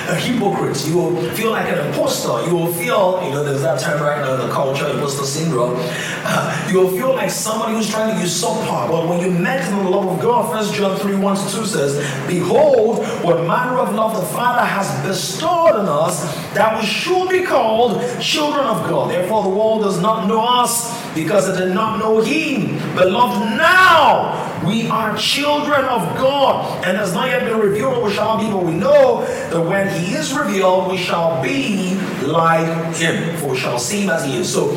a 0.09 0.15
hypocrite. 0.15 0.87
You 0.87 0.97
will 0.97 1.31
feel 1.33 1.51
like 1.51 1.69
an 1.69 1.87
impostor. 1.87 2.49
You 2.49 2.57
will 2.57 2.73
feel, 2.73 3.23
you 3.25 3.31
know, 3.31 3.45
there's 3.45 3.63
that 3.63 3.79
term 3.79 4.01
right 4.01 4.19
now 4.19 4.35
in 4.35 4.49
the 4.49 4.53
culture, 4.53 4.89
imposter 4.89 5.25
syndrome. 5.25 5.77
Uh, 5.79 6.69
you 6.71 6.79
will 6.79 6.91
feel 6.91 7.15
like 7.15 7.31
somebody 7.31 7.75
who's 7.75 7.91
trying 7.91 8.15
to 8.15 8.21
usurp 8.21 8.67
power. 8.67 8.89
But 8.89 9.09
when 9.09 9.21
you 9.21 9.31
met 9.31 9.69
in 9.69 9.85
the 9.85 9.91
love 9.91 10.07
of 10.07 10.21
God, 10.21 10.51
First 10.51 10.75
John 10.75 10.99
3 10.99 11.17
1 11.17 11.37
to 11.37 11.57
2 11.57 11.67
says, 11.67 12.27
Behold, 12.27 13.07
what 13.23 13.47
manner 13.47 13.79
of 13.79 13.95
love 13.95 14.17
the 14.17 14.27
Father 14.35 14.65
has 14.65 14.89
bestowed 15.07 15.77
on 15.77 15.89
us 15.89 16.23
that 16.55 16.81
we 16.81 16.87
should 16.87 17.29
be 17.29 17.45
called 17.45 18.01
children 18.21 18.67
of 18.67 18.89
God. 18.89 19.11
Therefore, 19.11 19.43
the 19.43 19.51
world 19.51 19.83
does 19.83 20.01
not 20.01 20.27
know 20.27 20.41
us 20.41 20.98
because 21.15 21.49
it 21.49 21.65
did 21.65 21.75
not 21.75 21.99
know 21.99 22.21
Him. 22.21 22.79
Beloved, 22.95 23.57
now 23.57 24.63
we 24.67 24.89
are 24.89 25.17
children 25.17 25.85
of 25.85 26.03
God, 26.19 26.85
and 26.85 26.97
has 26.97 27.15
not 27.15 27.29
yet 27.29 27.45
been 27.45 27.59
revealed 27.59 27.95
what 27.95 28.05
we 28.05 28.13
shall 28.13 28.39
be, 28.39 28.51
but 28.51 28.65
we 28.65 28.75
know 28.75 29.25
that 29.51 29.61
when 29.61 29.89
He 30.01 30.15
is 30.15 30.37
revealed, 30.37 30.91
we 30.91 30.97
shall 30.97 31.43
be 31.43 31.95
like 32.23 32.97
Him, 32.97 33.37
for 33.39 33.51
we 33.51 33.59
shall 33.59 33.79
see 33.79 34.03
Him 34.03 34.11
as 34.11 34.25
He 34.25 34.37
is. 34.39 34.53
So, 34.53 34.69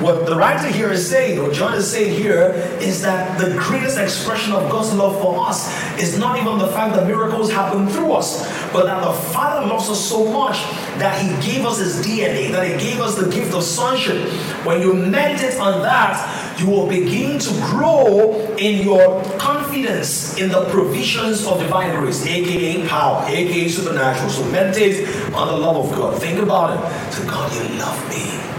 what 0.00 0.26
the 0.26 0.34
writer 0.34 0.68
here 0.68 0.90
is 0.90 1.08
saying, 1.08 1.38
or 1.38 1.52
John 1.52 1.74
is 1.74 1.90
saying 1.90 2.20
here, 2.20 2.52
is 2.80 3.00
that 3.02 3.38
the 3.38 3.56
greatest 3.58 3.98
expression 3.98 4.52
of 4.52 4.70
God's 4.70 4.92
love 4.94 5.20
for 5.20 5.46
us 5.46 5.68
is 6.00 6.18
not 6.18 6.38
even 6.38 6.58
the 6.58 6.68
fact 6.68 6.94
that 6.96 7.06
miracles 7.06 7.52
happen 7.52 7.86
through 7.88 8.12
us, 8.12 8.42
but 8.72 8.86
that 8.86 9.04
the 9.04 9.12
Father 9.12 9.66
loves 9.66 9.88
us 9.88 10.04
so 10.04 10.30
much 10.32 10.56
that 10.98 11.20
He 11.20 11.28
gave 11.52 11.64
us 11.64 11.78
His 11.78 12.04
DNA, 12.04 12.50
that 12.50 12.66
He 12.66 12.90
gave 12.90 13.00
us 13.00 13.16
the 13.16 13.30
gift 13.30 13.54
of 13.54 13.62
sonship. 13.62 14.28
When 14.64 14.80
you 14.80 14.94
meditate 14.94 15.58
on 15.60 15.82
that, 15.82 16.58
you 16.58 16.68
will 16.68 16.88
begin 16.88 17.38
to 17.38 17.50
grow 17.70 18.32
in 18.56 18.82
your 18.82 19.22
confidence 19.38 20.38
in 20.38 20.50
the 20.50 20.64
provisions 20.70 21.46
of 21.46 21.58
divine 21.60 21.94
grace, 21.96 22.24
aka 22.26 22.86
power, 22.86 23.24
aka 23.28 23.68
supernatural. 23.68 24.30
So 24.30 24.44
meditate 24.50 25.08
on 25.34 25.48
the 25.48 25.56
love 25.56 25.88
of 25.88 25.96
God. 25.96 26.20
Think 26.20 26.40
about 26.40 26.76
it. 26.76 27.12
So, 27.12 27.24
God, 27.24 27.52
you 27.52 27.78
love 27.78 28.08
me. 28.08 28.53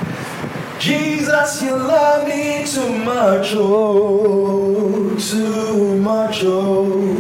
Jesus, 0.86 1.64
you 1.64 1.72
love 1.72 2.28
me 2.28 2.64
too 2.64 3.04
much, 3.04 3.54
oh, 3.56 5.18
too 5.18 6.00
much, 6.00 6.42
oh. 6.44 7.16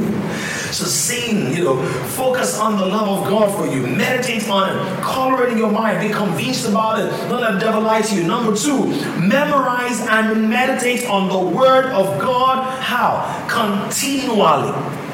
So 0.72 0.86
sing, 0.86 1.52
you 1.52 1.64
know, 1.64 1.84
focus 2.10 2.60
on 2.60 2.78
the 2.78 2.86
love 2.86 3.24
of 3.24 3.28
God 3.28 3.58
for 3.58 3.66
you. 3.66 3.88
Meditate 3.88 4.48
on 4.50 4.70
it. 4.70 5.02
Color 5.02 5.48
it 5.48 5.54
in 5.54 5.58
your 5.58 5.72
mind. 5.72 6.08
Be 6.08 6.14
convinced 6.14 6.70
about 6.70 7.00
it. 7.00 7.10
Don't 7.28 7.42
let 7.42 7.54
the 7.54 7.60
devil 7.60 7.82
lie 7.82 8.02
to 8.04 8.16
you. 8.16 8.28
Number 8.28 8.56
two, 8.56 8.86
memorize 9.20 10.00
and 10.00 10.48
meditate 10.48 11.10
on 11.10 11.28
the 11.28 11.58
word 11.58 11.86
of 11.86 12.22
God. 12.22 12.72
How? 12.82 13.48
Continually. 13.50 15.05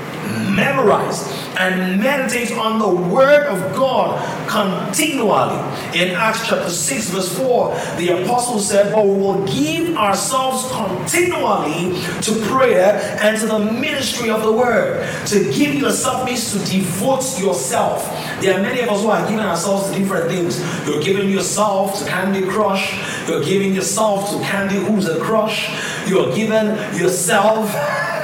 Memorize 0.54 1.28
and 1.58 2.02
meditate 2.02 2.52
on 2.54 2.80
the 2.80 2.90
word 3.14 3.46
of 3.46 3.76
God 3.76 4.20
continually. 4.48 5.58
In 5.98 6.16
Acts 6.16 6.48
chapter 6.48 6.70
6, 6.70 7.10
verse 7.10 7.38
4, 7.38 7.70
the 7.98 8.24
apostle 8.24 8.60
said, 8.60 8.94
But 8.94 9.06
we 9.06 9.16
will 9.16 9.46
give 9.46 9.96
ourselves 9.96 10.70
continually 10.72 12.02
to 12.22 12.46
prayer 12.48 13.18
and 13.22 13.40
to 13.40 13.46
the 13.46 13.60
ministry 13.60 14.30
of 14.30 14.44
the 14.44 14.52
word. 14.52 15.08
To 15.28 15.52
give 15.52 15.76
yourself 15.76 16.26
means 16.26 16.52
to 16.52 16.60
devote 16.72 17.40
yourself. 17.40 18.06
There 18.42 18.58
are 18.58 18.62
many 18.62 18.82
of 18.82 18.90
us 18.90 19.02
who 19.02 19.10
are 19.10 19.28
giving 19.28 19.46
ourselves 19.46 19.90
to 19.90 20.00
different 20.00 20.30
things. 20.30 20.60
You're 20.88 21.02
giving 21.02 21.30
yourself 21.30 22.00
to 22.00 22.06
Candy 22.06 22.42
Crush, 22.48 23.28
you're 23.28 23.44
giving 23.44 23.74
yourself 23.74 24.32
to 24.32 24.40
Candy 24.40 24.76
Who's 24.76 25.08
a 25.08 25.20
Crush, 25.20 25.70
you're 26.08 26.34
giving 26.34 26.68
yourself. 27.00 27.72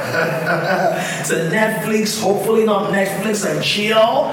to 1.28 1.34
Netflix, 1.52 2.22
hopefully 2.22 2.66
not 2.66 2.92
Netflix 2.92 3.50
and 3.50 3.64
chill. 3.64 4.32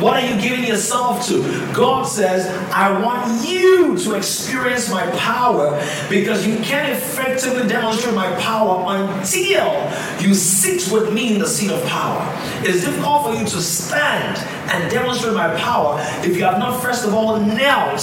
What 0.00 0.22
are 0.22 0.26
you 0.26 0.38
giving 0.38 0.66
yourself 0.66 1.26
to? 1.28 1.42
God 1.72 2.02
says, 2.02 2.46
I 2.70 3.00
want 3.00 3.48
you 3.48 3.96
to 3.96 4.14
experience 4.14 4.90
my 4.90 5.08
power 5.12 5.80
because 6.10 6.46
you 6.46 6.58
can't 6.58 6.92
effectively 6.92 7.66
demonstrate 7.66 8.14
my 8.14 8.30
power 8.38 8.84
until 8.94 10.20
you 10.20 10.34
sit 10.34 10.92
with 10.92 11.14
me 11.14 11.34
in 11.34 11.38
the 11.38 11.46
seat 11.46 11.70
of 11.70 11.82
power. 11.86 12.20
It's 12.60 12.84
difficult 12.84 13.24
for 13.24 13.34
you 13.34 13.46
to 13.46 13.60
stand 13.62 14.36
and 14.70 14.90
demonstrate 14.90 15.34
my 15.34 15.54
power 15.56 15.98
if 16.24 16.36
you 16.36 16.44
have 16.44 16.58
not, 16.58 16.82
first 16.82 17.06
of 17.06 17.14
all, 17.14 17.40
knelt 17.40 18.00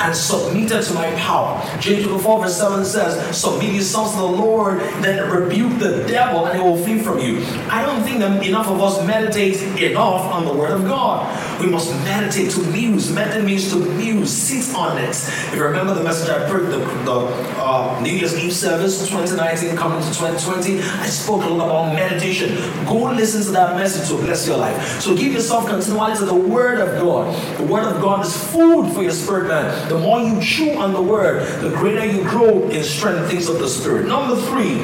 and 0.00 0.16
submitted 0.16 0.82
to 0.82 0.94
my 0.94 1.10
power. 1.16 1.60
James 1.80 2.06
4 2.06 2.42
verse 2.42 2.56
7 2.56 2.84
says, 2.84 3.36
Submit 3.36 3.74
yourselves 3.74 4.12
to 4.12 4.18
the 4.18 4.24
Lord, 4.24 4.80
then 5.02 5.30
rebuke 5.30 5.78
the 5.78 6.04
devil, 6.08 6.46
and 6.46 6.58
he 6.58 6.64
will 6.64 6.76
flee 6.76 6.98
from 6.98 7.18
you. 7.18 7.44
I 7.70 7.84
don't 7.84 8.02
think 8.02 8.18
that 8.20 8.44
enough 8.46 8.68
of 8.68 8.80
us 8.80 9.04
meditate 9.06 9.60
enough 9.80 10.32
on 10.32 10.44
the 10.44 10.52
Word 10.52 10.72
of 10.72 10.84
God. 10.86 11.26
We 11.60 11.66
must 11.68 11.92
meditate 12.04 12.50
to 12.52 12.60
muse. 12.70 13.12
Meditate 13.12 13.44
means 13.44 13.70
to 13.70 13.76
muse, 13.76 14.32
sit 14.32 14.74
on 14.74 14.98
it. 14.98 15.10
If 15.10 15.54
you 15.54 15.64
remember 15.64 15.94
the 15.94 16.04
message 16.04 16.30
I 16.30 16.48
preached, 16.48 16.70
the, 16.70 16.78
the 16.78 17.18
uh, 17.60 18.00
New 18.00 18.12
Year's 18.12 18.36
Eve 18.38 18.52
service 18.52 19.08
2019 19.08 19.76
coming 19.76 20.00
to 20.00 20.08
2020, 20.08 20.80
I 20.80 21.06
spoke 21.06 21.42
a 21.44 21.48
lot 21.48 21.66
about 21.66 21.94
meditation. 21.94 22.54
Go 22.86 23.10
listen 23.12 23.42
to 23.42 23.50
that 23.52 23.76
message 23.76 24.08
to 24.08 24.16
bless 24.16 24.46
your 24.46 24.56
life. 24.56 25.00
So 25.00 25.16
give 25.16 25.32
yourself 25.32 25.68
continually 25.68 26.16
to 26.16 26.24
the 26.24 26.34
Word 26.34 26.80
of 26.80 27.00
God. 27.00 27.34
The 27.58 27.64
Word 27.64 27.84
of 27.84 28.00
God 28.00 28.24
is 28.24 28.36
food 28.52 28.92
for 28.92 29.02
your 29.02 29.12
spirit, 29.12 29.48
man. 29.48 29.87
The 29.88 29.98
more 29.98 30.20
you 30.20 30.40
chew 30.40 30.72
on 30.74 30.92
the 30.92 31.02
Word, 31.02 31.62
the 31.62 31.70
greater 31.70 32.04
you 32.04 32.22
grow 32.22 32.68
in 32.68 32.82
strength, 32.84 33.30
things 33.30 33.48
of 33.48 33.58
the 33.58 33.68
Spirit. 33.68 34.06
Number 34.06 34.36
three, 34.36 34.82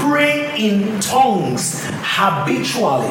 pray 0.00 0.54
in 0.58 1.00
tongues 1.00 1.80
habitually. 1.84 3.08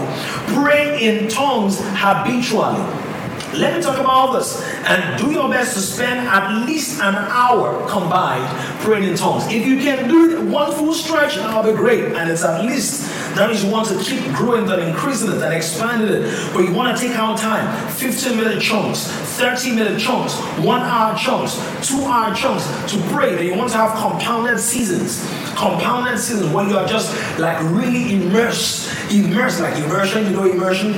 Pray 0.53 1.01
in 1.01 1.27
tongues 1.27 1.79
habitually. 1.81 3.08
Let 3.53 3.75
me 3.75 3.81
talk 3.81 3.97
about 3.97 4.33
this 4.33 4.61
and 4.85 5.19
do 5.19 5.31
your 5.31 5.49
best 5.49 5.73
to 5.73 5.79
spend 5.79 6.27
at 6.27 6.65
least 6.65 7.01
an 7.01 7.15
hour 7.15 7.87
combined 7.89 8.47
praying 8.81 9.05
in 9.05 9.15
tongues. 9.15 9.45
If 9.47 9.65
you 9.65 9.79
can 9.79 10.07
do 10.07 10.37
it 10.37 10.43
one 10.43 10.71
full 10.71 10.93
stretch, 10.93 11.35
that'll 11.35 11.63
be 11.63 11.75
great. 11.75 12.13
And 12.13 12.29
it's 12.29 12.43
at 12.43 12.63
least 12.63 13.09
that 13.35 13.49
means 13.49 13.63
you 13.63 13.71
want 13.71 13.87
to 13.87 13.97
keep 14.03 14.23
growing 14.33 14.65
that, 14.67 14.79
increasing 14.79 15.31
it, 15.31 15.41
and 15.41 15.53
expanding 15.53 16.09
it. 16.09 16.53
But 16.53 16.61
you 16.61 16.73
want 16.73 16.95
to 16.95 17.03
take 17.03 17.15
out 17.17 17.39
time 17.39 17.91
15 17.93 18.37
minute 18.37 18.61
chunks, 18.61 19.07
30 19.07 19.75
minute 19.75 19.99
chunks, 19.99 20.35
one 20.59 20.81
hour 20.81 21.17
chunks, 21.17 21.55
two 21.87 22.03
hour 22.03 22.33
chunks 22.35 22.65
to 22.91 23.01
pray. 23.09 23.35
That 23.35 23.45
you 23.45 23.55
want 23.55 23.71
to 23.71 23.77
have 23.77 23.97
compounded 23.97 24.59
seasons. 24.59 25.25
Compounded 25.55 26.19
seasons 26.19 26.53
when 26.53 26.69
you 26.69 26.77
are 26.77 26.87
just 26.87 27.15
like 27.39 27.59
really 27.71 28.13
immersed, 28.13 29.11
immersed, 29.11 29.59
like 29.59 29.75
immersion, 29.83 30.25
you 30.25 30.31
know, 30.31 30.43
immersion 30.45 30.93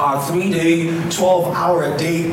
our 0.00 0.24
three 0.26 0.50
day, 0.50 0.86
12 1.10 1.54
hour 1.54 1.84
a 1.84 1.96
day 1.96 2.30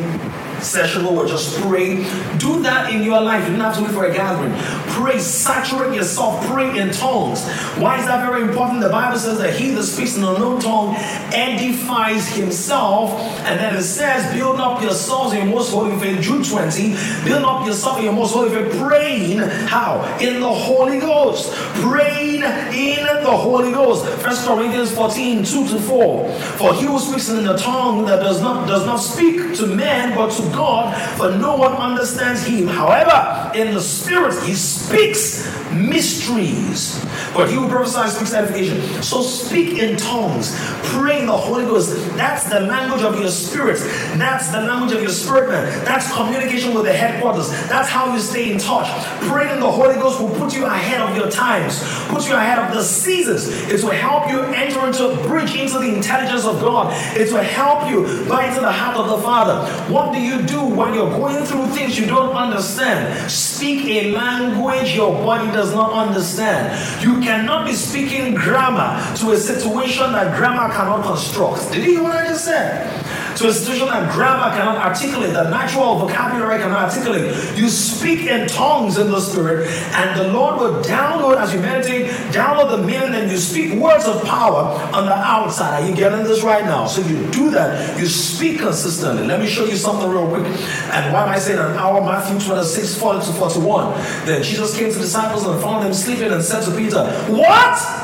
session 0.64 1.06
we're 1.16 1.28
just 1.28 1.60
praying. 1.62 2.04
Do 2.38 2.62
that 2.64 2.94
in 2.94 3.04
your 3.04 3.22
life. 3.22 3.44
You 3.48 3.56
don't 3.56 3.62
have 3.62 3.76
to 3.78 3.84
wait 3.84 3.92
for 3.92 4.06
a 4.06 4.14
gathering. 4.14 4.54
Pray, 4.94 5.20
saturate 5.20 5.96
yourself, 5.96 6.46
pray 6.48 6.78
in 6.78 6.92
tongues. 6.92 7.44
Why 7.78 8.00
is 8.00 8.06
that 8.06 8.26
very 8.26 8.44
important? 8.44 8.82
The 8.82 8.90
Bible 8.90 9.18
says 9.18 9.40
that 9.40 9.54
he 9.56 9.72
that 9.72 9.84
speaks 9.84 10.18
in 10.18 10.24
an 10.24 10.36
unknown 10.36 10.62
tongue 10.62 10.96
edifies 11.34 12.28
himself. 12.36 13.20
And 13.46 13.60
then 13.60 13.76
it 13.76 13.84
says, 13.84 14.34
build 14.34 14.60
up 14.60 14.82
yourselves 14.82 15.34
in 15.34 15.48
your 15.48 15.56
most 15.56 15.72
holy 15.72 15.98
faith. 16.00 16.22
Jude 16.22 16.46
20, 16.46 16.96
build 17.24 17.44
up 17.44 17.66
yourself 17.66 17.98
in 18.00 18.06
your 18.06 18.14
most 18.14 18.34
holy 18.34 18.50
faith, 18.50 18.78
praying 18.80 19.40
how? 19.40 20.18
In 20.20 20.40
the 20.40 20.54
Holy 20.54 21.00
Ghost. 21.00 21.54
Praying 21.76 22.44
in 22.44 23.06
the 23.24 23.32
Holy 23.32 23.72
Ghost. 23.72 24.06
First 24.22 24.46
Corinthians 24.46 24.92
14, 24.92 25.44
2 25.44 25.68
to 25.70 25.80
4. 25.80 26.32
For 26.32 26.74
he 26.74 26.86
who 26.86 27.00
speaks 27.00 27.30
in 27.30 27.48
a 27.48 27.58
tongue 27.58 28.06
that 28.06 28.18
does 28.18 28.42
not 28.42 28.68
does 28.68 28.86
not 28.86 28.98
speak 28.98 29.56
to 29.56 29.66
men 29.68 30.16
but 30.16 30.32
to 30.32 30.51
God, 30.52 30.96
for 31.18 31.32
no 31.38 31.56
one 31.56 31.74
understands 31.74 32.46
him. 32.46 32.68
However, 32.68 33.52
in 33.56 33.74
the 33.74 33.82
spirit 33.82 34.44
he 34.44 34.54
speaks 34.54 35.48
mysteries. 35.74 37.04
But 37.34 37.50
he 37.50 37.56
who 37.56 37.68
prophesies 37.70 38.16
speaks 38.16 38.34
edification. 38.34 38.82
So 39.04 39.22
speak 39.22 39.80
in 39.80 39.98
tongues, 39.98 40.56
pray 40.84 41.20
in 41.20 41.28
the 41.28 41.38
Holy 41.38 41.66
Ghost. 41.66 41.96
That's 42.18 42.46
the 42.46 42.60
language 42.60 43.04
of 43.04 43.20
your 43.20 43.30
spirit. 43.30 43.80
That's 44.18 44.50
the 44.50 44.62
language 44.62 44.94
of 44.94 45.02
your 45.02 45.12
spirit, 45.12 45.50
man. 45.50 45.86
That's 45.86 46.12
communication 46.14 46.74
with 46.74 46.86
the 46.86 46.94
headquarters. 46.94 47.50
That's 47.70 47.90
how 47.90 48.14
you 48.14 48.20
stay 48.20 48.52
in 48.52 48.58
touch. 48.58 48.88
Praying 49.28 49.54
in 49.56 49.60
the 49.60 49.72
Holy 49.72 49.96
Ghost 49.96 50.20
will 50.20 50.36
put 50.36 50.56
you 50.56 50.66
ahead 50.66 51.02
of 51.02 51.16
your 51.16 51.30
times, 51.30 51.80
put 52.08 52.28
you 52.28 52.36
ahead 52.36 52.60
of 52.60 52.74
the 52.74 52.84
seasons. 52.84 53.48
It 53.48 53.84
will 53.84 53.92
help 53.92 54.30
you 54.30 54.40
enter 54.42 54.86
into 54.86 55.10
a 55.10 55.28
bridge 55.28 55.56
into 55.56 55.80
the 55.80 55.96
intelligence 55.96 56.46
of 56.46 56.60
God. 56.62 56.94
It 57.18 57.32
will 57.32 57.44
help 57.44 57.90
you 57.90 58.26
buy 58.28 58.48
into 58.48 58.62
the 58.62 58.72
heart 58.72 58.98
of 58.98 59.10
the 59.10 59.24
Father. 59.24 59.66
What 59.92 60.14
do 60.14 60.20
you 60.20 60.42
do 60.42 60.64
when 60.64 60.94
you're 60.94 61.10
going 61.10 61.44
through 61.46 61.68
things 61.68 62.00
you 62.00 62.06
don't 62.06 62.36
understand? 62.36 63.32
Speak 63.32 63.86
a 63.86 64.12
language 64.12 64.96
your 64.96 65.14
body 65.24 65.52
does 65.52 65.61
not 65.70 65.94
understand. 65.94 67.04
You 67.04 67.22
cannot 67.22 67.68
be 67.68 67.74
speaking 67.74 68.34
grammar 68.34 69.00
to 69.18 69.32
a 69.32 69.38
situation 69.38 70.12
that 70.14 70.36
grammar 70.36 70.74
cannot 70.74 71.06
construct. 71.06 71.72
Did 71.72 71.86
you 71.86 71.92
hear 71.92 72.04
what 72.04 72.16
I 72.16 72.28
just 72.28 72.46
said? 72.46 73.02
to 73.42 73.48
a 73.48 73.54
situation 73.54 73.88
that 73.88 74.12
grammar 74.12 74.56
cannot 74.56 74.78
articulate, 74.78 75.34
that 75.34 75.50
natural 75.50 76.00
vocabulary 76.00 76.60
cannot 76.60 76.90
articulate. 76.90 77.58
You 77.58 77.70
speak 77.70 78.28
in 78.28 78.48
tongues 78.48 78.98
in 78.98 79.10
the 79.10 79.20
spirit, 79.20 79.68
and 79.94 80.20
the 80.20 80.32
Lord 80.32 80.60
will 80.60 80.84
download 80.84 81.38
as 81.38 81.54
you 81.54 81.60
meditate, 81.60 82.08
download 82.32 82.72
the 82.72 82.84
meaning, 82.84 83.14
and 83.16 83.32
you 83.32 83.38
speak 83.38 83.74
words 83.74 84.06
of 84.06 84.24
power 84.26 84.78
on 84.94 85.06
the 85.06 85.16
outside. 85.16 85.84
Are 85.84 85.90
you 85.90 85.96
getting 85.96 86.24
this 86.24 86.44
right 86.44 86.66
now? 86.66 86.86
So 86.86 87.02
you 87.02 87.26
do 87.32 87.52
that, 87.52 88.00
you 88.00 88.06
speak 88.06 88.60
consistently. 88.60 89.26
Let 89.26 89.40
me 89.40 89.48
show 89.48 89.66
you 89.66 89.76
something 89.76 90.10
real 90.10 90.28
quick. 90.28 90.46
And 90.46 91.14
why 91.14 91.24
am 91.24 91.30
I 91.30 91.40
saying 91.40 91.60
an 91.60 91.78
hour? 91.78 92.02
Matthew 92.02 92.40
26, 92.40 92.98
40 92.98 93.26
to 93.26 93.34
41. 93.34 93.94
Then 94.26 94.44
Jesus 94.44 94.78
came 94.78 94.90
to 94.90 94.96
the 94.96 95.02
disciples 95.02 95.46
and 95.52 95.62
found 95.62 95.86
them 95.86 95.94
sleeping 95.94 96.32
and 96.32 96.44
said 96.44 96.64
to 96.64 96.76
Peter, 96.76 97.04
What? 97.30 98.02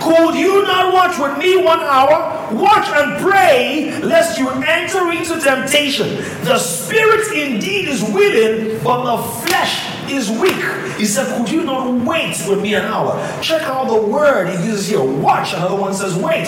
Could 0.00 0.36
you 0.36 0.62
not 0.62 0.92
watch 0.92 1.18
with 1.18 1.38
me 1.38 1.56
one 1.62 1.80
hour? 1.80 2.54
Watch 2.54 2.88
and 2.88 3.20
pray 3.20 3.98
lest 4.00 4.38
you 4.38 4.48
enter 4.48 5.10
into 5.10 5.40
temptation. 5.40 6.16
The 6.44 6.58
spirit 6.58 7.26
indeed 7.36 7.88
is 7.88 8.02
willing, 8.02 8.82
but 8.82 9.04
the 9.04 9.22
flesh 9.46 9.98
is 10.10 10.30
weak. 10.30 10.54
He 10.96 11.04
said, 11.04 11.36
Could 11.36 11.50
you 11.50 11.64
not 11.64 12.04
wait 12.06 12.36
with 12.48 12.62
me 12.62 12.74
an 12.74 12.84
hour? 12.84 13.20
Check 13.42 13.62
out 13.62 13.88
the 13.88 14.06
word 14.06 14.48
he 14.48 14.66
uses 14.66 14.88
here 14.88 15.02
watch. 15.02 15.52
Another 15.52 15.76
one 15.76 15.92
says 15.92 16.16
wait. 16.16 16.46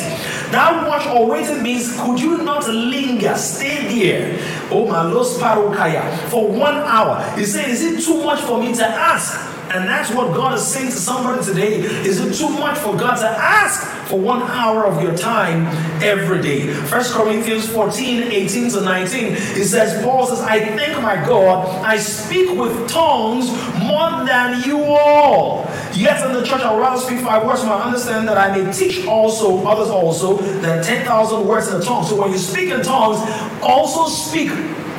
That 0.51 0.87
watch 0.87 1.07
or 1.07 1.27
waiting 1.27 1.63
means, 1.63 1.95
Could 2.01 2.21
you 2.21 2.39
not 2.39 2.67
linger, 2.69 3.35
stay 3.37 3.87
there? 3.89 4.69
Oh, 4.71 4.87
my 4.87 5.03
los 5.03 5.39
parokaya 5.39 6.17
for 6.29 6.51
one 6.51 6.77
hour. 6.77 7.23
He 7.37 7.45
said, 7.45 7.69
Is 7.69 7.83
it 7.83 8.05
too 8.05 8.23
much 8.25 8.41
for 8.41 8.61
me 8.61 8.75
to 8.75 8.87
ask? 8.87 9.50
And 9.73 9.89
that's 9.89 10.11
what 10.13 10.35
God 10.35 10.59
is 10.59 10.67
saying 10.67 10.91
to 10.91 10.97
somebody 10.97 11.45
today. 11.45 11.79
Is 11.79 12.19
it 12.19 12.35
too 12.35 12.49
much 12.49 12.77
for 12.79 12.97
God 12.97 13.17
to 13.19 13.29
ask 13.29 13.87
for 14.09 14.19
one 14.19 14.43
hour 14.43 14.85
of 14.85 15.01
your 15.01 15.17
time 15.17 15.67
every 16.03 16.43
day? 16.43 16.67
First 16.73 17.15
Corinthians 17.15 17.69
14, 17.69 18.25
18 18.25 18.71
to 18.71 18.81
19. 18.81 19.27
He 19.29 19.37
says, 19.63 20.03
Paul 20.03 20.27
says, 20.27 20.41
I 20.41 20.59
thank 20.77 21.01
my 21.01 21.15
God, 21.25 21.85
I 21.85 21.99
speak 21.99 22.59
with 22.59 22.91
tongues 22.91 23.49
more 23.79 24.25
than 24.27 24.69
you 24.69 24.83
all. 24.83 25.71
Yet 25.95 26.27
in 26.27 26.33
the 26.33 26.45
church 26.45 26.63
I 26.63 26.75
would 26.75 26.81
rather 26.81 27.01
speak 27.01 27.21
five 27.21 27.47
words, 27.47 27.63
I 27.63 27.81
understand 27.81 28.27
that 28.27 28.39
I 28.39 28.57
may 28.57 28.73
teach 28.73 29.07
also 29.07 29.65
others 29.65 29.89
also 29.89 30.37
than 30.37 30.83
10,000 30.83 31.47
words 31.47 31.69
in 31.69 31.81
a 31.81 31.85
tongue. 31.85 32.05
So 32.05 32.21
when 32.21 32.33
you 32.33 32.39
speak 32.39 32.71
in 32.71 32.83
tongues, 32.83 33.19
also 33.63 34.09
speak 34.09 34.51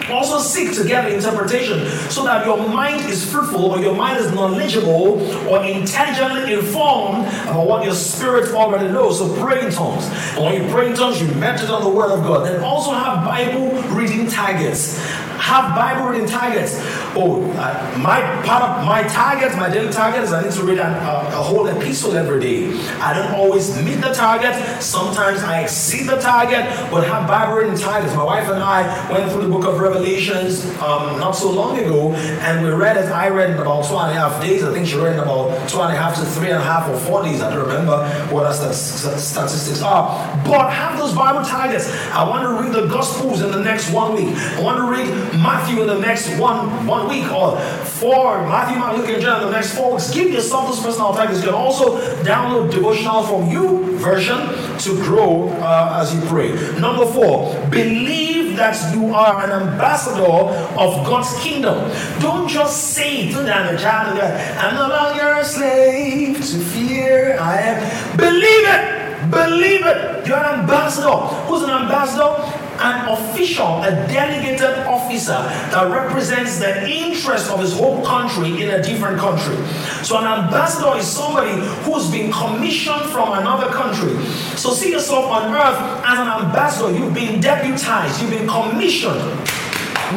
also 0.10 0.40
seek 0.40 0.74
to 0.76 0.84
get 0.88 1.12
interpretation 1.12 1.86
so 2.10 2.24
that 2.24 2.46
your 2.46 2.58
mind 2.58 3.06
is 3.10 3.30
fruitful 3.30 3.66
or 3.66 3.80
your 3.80 3.96
mind 3.96 4.20
is 4.20 4.32
knowledgeable 4.32 5.22
or 5.48 5.64
intelligently 5.64 6.54
informed 6.54 7.28
about 7.44 7.68
what 7.68 7.84
your 7.86 7.94
spirit 7.94 8.54
already 8.54 8.88
knows. 8.92 9.20
So 9.20 9.34
pray 9.42 9.66
in 9.66 9.72
tongues. 9.72 10.06
And 10.36 10.46
when 10.46 10.64
you 10.64 10.70
pray 10.72 10.90
in 10.90 10.96
tongues, 10.96 11.22
you 11.22 11.28
meditate 11.36 11.70
on 11.70 11.84
the 11.84 11.90
word 11.90 12.12
of 12.12 12.24
God. 12.24 12.48
And 12.48 12.64
also 12.64 12.92
have 12.92 13.26
Bible 13.26 13.72
reading 13.94 14.28
targets. 14.28 15.00
Have 15.42 15.76
Bible 15.76 16.08
reading 16.10 16.28
targets. 16.28 16.78
Oh, 17.14 17.42
uh, 17.58 17.98
my 17.98 18.22
part 18.46 18.64
of 18.64 18.86
my 18.86 19.02
target, 19.04 19.58
my 19.58 19.70
daily 19.70 19.92
target 19.92 20.22
is 20.24 20.32
I 20.32 20.44
need 20.44 20.54
to 20.54 20.64
read 20.64 20.78
a, 20.78 20.88
a, 20.88 21.40
a 21.40 21.42
whole 21.42 21.66
epistle 21.68 22.16
every 22.16 22.40
day. 22.40 22.80
I 23.02 23.14
don't 23.14 23.34
always 23.34 23.76
meet 23.84 23.96
the 23.96 24.14
target. 24.14 24.54
Sometimes 24.82 25.42
I 25.42 25.64
exceed 25.64 26.08
the 26.08 26.18
target, 26.18 26.64
but 26.92 27.08
have 27.08 27.28
Bible 27.28 27.56
reading 27.56 27.76
targets. 27.76 28.16
My 28.16 28.24
wife 28.24 28.48
and 28.50 28.62
I 28.64 29.12
went 29.12 29.32
through 29.32 29.42
the 29.42 29.50
book 29.50 29.66
of 29.66 29.80
Revelations 29.80 30.64
um, 30.78 31.20
not 31.20 31.32
so 31.32 31.52
long 31.52 31.78
ago, 31.78 32.14
and 32.14 32.64
we 32.64 32.72
read 32.72 32.96
it. 32.98 33.06
I 33.12 33.30
read 33.30 33.50
in 33.50 33.58
about 33.58 33.86
two 33.86 33.98
and 33.98 34.12
a 34.12 34.14
half 34.14 34.42
days. 34.42 34.64
I 34.64 34.72
think 34.72 34.88
she 34.88 34.96
read 34.96 35.14
in 35.14 35.20
about 35.20 35.68
two 35.68 35.82
and 35.82 35.92
a 35.92 35.98
half 35.98 36.16
to 36.16 36.26
three 36.26 36.52
and 36.52 36.60
a 36.60 36.64
half 36.64 36.88
or 36.88 36.98
four 37.00 37.24
days. 37.24 37.42
I 37.42 37.50
don't 37.50 37.68
remember 37.68 38.08
what 38.34 38.44
the 38.44 38.74
statistics 38.74 39.82
are. 39.82 40.06
But 40.46 40.70
have 40.70 41.00
those 41.00 41.14
Bible 41.14 41.44
targets. 41.44 41.92
I 42.12 42.24
want 42.30 42.44
to 42.44 42.64
read 42.64 42.74
the 42.74 42.88
Gospels 42.94 43.42
in 43.42 43.52
the 43.52 43.64
next 43.64 43.92
one 43.92 44.14
week. 44.14 44.36
I 44.36 44.62
want 44.62 44.78
to 44.78 44.86
read 44.86 45.31
Matthew 45.34 45.82
in 45.82 45.88
the 45.88 46.00
next 46.00 46.38
one 46.38 46.86
one 46.86 47.08
week 47.08 47.32
or 47.32 47.58
four. 47.60 48.42
Matthew, 48.48 48.78
Mark, 48.80 48.98
Luke, 48.98 49.10
and 49.10 49.22
John 49.22 49.42
in 49.42 49.48
the 49.50 49.54
next 49.54 49.76
four 49.76 49.94
weeks. 49.94 50.14
Give 50.14 50.32
yourself 50.32 50.68
those 50.68 50.80
personal 50.84 51.14
targets. 51.14 51.40
You 51.40 51.46
can 51.46 51.56
also 51.56 52.00
download 52.24 52.72
devotional 52.72 53.24
from 53.24 53.50
YouVersion 53.50 54.82
to 54.84 55.04
grow 55.04 55.50
uh, 55.50 56.00
as 56.02 56.14
you 56.14 56.22
pray. 56.28 56.52
Number 56.80 57.06
four, 57.06 57.54
believe 57.70 58.58
that 58.58 58.76
you 58.94 59.14
are 59.14 59.44
an 59.44 59.52
ambassador 59.70 60.24
of 60.24 61.06
God's 61.06 61.34
kingdom. 61.42 61.90
Don't 62.20 62.48
just 62.48 62.94
say 62.94 63.32
to 63.32 63.38
them, 63.44 63.78
I'm 63.78 64.76
no 64.76 64.88
longer 64.88 65.40
a 65.40 65.46
slave 65.46 66.38
to 66.38 66.58
fear. 66.58 67.38
I 67.40 67.58
am. 67.58 68.18
Believe 68.18 68.66
it. 68.76 69.32
Believe 69.32 69.86
it. 69.86 70.28
You're 70.28 70.38
an 70.38 70.62
ambassador. 70.62 71.16
Who's 71.48 71.64
an 71.64 71.70
ambassador? 71.70 72.61
An 72.82 73.08
official, 73.08 73.84
a 73.84 73.92
delegated 74.08 74.86
officer 74.88 75.34
that 75.72 75.92
represents 75.92 76.58
the 76.58 76.90
interest 76.90 77.52
of 77.52 77.60
his 77.60 77.78
whole 77.78 78.04
country 78.04 78.62
in 78.62 78.70
a 78.72 78.82
different 78.82 79.20
country. 79.20 79.56
So 80.04 80.18
an 80.18 80.26
ambassador 80.26 80.98
is 80.98 81.06
somebody 81.06 81.54
who's 81.84 82.10
been 82.10 82.32
commissioned 82.32 83.06
from 83.12 83.38
another 83.38 83.72
country. 83.72 84.24
So 84.58 84.72
see 84.72 84.92
yourself 84.92 85.26
on 85.26 85.54
earth 85.54 86.04
as 86.06 86.20
an 86.20 86.28
ambassador. 86.28 86.92
You've 86.92 87.14
been 87.14 87.40
deputized, 87.40 88.22
you've 88.22 88.32
been 88.32 88.48
commissioned. 88.48 89.22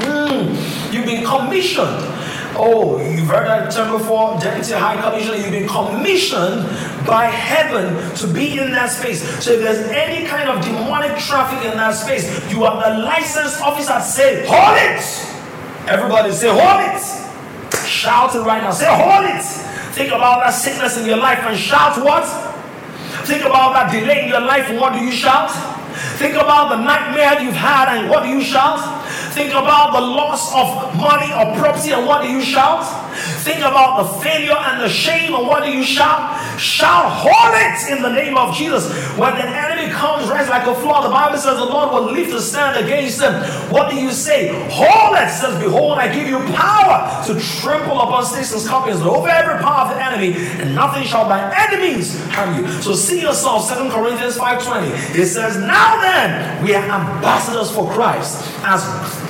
Mm, 0.03 0.93
you've 0.93 1.07
been 1.07 1.25
commissioned. 1.25 2.15
Oh, 2.57 3.02
you've 3.02 3.26
heard 3.26 3.46
that 3.46 3.72
term 3.72 3.98
before, 3.98 4.38
Deputy 4.38 4.72
High 4.72 5.00
Commissioner. 5.00 5.36
You've 5.36 5.50
been 5.50 5.68
commissioned 5.68 6.64
by 7.07 7.26
heaven 7.26 8.14
to 8.16 8.26
be 8.26 8.59
in 8.59 8.70
that 8.70 8.90
space. 8.90 9.22
So 9.42 9.52
if 9.52 9.61
there's 9.61 9.90
any 9.90 10.26
kind 10.26 10.48
of 10.48 10.64
demonic 10.64 11.18
traffic 11.18 11.70
in 11.70 11.76
that 11.76 11.94
space, 11.94 12.24
you 12.52 12.64
are 12.64 12.78
the 12.78 13.02
licensed 13.02 13.61
officer. 13.61 13.98
Say, 14.00 14.46
hold 14.46 14.78
it. 14.78 15.02
Everybody 15.88 16.32
say, 16.32 16.48
hold 16.48 16.80
it. 16.80 17.02
Shout 17.86 18.34
it 18.34 18.40
right 18.40 18.62
now. 18.62 18.70
Say, 18.70 18.86
hold 18.88 19.26
it. 19.26 19.42
Think 19.94 20.12
about 20.12 20.40
that 20.40 20.50
sickness 20.50 20.96
in 20.98 21.07
your 21.07 21.18
life 21.18 21.38
and 21.40 21.57
shout 21.57 22.02
what? 22.02 22.24
Think 23.26 23.44
about 23.44 23.74
that 23.74 23.92
delay 23.92 24.24
in 24.24 24.28
your 24.28 24.40
life 24.40 24.68
and 24.68 24.78
what 24.78 24.92
do 24.92 24.98
you 24.98 25.12
shout? 25.12 25.50
Think 26.18 26.34
about 26.34 26.70
the 26.70 26.82
nightmare 26.82 27.40
you've 27.42 27.55
had 27.55 27.88
and 27.96 28.11
what 28.11 28.24
do 28.24 28.28
you 28.28 28.42
shout? 28.42 28.78
Think 29.35 29.51
about 29.51 29.93
the 29.93 30.01
loss 30.01 30.55
of 30.55 30.95
money 30.95 31.26
or 31.35 31.59
property 31.59 31.91
and 31.91 32.07
what 32.07 32.22
do 32.22 32.30
you 32.30 32.41
shout? 32.41 32.87
Think 33.43 33.59
about 33.59 33.99
the 33.99 34.22
failure 34.22 34.55
and 34.55 34.80
the 34.80 34.89
shame 34.89 35.35
and 35.35 35.49
what 35.49 35.64
do 35.64 35.72
you 35.72 35.82
shout? 35.82 36.39
Shout, 36.57 37.11
hold 37.11 37.55
it 37.59 37.91
in 37.91 38.01
the 38.01 38.12
name 38.14 38.39
of 38.39 38.55
Jesus. 38.55 38.87
When 39.18 39.35
the 39.35 39.43
enemy 39.43 39.74
comes, 39.93 40.28
rise 40.28 40.49
like 40.49 40.66
a 40.66 40.74
flood, 40.74 41.05
the 41.05 41.11
Bible 41.11 41.39
says 41.39 41.57
the 41.57 41.64
Lord 41.64 41.91
will 41.93 42.12
lift 42.12 42.32
a 42.32 42.41
stand 42.41 42.85
against 42.85 43.18
them. 43.18 43.43
What 43.70 43.91
do 43.91 43.97
you 43.97 44.12
say? 44.12 44.49
Hold 44.70 45.16
it, 45.16 45.30
says, 45.30 45.62
Behold, 45.62 45.99
I 45.99 46.12
give 46.12 46.28
you 46.28 46.39
power 46.55 47.24
to 47.26 47.41
trample 47.41 48.01
upon 48.01 48.24
snakes 48.24 48.53
and 48.53 48.61
scorpions 48.61 49.03
over 49.03 49.28
every 49.28 49.62
power 49.62 49.89
of 49.89 49.97
the 49.97 50.05
enemy, 50.05 50.35
and 50.61 50.74
nothing 50.74 51.05
shall 51.05 51.28
by 51.28 51.53
enemies 51.68 52.20
harm 52.30 52.57
you. 52.57 52.70
So 52.82 52.95
see 52.95 53.20
yourself, 53.20 53.68
2 53.68 53.91
Corinthians 53.91 54.37
5:20. 54.37 55.18
It 55.18 55.26
says, 55.26 55.57
Now 55.59 56.01
then, 56.01 56.62
we 56.62 56.74
are 56.74 56.82
ambassadors 56.82 57.70
for 57.70 57.91
Christ, 57.93 58.51
as 58.64 58.82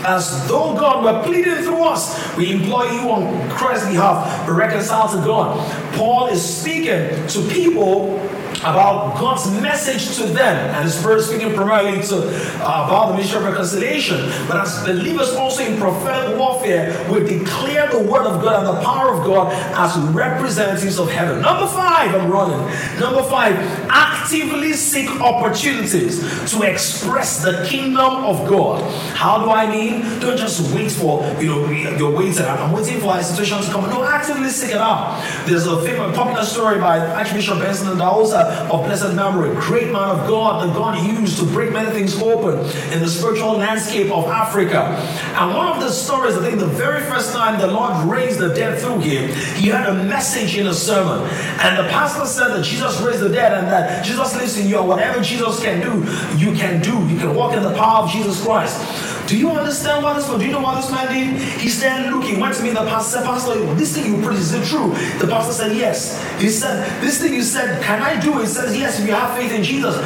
as 0.05 0.47
though 0.49 0.75
God 0.75 1.03
were 1.03 1.23
pleading 1.23 1.65
through 1.65 1.83
us. 1.85 2.37
We 2.37 2.53
implore 2.53 2.87
you 2.87 3.11
on 3.11 3.49
Christ's 3.51 3.89
behalf, 3.89 4.47
be 4.47 4.53
reconciled 4.53 5.11
to 5.13 5.27
God. 5.27 5.57
Paul 5.95 6.27
is 6.27 6.43
speaking 6.43 7.27
to 7.29 7.49
people 7.49 8.19
about 8.65 9.21
God's 9.21 9.51
message 9.61 10.17
to 10.17 10.25
them, 10.25 10.57
and 10.75 10.89
it's 10.89 10.97
speaking 11.27 11.53
primarily 11.55 12.01
to 12.03 12.17
uh, 12.65 12.87
about 12.87 13.11
the 13.11 13.19
mission 13.19 13.37
of 13.37 13.45
reconciliation. 13.45 14.17
But 14.49 14.57
as 14.57 14.83
believers, 14.85 15.35
also 15.35 15.63
in 15.63 15.79
prophetic 15.79 16.39
warfare, 16.39 17.07
we 17.13 17.21
declare 17.21 17.91
the 17.91 17.99
word 17.99 18.27
of 18.27 18.43
God 18.43 18.65
and 18.65 18.77
the 18.77 18.83
power 18.83 19.13
of 19.13 19.25
God 19.27 19.53
as 19.77 19.97
representatives 20.15 20.99
of 20.99 21.11
heaven. 21.11 21.43
Number 21.43 21.67
five, 21.67 22.15
I'm 22.15 22.31
running. 22.31 22.59
Number 22.99 23.23
five, 23.25 23.55
actively 23.91 24.73
seek 24.73 25.11
opportunities 25.21 26.21
to 26.51 26.63
express 26.63 27.45
the 27.45 27.67
kingdom 27.69 28.25
of 28.25 28.49
God. 28.49 28.81
How 29.15 29.45
do 29.45 29.51
I 29.51 29.71
mean? 29.71 30.21
Don't 30.21 30.39
just 30.39 30.75
wait 30.75 30.91
for 30.91 31.23
you 31.39 31.49
know 31.49 31.71
you're 31.71 32.17
waiting. 32.17 32.47
I'm 32.47 32.73
waiting 32.73 32.99
for 32.99 33.15
a 33.15 33.23
situation 33.23 33.61
to 33.61 33.71
come. 33.71 33.91
No, 33.91 34.05
actively 34.05 34.49
seek 34.49 34.71
it 34.71 34.79
out. 34.79 35.23
There's 35.47 35.67
a 35.67 35.83
famous 35.83 36.17
popular 36.17 36.45
story 36.45 36.79
by 36.79 36.99
Archbishop 36.99 37.59
Benson 37.59 37.89
Idahosa 37.89 38.54
of 38.71 38.85
blessed 38.85 39.15
memory, 39.15 39.55
great 39.61 39.93
man 39.93 40.11
of 40.11 40.27
God 40.29 40.67
that 40.67 40.75
God 40.75 41.05
used 41.07 41.39
to 41.39 41.45
break 41.47 41.73
many 41.73 41.91
things 41.91 42.21
open 42.21 42.59
in 42.93 43.01
the 43.01 43.09
spiritual 43.09 43.53
landscape 43.53 44.11
of 44.13 44.27
Africa. 44.27 44.85
And 45.37 45.55
one 45.55 45.69
of 45.69 45.81
the 45.81 45.91
stories, 45.91 46.37
I 46.37 46.43
think 46.43 46.59
the 46.61 46.67
very 46.67 47.03
first 47.05 47.33
time 47.33 47.61
the 47.61 47.67
Lord 47.67 47.97
raised 48.09 48.39
the 48.39 48.55
dead 48.55 48.79
through 48.81 49.01
him, 49.01 49.29
he 49.57 49.69
had 49.69 49.89
a 49.89 50.05
message 50.05 50.57
in 50.57 50.67
a 50.67 50.75
sermon. 50.75 51.21
And 51.61 51.79
the 51.79 51.89
pastor 51.91 52.27
said 52.27 52.49
that 52.49 52.65
Jesus 52.65 53.01
raised 53.01 53.21
the 53.21 53.29
dead 53.29 53.53
and 53.53 53.67
that 53.69 54.05
Jesus 54.05 54.35
lives 54.37 54.59
in 54.59 54.69
you, 54.69 54.83
whatever 54.83 55.21
Jesus 55.21 55.61
can 55.61 55.81
do, 55.81 56.05
you 56.39 56.55
can 56.55 56.83
do. 56.83 56.93
You 57.13 57.19
can 57.19 57.35
walk 57.35 57.55
in 57.55 57.63
the 57.63 57.75
power 57.75 58.05
of 58.05 58.11
Jesus 58.11 58.43
Christ. 58.45 59.14
Do 59.27 59.39
you 59.39 59.51
understand 59.51 60.05
what 60.05 60.15
this 60.15 60.29
for? 60.29 60.39
Do 60.39 60.45
you 60.45 60.53
know 60.53 60.61
what 60.61 60.77
this 60.77 60.91
man 60.91 61.13
did? 61.13 61.41
He's 61.59 61.81
there 61.81 62.11
looking, 62.11 62.39
went 62.39 62.55
to 62.57 62.63
me, 62.63 62.71
the 62.71 62.85
pastor 62.85 63.19
said, 63.19 63.25
Pastor, 63.25 63.75
this 63.75 63.95
thing 63.95 64.13
you 64.13 64.23
preach, 64.23 64.39
is 64.39 64.53
it 64.53 64.67
true? 64.67 64.89
The 65.19 65.27
pastor 65.27 65.53
said, 65.53 65.77
Yes. 65.77 66.21
He 66.41 66.49
said, 66.49 67.01
This 67.01 67.21
thing 67.21 67.33
you 67.33 67.43
said, 67.43 67.83
can 67.83 68.03
I 68.03 68.21
do 68.21 68.39
it? 68.39 68.43
He 68.43 68.47
says, 68.47 68.77
Yes, 68.77 69.01
if 69.01 69.07
you 69.07 69.15
have 69.15 69.37
faith 69.37 69.53
in 69.53 69.63
Jesus. 69.63 69.97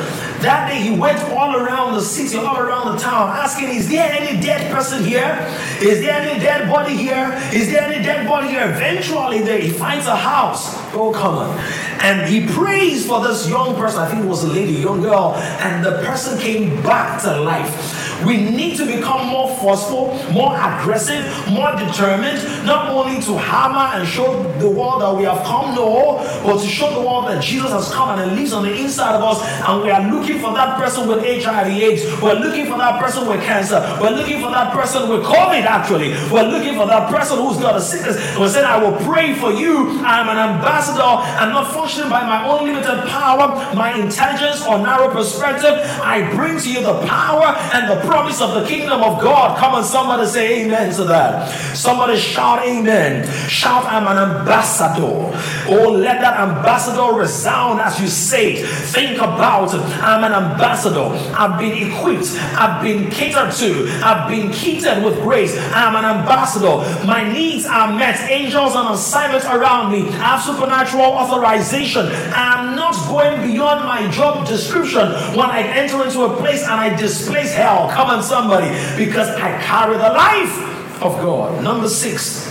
That 0.42 0.68
day 0.68 0.80
he 0.80 0.96
went 0.96 1.20
all 1.32 1.56
around 1.56 1.94
the 1.94 2.00
city, 2.00 2.38
all 2.38 2.58
around 2.58 2.92
the 2.92 2.98
town, 3.02 3.30
asking, 3.30 3.70
Is 3.70 3.88
there 3.88 4.08
any 4.12 4.40
dead 4.40 4.72
person 4.72 5.02
here? 5.02 5.36
Is 5.80 6.00
there 6.00 6.20
any 6.20 6.38
dead 6.38 6.70
body 6.70 6.96
here? 6.96 7.36
Is 7.52 7.72
there 7.72 7.82
any 7.82 8.04
dead 8.04 8.28
body 8.28 8.48
here? 8.48 8.70
Eventually 8.70 9.40
there 9.40 9.58
he 9.58 9.70
finds 9.70 10.06
a 10.06 10.14
house. 10.14 10.76
Oh 10.94 11.12
come 11.12 11.34
on. 11.34 11.58
And 12.00 12.28
he 12.28 12.46
prays 12.46 13.04
for 13.04 13.20
this 13.26 13.48
young 13.48 13.74
person. 13.74 13.98
I 13.98 14.08
think 14.08 14.24
it 14.24 14.28
was 14.28 14.44
a 14.44 14.48
lady, 14.48 14.74
young 14.74 15.00
girl, 15.00 15.34
and 15.34 15.84
the 15.84 16.02
person 16.04 16.38
came 16.38 16.80
back 16.82 17.20
to 17.22 17.40
life. 17.40 18.07
We 18.24 18.36
need 18.50 18.76
to 18.78 18.86
become 18.86 19.26
more 19.26 19.48
forceful, 19.56 20.18
more 20.32 20.54
aggressive, 20.56 21.24
more 21.50 21.72
determined, 21.76 22.66
not 22.66 22.88
only 22.90 23.20
to 23.22 23.38
hammer 23.38 23.96
and 23.96 24.06
show 24.06 24.42
the 24.58 24.68
world 24.68 25.02
that 25.02 25.14
we 25.14 25.24
have 25.24 25.44
come, 25.44 25.74
no, 25.74 26.18
but 26.44 26.60
to 26.60 26.66
show 26.66 26.92
the 26.92 27.00
world 27.00 27.28
that 27.28 27.42
Jesus 27.42 27.70
has 27.70 27.90
come 27.92 28.18
and 28.18 28.36
lives 28.36 28.52
on 28.52 28.64
the 28.64 28.74
inside 28.74 29.14
of 29.14 29.22
us, 29.22 29.42
and 29.68 29.82
we 29.82 29.90
are 29.90 30.02
looking 30.10 30.40
for 30.40 30.52
that 30.54 30.76
person 30.78 31.06
with 31.08 31.22
HIV/AIDS. 31.22 32.20
We're 32.20 32.34
looking 32.34 32.66
for 32.66 32.78
that 32.78 33.00
person 33.00 33.26
with 33.26 33.42
cancer. 33.42 33.80
We're 34.00 34.10
looking 34.10 34.40
for 34.40 34.50
that 34.50 34.72
person 34.72 35.08
with 35.08 35.22
COVID. 35.24 35.64
Actually, 35.64 36.14
we're 36.32 36.48
looking 36.48 36.74
for 36.76 36.86
that 36.86 37.10
person 37.10 37.38
who's 37.38 37.58
got 37.58 37.76
a 37.76 37.80
sickness. 37.80 38.16
We're 38.38 38.48
saying, 38.48 38.66
"I 38.66 38.78
will 38.78 38.96
pray 39.04 39.34
for 39.34 39.52
you. 39.52 40.00
I'm 40.04 40.28
an 40.28 40.38
ambassador. 40.38 41.02
I'm 41.02 41.52
not 41.52 41.72
functioning 41.72 42.10
by 42.10 42.24
my 42.24 42.48
own 42.48 42.66
limited 42.66 43.08
power, 43.08 43.74
my 43.74 43.94
intelligence, 43.94 44.64
or 44.66 44.78
narrow 44.78 45.08
perspective. 45.08 45.74
I 46.02 46.22
bring 46.34 46.58
to 46.58 46.68
you 46.68 46.82
the 46.82 46.98
power 47.06 47.54
and 47.74 47.88
the 47.88 47.96
promise 48.08 48.40
of 48.40 48.54
the 48.54 48.66
kingdom 48.66 49.02
of 49.02 49.20
God. 49.20 49.58
Come 49.58 49.74
on, 49.74 49.84
somebody 49.84 50.26
say 50.26 50.64
amen 50.64 50.94
to 50.94 51.04
that. 51.04 51.48
Somebody 51.76 52.16
shout 52.16 52.66
amen. 52.66 53.28
Shout, 53.48 53.84
I'm 53.84 54.06
an 54.06 54.16
ambassador. 54.16 55.28
Oh, 55.68 55.90
let 55.92 56.20
that 56.22 56.40
ambassador 56.40 57.14
resound 57.14 57.80
as 57.80 58.00
you 58.00 58.08
say 58.08 58.54
it. 58.54 58.66
Think 58.66 59.18
about 59.18 59.74
it. 59.74 59.80
I'm 60.02 60.24
an 60.24 60.32
ambassador. 60.32 61.08
I've 61.36 61.60
been 61.60 61.76
equipped. 61.90 62.32
I've 62.56 62.82
been 62.82 63.10
catered 63.10 63.52
to. 63.56 64.00
I've 64.02 64.28
been 64.28 64.50
catered 64.52 65.04
with 65.04 65.20
grace. 65.20 65.54
I'm 65.74 65.94
an 65.94 66.04
ambassador. 66.04 66.78
My 67.06 67.30
needs 67.30 67.66
are 67.66 67.92
met. 67.92 68.18
Angels 68.30 68.74
on 68.74 68.94
assignment 68.94 69.44
around 69.44 69.92
me. 69.92 70.08
I 70.08 70.36
have 70.36 70.42
supernatural 70.42 71.04
authorization. 71.04 72.06
I'm 72.32 72.74
not 72.74 72.94
going 73.08 73.52
beyond 73.52 73.84
my 73.84 74.10
job 74.10 74.46
description 74.46 75.12
when 75.36 75.50
I 75.50 75.60
enter 75.62 76.02
into 76.04 76.22
a 76.22 76.36
place 76.36 76.62
and 76.62 76.72
I 76.72 76.96
displace 76.96 77.52
hell. 77.52 77.90
Come 77.98 78.10
on, 78.10 78.22
somebody, 78.22 78.68
because 78.96 79.28
I 79.28 79.60
carry 79.60 79.96
the 79.96 80.10
life 80.10 81.02
of 81.02 81.16
God. 81.16 81.64
Number 81.64 81.88
six, 81.88 82.48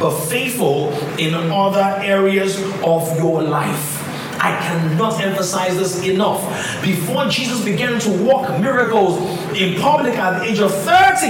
but 0.00 0.18
faithful 0.22 0.92
in 1.16 1.32
other 1.32 2.02
areas 2.02 2.60
of 2.82 3.16
your 3.16 3.40
life. 3.40 4.02
I 4.42 4.58
cannot 4.58 5.20
emphasize 5.20 5.76
this 5.76 6.02
enough. 6.02 6.42
Before 6.82 7.28
Jesus 7.28 7.64
began 7.64 8.00
to 8.00 8.24
walk 8.24 8.50
miracles 8.60 9.16
in 9.56 9.80
public 9.80 10.14
at 10.14 10.40
the 10.40 10.46
age 10.46 10.58
of 10.58 10.74
30, 10.74 11.28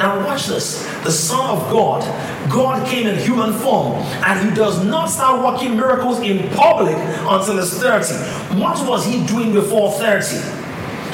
now 0.00 0.26
watch 0.26 0.46
this. 0.46 0.84
The 1.04 1.12
Son 1.12 1.48
of 1.48 1.70
God, 1.70 2.02
God 2.50 2.84
came 2.88 3.06
in 3.06 3.16
human 3.16 3.52
form, 3.52 3.92
and 4.24 4.50
he 4.50 4.52
does 4.56 4.84
not 4.84 5.06
start 5.06 5.40
working 5.44 5.76
miracles 5.76 6.18
in 6.18 6.48
public 6.56 6.96
until 6.96 7.58
he's 7.58 7.78
30. 7.80 8.60
What 8.60 8.84
was 8.88 9.06
he 9.06 9.24
doing 9.24 9.52
before 9.52 9.92
30? 9.92 10.55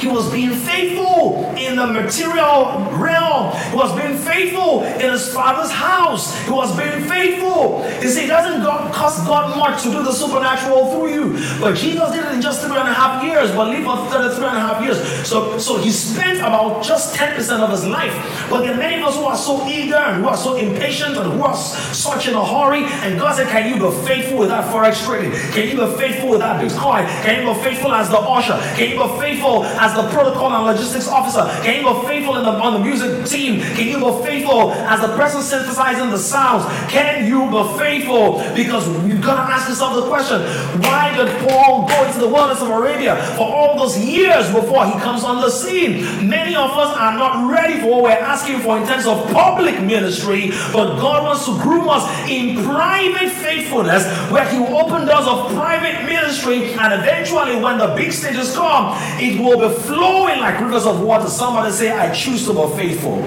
He 0.03 0.09
was 0.09 0.29
being 0.29 0.51
faithful 0.51 1.55
in 1.55 1.77
the 1.77 1.87
material 1.87 2.91
realm. 2.91 3.55
He 3.71 3.75
was 3.75 3.95
being 3.95 4.17
faithful 4.17 4.83
in 4.83 5.11
his 5.11 5.33
father's 5.33 5.71
house. 5.71 6.37
He 6.43 6.51
was 6.51 6.75
being 6.77 7.07
faithful. 7.07 7.87
You 8.01 8.09
see, 8.09 8.25
it 8.25 8.27
doesn't 8.27 8.63
cost 8.91 9.25
God 9.25 9.57
much 9.57 9.83
to 9.83 9.91
do 9.91 10.03
the 10.03 10.11
supernatural 10.11 10.91
through 10.91 11.13
you. 11.13 11.59
But 11.61 11.77
Jesus 11.77 12.11
did 12.11 12.25
it 12.25 12.33
in 12.33 12.41
just 12.41 12.61
three 12.61 12.75
and 12.75 12.89
a 12.89 12.93
half 12.93 13.23
years, 13.23 13.51
but 13.51 13.69
lived 13.69 13.85
for 13.85 13.95
33 14.11 14.45
and 14.45 14.57
a 14.57 14.59
half 14.59 14.83
years. 14.83 14.99
So, 15.25 15.57
so 15.57 15.77
he 15.77 15.89
spent 15.89 16.39
about 16.39 16.83
just 16.83 17.15
10% 17.15 17.59
of 17.61 17.71
his 17.71 17.85
life. 17.85 18.13
But 18.49 18.61
there 18.61 18.73
are 18.73 18.77
many 18.77 19.01
of 19.01 19.07
us 19.07 19.15
who 19.15 19.23
are 19.23 19.37
so 19.37 19.65
eager 19.65 19.95
and 19.95 20.21
who 20.21 20.27
are 20.27 20.35
so 20.35 20.57
impatient 20.57 21.15
and 21.15 21.31
who 21.31 21.43
are 21.43 21.55
such 21.55 22.27
in 22.27 22.33
a 22.33 22.45
hurry. 22.45 22.83
And 23.07 23.17
God 23.17 23.35
said, 23.35 23.47
Can 23.47 23.69
you 23.69 23.75
be 23.75 24.05
faithful 24.05 24.39
with 24.39 24.49
that 24.49 24.69
forex 24.69 25.05
trading? 25.05 25.31
Can 25.53 25.69
you 25.69 25.85
be 25.85 25.97
faithful 25.97 26.31
with 26.31 26.39
that 26.41 26.61
Bitcoin? 26.61 27.07
Can 27.23 27.47
you 27.47 27.53
be 27.53 27.59
faithful 27.61 27.93
as 27.93 28.09
the 28.09 28.19
usher? 28.19 28.59
Can 28.75 28.91
you 28.91 29.01
be 29.01 29.19
faithful 29.19 29.63
as 29.63 29.92
the 29.95 30.07
protocol 30.09 30.51
and 30.51 30.65
logistics 30.65 31.07
officer? 31.07 31.43
Can 31.63 31.83
you 31.83 31.93
be 31.93 32.07
faithful 32.07 32.33
the, 32.33 32.49
on 32.49 32.73
the 32.73 32.79
music 32.79 33.25
team? 33.25 33.61
Can 33.61 33.87
you 33.87 33.99
be 33.99 34.25
faithful 34.25 34.71
as 34.71 35.01
the 35.01 35.15
person 35.15 35.41
synthesizing 35.41 36.09
the 36.09 36.17
sounds? 36.17 36.65
Can 36.91 37.27
you 37.27 37.45
be 37.49 37.63
faithful? 37.77 38.43
Because 38.55 38.87
you've 39.07 39.21
got 39.21 39.35
to 39.35 39.53
ask 39.53 39.69
yourself 39.69 39.95
the 39.95 40.07
question 40.09 40.41
why 40.81 41.15
did 41.15 41.29
Paul 41.47 41.87
go 41.87 42.05
into 42.05 42.19
the 42.19 42.27
wilderness 42.27 42.61
of 42.61 42.69
Arabia 42.69 43.15
for 43.37 43.45
all 43.47 43.77
those 43.77 43.97
years 43.97 44.51
before 44.51 44.85
he 44.85 44.93
comes 44.99 45.23
on 45.23 45.41
the 45.41 45.49
scene? 45.49 46.27
Many 46.27 46.55
of 46.55 46.71
us 46.71 46.95
are 46.97 47.17
not 47.17 47.51
ready 47.51 47.79
for 47.81 47.87
what 47.87 48.03
we're 48.03 48.11
asking 48.11 48.59
for 48.61 48.77
in 48.77 48.85
terms 48.85 49.05
of 49.05 49.31
public 49.31 49.81
ministry, 49.81 50.51
but 50.71 50.99
God 50.99 51.23
wants 51.23 51.45
to 51.45 51.57
groom 51.61 51.89
us 51.89 52.03
in 52.29 52.63
private 52.63 53.31
faithfulness 53.31 54.05
where 54.31 54.47
He 54.49 54.59
will 54.59 54.77
open 54.77 55.05
doors 55.05 55.27
of 55.27 55.51
private 55.53 56.05
ministry, 56.05 56.73
and 56.73 56.93
eventually, 56.93 57.61
when 57.61 57.77
the 57.77 57.87
big 57.95 58.11
stages 58.11 58.55
come, 58.55 58.95
it 59.19 59.39
will 59.39 59.59
be 59.59 59.73
flowing 59.85 60.39
like 60.39 60.59
rivers 60.59 60.85
of 60.85 61.01
water. 61.01 61.27
Somebody 61.29 61.71
say, 61.71 61.91
I 61.91 62.13
choose 62.13 62.45
to 62.45 62.53
be 62.53 62.75
faithful. 62.77 63.17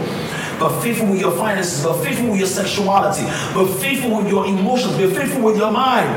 But 0.58 0.80
faithful 0.80 1.08
with 1.08 1.20
your 1.20 1.36
finances, 1.36 1.84
but 1.84 2.02
faithful 2.02 2.30
with 2.30 2.38
your 2.38 2.48
sexuality, 2.48 3.24
but 3.52 3.66
faithful 3.78 4.16
with 4.16 4.28
your 4.28 4.46
emotions, 4.46 4.96
be 4.96 5.06
faithful 5.12 5.42
with 5.42 5.58
your 5.58 5.70
mind. 5.70 6.08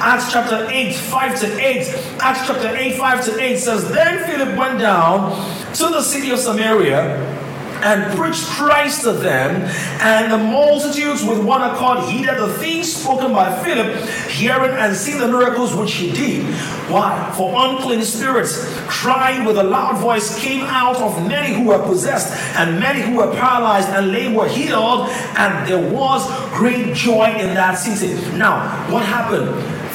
Acts 0.00 0.32
chapter 0.32 0.68
8, 0.70 0.94
5 0.94 1.40
to 1.40 1.66
8. 1.66 2.18
Acts 2.20 2.46
chapter 2.46 2.76
8, 2.76 2.96
5 2.96 3.24
to 3.24 3.40
8 3.40 3.58
says, 3.58 3.90
Then 3.90 4.24
Philip 4.24 4.56
went 4.56 4.78
down 4.78 5.32
to 5.74 5.88
the 5.88 6.00
city 6.00 6.30
of 6.30 6.38
Samaria 6.38 7.38
and 7.82 8.16
preached 8.16 8.44
Christ 8.46 9.02
to 9.02 9.12
them, 9.12 9.62
and 10.00 10.32
the 10.32 10.38
multitudes 10.38 11.24
with 11.24 11.38
one 11.44 11.62
accord 11.62 12.04
heeded 12.08 12.38
the 12.38 12.52
things 12.54 12.92
spoken 12.92 13.32
by 13.32 13.62
Philip, 13.62 14.08
hearing 14.28 14.76
and 14.76 14.94
seeing 14.96 15.18
the 15.18 15.28
miracles 15.28 15.74
which 15.74 15.94
he 15.94 16.10
did. 16.10 16.44
Why? 16.90 17.32
For 17.36 17.52
unclean 17.54 18.02
spirits, 18.02 18.64
crying 18.86 19.44
with 19.44 19.58
a 19.58 19.62
loud 19.62 19.98
voice, 19.98 20.38
came 20.38 20.64
out 20.64 20.96
of 20.96 21.26
many 21.28 21.54
who 21.54 21.64
were 21.64 21.82
possessed, 21.82 22.32
and 22.56 22.80
many 22.80 23.00
who 23.00 23.16
were 23.16 23.32
paralyzed 23.34 23.88
and 23.90 24.10
lame 24.10 24.34
were 24.34 24.48
healed, 24.48 25.08
and 25.36 25.68
there 25.68 25.92
was 25.92 26.26
great 26.54 26.94
joy 26.94 27.26
in 27.26 27.54
that 27.54 27.74
city. 27.74 28.14
Now, 28.36 28.90
what 28.90 29.04
happened? 29.04 29.48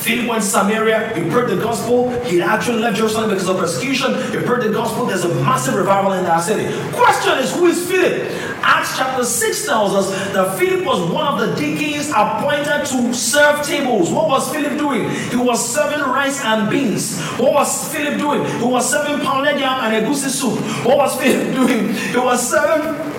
Philip 0.03 0.27
went 0.27 0.43
to 0.43 0.49
Samaria, 0.49 1.15
he 1.15 1.29
preached 1.29 1.47
the 1.47 1.55
gospel. 1.55 2.09
He 2.25 2.41
actually 2.41 2.79
left 2.79 2.97
Jerusalem 2.97 3.29
because 3.29 3.47
of 3.47 3.57
persecution. 3.57 4.13
He 4.31 4.45
preached 4.45 4.67
the 4.67 4.73
gospel. 4.73 5.05
There's 5.05 5.23
a 5.23 5.33
massive 5.35 5.75
revival 5.75 6.11
in 6.11 6.25
that 6.25 6.39
city. 6.39 6.65
Question 6.91 7.37
is, 7.39 7.55
who 7.55 7.67
is 7.67 7.87
Philip? 7.87 8.29
Acts 8.61 8.97
chapter 8.97 9.23
6 9.23 9.65
tells 9.65 9.93
us 9.93 10.09
that 10.33 10.59
Philip 10.59 10.85
was 10.85 11.09
one 11.09 11.25
of 11.27 11.39
the 11.39 11.55
deacons 11.55 12.09
appointed 12.09 12.85
to 12.87 13.13
serve 13.13 13.65
tables. 13.65 14.11
What 14.11 14.27
was 14.27 14.51
Philip 14.51 14.77
doing? 14.77 15.09
He 15.09 15.37
was 15.37 15.73
serving 15.73 15.99
rice 15.99 16.43
and 16.43 16.69
beans. 16.69 17.21
What 17.39 17.53
was 17.53 17.93
Philip 17.93 18.19
doing? 18.19 18.45
He 18.59 18.65
was 18.65 18.89
serving 18.89 19.25
pounded 19.25 19.57
yam 19.57 19.85
and 19.85 20.05
egusi 20.05 20.29
soup. 20.29 20.59
What 20.85 20.97
was 20.97 21.15
Philip 21.17 21.53
doing? 21.67 21.93
He 21.93 22.17
was 22.17 22.49
serving 22.49 23.11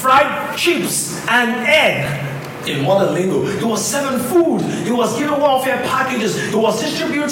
fried 0.00 0.56
chips 0.56 1.20
and 1.28 1.50
egg 1.66 2.29
in 2.66 2.84
modern 2.84 3.14
lingo. 3.14 3.46
He 3.46 3.64
was 3.64 3.84
selling 3.84 4.20
food. 4.20 4.62
He 4.84 4.92
was 4.92 5.16
giving 5.18 5.38
welfare 5.40 5.78
packages. 5.84 6.50
He 6.50 6.56
was 6.56 6.80
distributing 6.80 7.30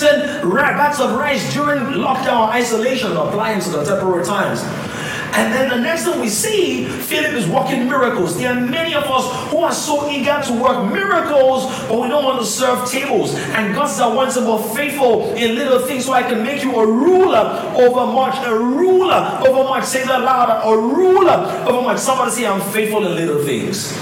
bags 0.78 1.00
of 1.00 1.12
rice 1.18 1.52
during 1.52 1.80
lockdown 2.00 2.48
isolation, 2.48 3.12
applying 3.12 3.60
to 3.60 3.70
the 3.70 3.84
temporary 3.84 4.24
times. 4.24 4.62
And 5.34 5.52
then 5.52 5.68
the 5.68 5.76
next 5.76 6.04
thing 6.04 6.20
we 6.20 6.28
see, 6.28 6.86
Philip 6.86 7.32
is 7.34 7.46
working 7.46 7.86
miracles. 7.86 8.38
There 8.38 8.50
are 8.50 8.60
many 8.60 8.94
of 8.94 9.04
us 9.04 9.50
who 9.50 9.58
are 9.58 9.72
so 9.72 10.08
eager 10.10 10.40
to 10.46 10.52
work 10.54 10.90
miracles, 10.90 11.66
but 11.86 12.00
we 12.00 12.08
don't 12.08 12.24
want 12.24 12.40
to 12.40 12.46
serve 12.46 12.88
tables. 12.90 13.34
And 13.34 13.74
God 13.74 14.16
want 14.16 14.32
to 14.32 14.40
be 14.40 14.74
faithful 14.74 15.34
in 15.34 15.54
little 15.54 15.80
things 15.80 16.06
so 16.06 16.12
I 16.12 16.22
can 16.22 16.42
make 16.42 16.64
you 16.64 16.74
a 16.76 16.86
ruler 16.86 17.72
over 17.76 18.06
much, 18.10 18.44
a 18.46 18.58
ruler 18.58 19.40
over 19.46 19.64
much. 19.64 19.84
Say 19.84 20.04
that 20.06 20.22
louder, 20.22 20.60
a 20.64 20.76
ruler 20.76 21.66
over 21.68 21.82
much. 21.82 21.98
Somebody 21.98 22.30
say, 22.30 22.46
I'm 22.46 22.62
faithful 22.72 23.06
in 23.06 23.14
little 23.14 23.44
things. 23.44 23.92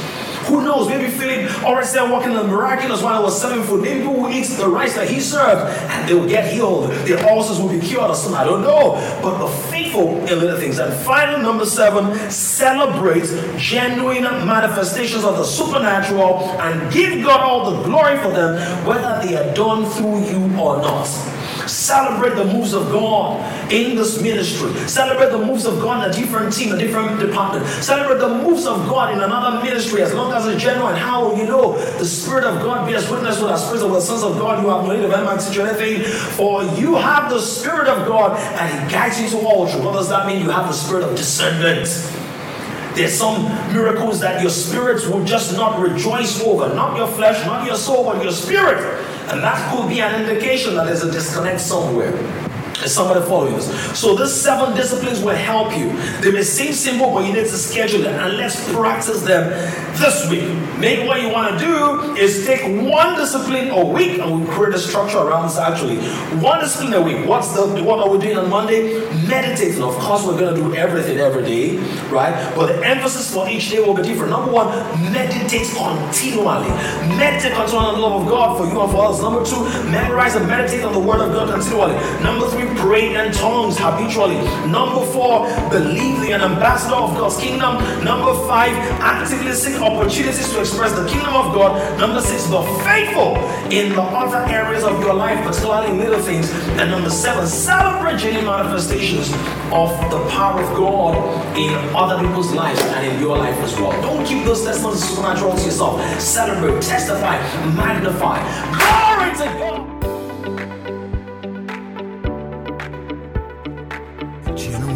Who 0.46 0.62
knows? 0.62 0.88
Maybe 0.88 1.10
Philip 1.10 1.64
already 1.64 1.86
started 1.86 2.12
walking 2.12 2.30
in 2.30 2.36
the 2.36 2.44
miraculous 2.44 3.02
while 3.02 3.18
he 3.18 3.24
was 3.24 3.40
serving 3.40 3.64
food. 3.64 3.82
Maybe 3.82 4.00
people 4.00 4.14
will 4.14 4.30
eat 4.30 4.46
the 4.46 4.68
rice 4.68 4.94
that 4.94 5.08
he 5.08 5.20
served 5.20 5.62
and 5.90 6.08
they 6.08 6.14
will 6.14 6.28
get 6.28 6.52
healed. 6.52 6.90
Their 7.06 7.18
ulcers 7.28 7.60
will 7.60 7.68
be 7.68 7.80
cured 7.80 8.10
or 8.10 8.14
something. 8.14 8.38
I 8.38 8.44
don't 8.44 8.62
know. 8.62 8.92
But 9.22 9.38
the 9.38 9.48
faithful 9.70 10.16
in 10.26 10.38
little 10.38 10.58
things. 10.58 10.78
And 10.78 10.92
finally, 11.04 11.42
number 11.42 11.66
seven, 11.66 12.30
celebrate 12.30 13.26
genuine 13.58 14.22
manifestations 14.22 15.24
of 15.24 15.36
the 15.36 15.44
supernatural 15.44 16.38
and 16.60 16.92
give 16.92 17.24
God 17.24 17.40
all 17.40 17.70
the 17.70 17.82
glory 17.82 18.16
for 18.18 18.30
them, 18.30 18.86
whether 18.86 19.26
they 19.26 19.36
are 19.36 19.54
done 19.54 19.84
through 19.86 20.24
you 20.24 20.58
or 20.58 20.78
not. 20.78 21.06
Celebrate 21.68 22.34
the 22.34 22.44
moves 22.44 22.72
of 22.72 22.90
God 22.90 23.40
in 23.72 23.96
this 23.96 24.20
ministry. 24.20 24.72
Celebrate 24.88 25.30
the 25.30 25.38
moves 25.38 25.66
of 25.66 25.80
God 25.80 26.04
in 26.04 26.10
a 26.10 26.14
different 26.14 26.52
team, 26.52 26.72
a 26.72 26.78
different 26.78 27.18
department. 27.20 27.66
Celebrate 27.82 28.18
the 28.18 28.28
moves 28.28 28.66
of 28.66 28.88
God 28.88 29.12
in 29.12 29.20
another 29.20 29.62
ministry 29.64 30.02
as 30.02 30.14
long 30.14 30.32
as 30.32 30.46
it's 30.46 30.62
genuine. 30.62 30.96
How 30.96 31.28
will 31.28 31.38
you 31.38 31.46
know 31.46 31.76
the 31.98 32.04
Spirit 32.04 32.44
of 32.44 32.62
God 32.62 32.88
bears 32.88 33.10
witness 33.10 33.40
with 33.40 33.48
the 33.48 33.56
spirits 33.56 33.82
of 33.82 33.90
the 33.90 34.00
sons 34.00 34.22
of 34.22 34.38
God? 34.38 34.62
You 34.62 34.70
have 34.70 34.84
no 34.84 34.94
need 34.94 35.04
of 35.04 35.10
man 35.10 35.38
teach 35.38 35.58
anything, 35.58 36.02
for 36.04 36.62
you 36.78 36.94
have 36.96 37.30
the 37.30 37.40
Spirit 37.40 37.88
of 37.88 38.06
God 38.06 38.38
and 38.38 38.84
He 38.84 38.92
guides 38.92 39.20
you 39.20 39.28
to 39.30 39.46
all 39.46 39.68
truth. 39.68 39.84
What 39.84 39.94
does 39.94 40.08
that 40.08 40.26
mean? 40.26 40.42
You 40.42 40.50
have 40.50 40.68
the 40.68 40.74
Spirit 40.74 41.04
of 41.04 41.16
discernment. 41.16 41.88
There's 42.96 43.12
some 43.12 43.44
miracles 43.74 44.20
that 44.20 44.40
your 44.40 44.50
spirits 44.50 45.06
will 45.06 45.22
just 45.22 45.52
not 45.54 45.78
rejoice 45.78 46.42
over. 46.42 46.74
Not 46.74 46.96
your 46.96 47.06
flesh, 47.08 47.44
not 47.44 47.66
your 47.66 47.76
soul, 47.76 48.04
but 48.04 48.22
your 48.22 48.32
spirit. 48.32 48.78
And 49.28 49.42
that 49.42 49.72
could 49.72 49.88
be 49.88 50.00
an 50.00 50.22
indication 50.22 50.76
that 50.76 50.86
there's 50.86 51.02
a 51.02 51.10
disconnect 51.10 51.60
somewhere. 51.60 52.12
Somebody 52.84 53.24
following 53.26 53.54
us? 53.54 53.98
So 53.98 54.14
these 54.14 54.32
seven 54.32 54.76
disciplines 54.76 55.20
will 55.20 55.34
help 55.34 55.76
you. 55.76 55.92
They 56.20 56.30
may 56.30 56.42
seem 56.42 56.72
simple, 56.72 57.12
but 57.12 57.26
you 57.26 57.32
need 57.32 57.46
to 57.46 57.56
schedule 57.56 58.02
them 58.02 58.14
and 58.20 58.36
let's 58.36 58.56
practice 58.72 59.22
them 59.22 59.50
this 59.96 60.28
week. 60.30 60.44
Maybe 60.78 61.08
what 61.08 61.22
you 61.22 61.30
want 61.30 61.58
to 61.58 61.64
do 61.64 62.14
is 62.16 62.46
take 62.46 62.62
one 62.92 63.16
discipline 63.16 63.70
a 63.70 63.84
week 63.84 64.18
and 64.18 64.40
we 64.40 64.46
create 64.52 64.74
a 64.74 64.78
structure 64.78 65.18
around 65.18 65.48
this 65.48 65.58
actually. 65.58 65.96
One 66.38 66.60
discipline 66.60 66.92
a 66.94 67.00
week. 67.00 67.26
What's 67.26 67.52
the 67.52 67.82
what 67.82 68.00
are 68.00 68.10
we 68.10 68.18
doing 68.18 68.36
on 68.36 68.50
Monday? 68.50 69.00
Meditating. 69.26 69.82
Of 69.82 69.94
course, 69.96 70.24
we're 70.26 70.38
gonna 70.38 70.54
do 70.54 70.74
everything 70.74 71.18
every 71.18 71.42
day, 71.44 71.78
right? 72.10 72.34
But 72.54 72.66
the 72.66 72.86
emphasis 72.86 73.32
for 73.32 73.48
each 73.48 73.70
day 73.70 73.80
will 73.80 73.94
be 73.94 74.02
different. 74.02 74.30
Number 74.30 74.52
one, 74.52 74.68
meditate 75.12 75.66
continually. 75.74 76.68
Meditate 77.16 77.54
continually 77.54 77.86
on 77.86 77.94
the 77.94 78.00
love 78.00 78.22
of 78.22 78.28
God 78.28 78.58
for 78.58 78.66
you 78.66 78.80
and 78.80 78.90
for 78.90 79.06
us. 79.06 79.22
Number 79.22 79.44
two, 79.44 79.64
memorize 79.90 80.36
and 80.36 80.46
meditate 80.46 80.84
on 80.84 80.92
the 80.92 81.00
word 81.00 81.20
of 81.20 81.32
God 81.32 81.50
continually. 81.50 81.94
Number 82.22 82.46
three, 82.48 82.65
pray 82.76 83.14
in 83.14 83.32
tongues 83.32 83.76
habitually. 83.78 84.36
Number 84.66 85.04
four, 85.12 85.46
believe 85.70 86.20
the 86.20 86.32
an 86.32 86.42
ambassador 86.42 86.96
of 86.96 87.16
God's 87.16 87.36
kingdom. 87.38 87.76
Number 88.04 88.34
five, 88.46 88.72
actively 89.00 89.52
seek 89.52 89.80
opportunities 89.80 90.52
to 90.52 90.60
express 90.60 90.92
the 90.92 91.06
kingdom 91.08 91.34
of 91.34 91.54
God. 91.54 91.98
Number 91.98 92.20
six, 92.20 92.46
be 92.46 92.60
faithful 92.84 93.36
in 93.70 93.92
the 93.94 94.02
other 94.02 94.44
areas 94.52 94.84
of 94.84 95.00
your 95.00 95.14
life, 95.14 95.42
particularly 95.44 95.96
little 95.96 96.20
things. 96.20 96.50
And 96.78 96.90
number 96.90 97.10
seven, 97.10 97.46
celebrate 97.46 98.18
genuine 98.18 98.46
manifestations 98.46 99.30
of 99.72 99.90
the 100.10 100.20
power 100.30 100.62
of 100.62 100.76
God 100.76 101.16
in 101.56 101.72
other 101.94 102.26
people's 102.26 102.52
lives 102.52 102.80
and 102.80 103.06
in 103.06 103.20
your 103.20 103.38
life 103.38 103.56
as 103.58 103.74
well. 103.76 103.92
Don't 104.02 104.24
keep 104.26 104.44
those 104.44 104.64
testimonies 104.64 105.02
supernatural 105.08 105.56
to 105.56 105.64
yourself. 105.64 106.20
Celebrate, 106.20 106.82
testify, 106.82 107.36
magnify. 107.74 108.38
Glory 108.78 109.36
to 109.36 109.58
God. 109.58 109.95